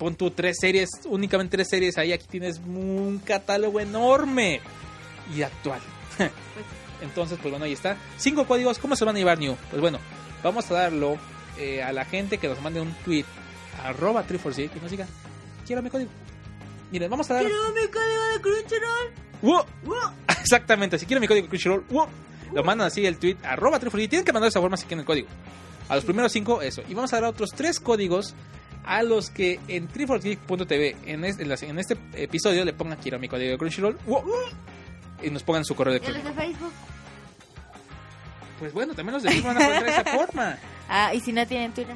[0.00, 1.98] pon tú tres series, únicamente tres series.
[1.98, 4.62] Ahí aquí tienes un catálogo enorme
[5.36, 5.80] y actual.
[7.02, 7.98] Entonces, pues bueno, ahí está.
[8.16, 9.56] Cinco códigos, ¿cómo se van a llevar, New?
[9.68, 9.98] Pues bueno,
[10.42, 11.18] vamos a darlo
[11.58, 13.26] eh, a la gente que nos mande un tweet
[13.84, 15.06] arroba 346 que nos diga
[15.66, 16.10] quiero mi código.
[16.90, 17.44] Miren, vamos a dar.
[17.44, 19.12] Quiero mi código de Crunchyroll.
[19.42, 19.64] ¡Wow!
[20.40, 22.08] Exactamente, si quieren mi código Crunchyroll, ¡wow!
[22.52, 25.00] lo mandan así el tweet arroba 346 tienen que mandar de esa forma si quieren
[25.00, 25.28] el código.
[25.90, 26.82] A los primeros cinco, eso.
[26.88, 28.34] Y vamos a dar otros tres códigos
[28.84, 33.50] a los que en 346.tv en, es- en, este episodio le pongan quiero mi código
[33.52, 33.98] de Crunchyroll
[35.22, 36.40] y nos pongan su correo ¿Y los electrónico.
[36.40, 36.72] de Facebook?
[38.58, 40.58] Pues bueno, también los de Facebook van a poder de esa forma.
[40.92, 41.94] Ah, y si no tienen Twitter.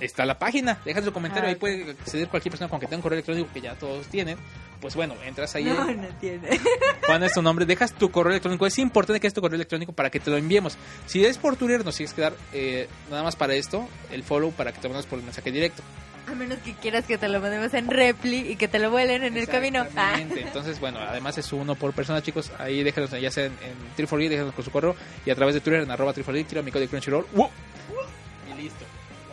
[0.00, 2.96] Está la página, dejan su comentario, Ah, ahí puede acceder cualquier persona con que tenga
[2.96, 4.36] un correo electrónico que ya todos tienen.
[4.80, 6.48] Pues bueno, entras ahí, No, no tiene.
[7.06, 8.66] pones tu nombre, dejas tu correo electrónico.
[8.66, 10.76] Es importante que es tu correo electrónico para que te lo enviemos.
[11.06, 14.52] Si es por Twitter, nos tienes que dar eh, nada más para esto, el follow
[14.52, 15.82] para que te mandes por el mensaje directo.
[16.30, 19.22] A menos que quieras que te lo mandemos en Repli y que te lo vuelen
[19.22, 19.80] en el camino.
[19.80, 19.84] Ah.
[19.86, 20.40] Exactamente.
[20.42, 22.50] Entonces, bueno, además es uno por persona, chicos.
[22.58, 25.60] Ahí déjanos, ya sea en, en 348, déjanos con su correo y a través de
[25.60, 27.26] Twitter en arroba 348, tira mi código Crunchyroll.
[27.32, 27.48] ¡Wow!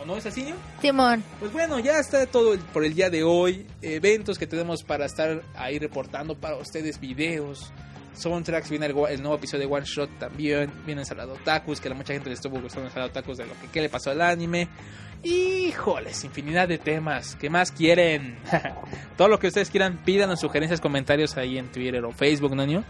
[0.04, 0.12] Y listo.
[0.12, 0.56] ¿O no es así, no?
[0.80, 3.66] Simón, Pues bueno, ya está todo por el día de hoy.
[3.82, 7.72] Eventos que tenemos para estar ahí reportando para ustedes, videos,
[8.14, 8.70] soundtracks.
[8.70, 10.70] Viene el, nuevo episodio de One Shot también.
[10.86, 13.68] Viene Ensalada Otakus, que a mucha gente le estuvo gustando Ensalada Otakus de lo que
[13.68, 14.68] qué le pasó al anime.
[15.22, 17.34] Híjoles, infinidad de temas.
[17.36, 18.36] ¿Qué más quieren?
[19.16, 22.66] todo lo que ustedes quieran, pídanos sugerencias, comentarios ahí en Twitter o Facebook, ¿no?
[22.66, 22.84] Nio?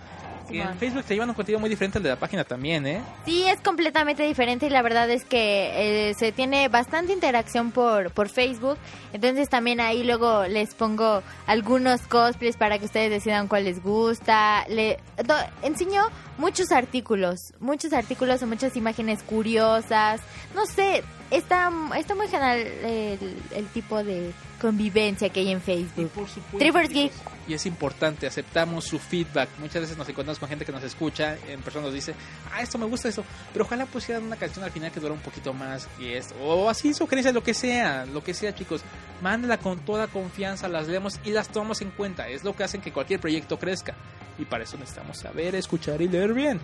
[0.50, 0.78] En.
[0.78, 3.00] Facebook te llevan un contenido muy diferente al de la página también, ¿eh?
[3.24, 8.10] Sí, es completamente diferente y la verdad es que eh, se tiene bastante interacción por,
[8.12, 8.78] por Facebook.
[9.12, 14.64] Entonces también ahí luego les pongo algunos cosplays para que ustedes decidan cuál les gusta.
[14.68, 16.02] Le do- enseño
[16.38, 20.20] muchos artículos, muchos artículos o muchas imágenes curiosas.
[20.54, 24.32] No sé, está, está muy general el, el tipo de
[24.64, 26.08] convivencia que hay en Y Facebook.
[26.10, 26.88] por supuesto.
[26.88, 27.12] Geek.
[27.46, 29.50] Y es importante, aceptamos su feedback.
[29.58, 32.14] Muchas veces nos encontramos con gente que nos escucha, en persona nos dice,
[32.50, 33.22] ah, esto me gusta esto,
[33.52, 36.34] pero ojalá pusieran una canción al final que dura un poquito más y esto.
[36.40, 38.82] O así sugerencias, lo que sea, lo que sea, chicos.
[39.20, 42.26] Mándala con toda confianza, las leemos y las tomamos en cuenta.
[42.28, 43.94] Es lo que hacen que cualquier proyecto crezca.
[44.38, 46.58] Y para eso necesitamos saber, escuchar y leer bien.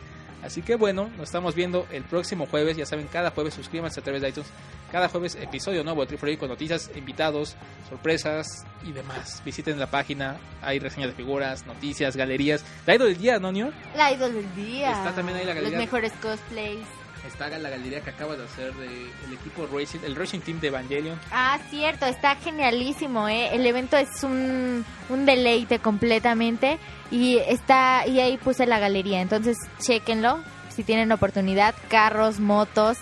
[0.44, 2.76] Así que bueno, nos estamos viendo el próximo jueves.
[2.76, 4.48] Ya saben, cada jueves suscríbanse a través de iTunes.
[4.90, 7.56] Cada jueves episodio nuevo de Triple con noticias, invitados,
[7.88, 9.40] sorpresas y demás.
[9.44, 12.64] Visiten la página, hay reseñas de figuras, noticias, galerías.
[12.86, 13.70] La idol del día, ¿no, Nio?
[13.94, 14.90] La idol del día.
[14.92, 15.78] Está también ahí la Los galería.
[15.78, 16.86] mejores cosplays.
[17.26, 21.18] Está la galería que acaba de hacer del equipo Racing, el Racing Team de Evangelion.
[21.30, 23.54] Ah, cierto, está genialísimo, ¿eh?
[23.54, 26.78] El evento es un, un deleite completamente
[27.10, 30.38] y está y ahí puse la galería, entonces chequenlo
[30.74, 32.96] si tienen oportunidad, carros, motos,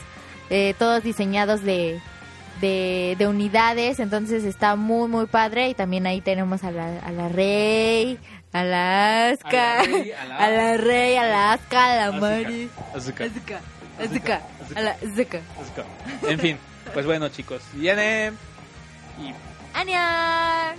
[0.50, 2.00] eh, todos diseñados de,
[2.60, 5.68] de, de unidades, entonces está muy muy padre.
[5.68, 8.18] Y también ahí tenemos a la, a la Rey,
[8.52, 11.52] a la Aska, A la Rey, a la- a la Rey, a la
[12.06, 13.60] a Mari, Azuka, Azuka,
[13.98, 14.42] Azuka,
[14.74, 14.90] a la.
[14.92, 15.40] Azuka.
[16.22, 16.58] En fin,
[16.94, 18.32] pues bueno, chicos, viene
[19.18, 19.34] y
[19.74, 20.74] ¡Ania!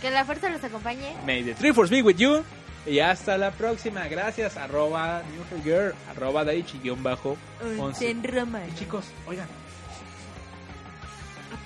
[0.00, 1.16] Que la fuerza los acompañe.
[1.24, 2.44] May the three force be with you.
[2.86, 4.06] Y hasta la próxima.
[4.08, 4.56] Gracias.
[4.56, 5.22] Arroba
[5.64, 5.94] Girl.
[6.10, 7.80] Arroba Daichi guion bajo 11.
[7.80, 8.22] Onsen.
[8.68, 9.48] Y chicos, oigan.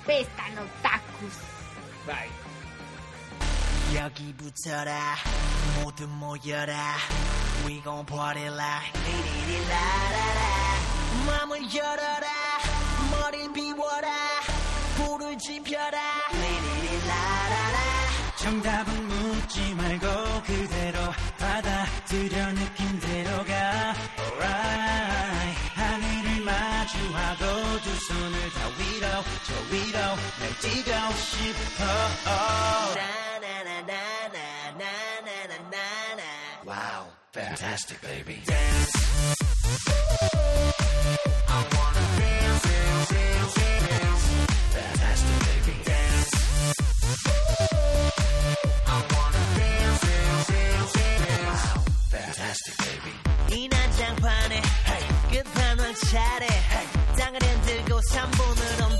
[0.03, 1.37] Apestan otakus.
[2.07, 2.40] Bye.
[3.95, 5.15] 여기 붙어라.
[5.83, 6.97] 모두 모여라.
[7.65, 10.41] We gon' party like 리리리라라라.
[11.27, 12.27] 맘을 열어라.
[13.11, 14.09] 머리를 비워라.
[14.95, 15.99] 불을 지펴라.
[16.31, 17.79] 리리리라라라.
[18.37, 20.07] 정답은 묻지 말고
[20.47, 20.99] 그대로
[21.37, 25.59] 받아들여 느낌대로 가 Alright.
[25.75, 29.07] 하늘을 마주하고 두 손을 다 위로
[29.45, 29.99] 저 위로
[30.39, 31.83] 날 뛰고 싶어.
[32.25, 33.30] Wow,
[37.70, 38.92] fantastic baby Dance
[41.48, 44.24] I wanna dance, dance, dance, dance
[44.74, 46.30] Fantastic baby Dance
[48.86, 53.14] I wanna dance, dance, dance, dance Wow, fantastic baby
[53.54, 54.62] 이 난장판에
[55.30, 56.46] 끝판왕 차례
[57.16, 58.99] 땅을 흔들고 3분을 엄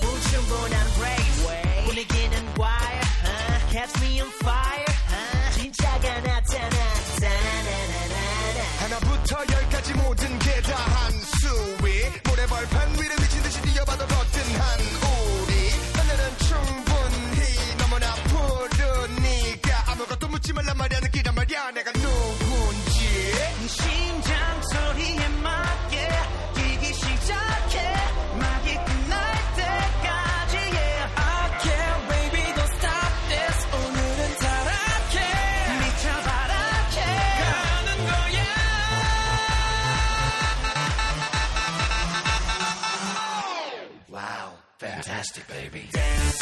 [20.82, 23.06] 말이야 느끼란 말이야 내가 누군지
[23.68, 26.10] 심장 소리에 맞게
[26.56, 27.94] 뛰기 시작해
[28.40, 29.22] 막이 끝날
[29.58, 31.06] 때까지 yeah.
[31.18, 35.18] I can't baby don't stop this 오늘은 타락해
[35.82, 36.98] 미쳐 바락해
[37.44, 38.42] 가는 거야
[44.10, 44.50] Wow
[44.80, 46.42] fantastic baby dance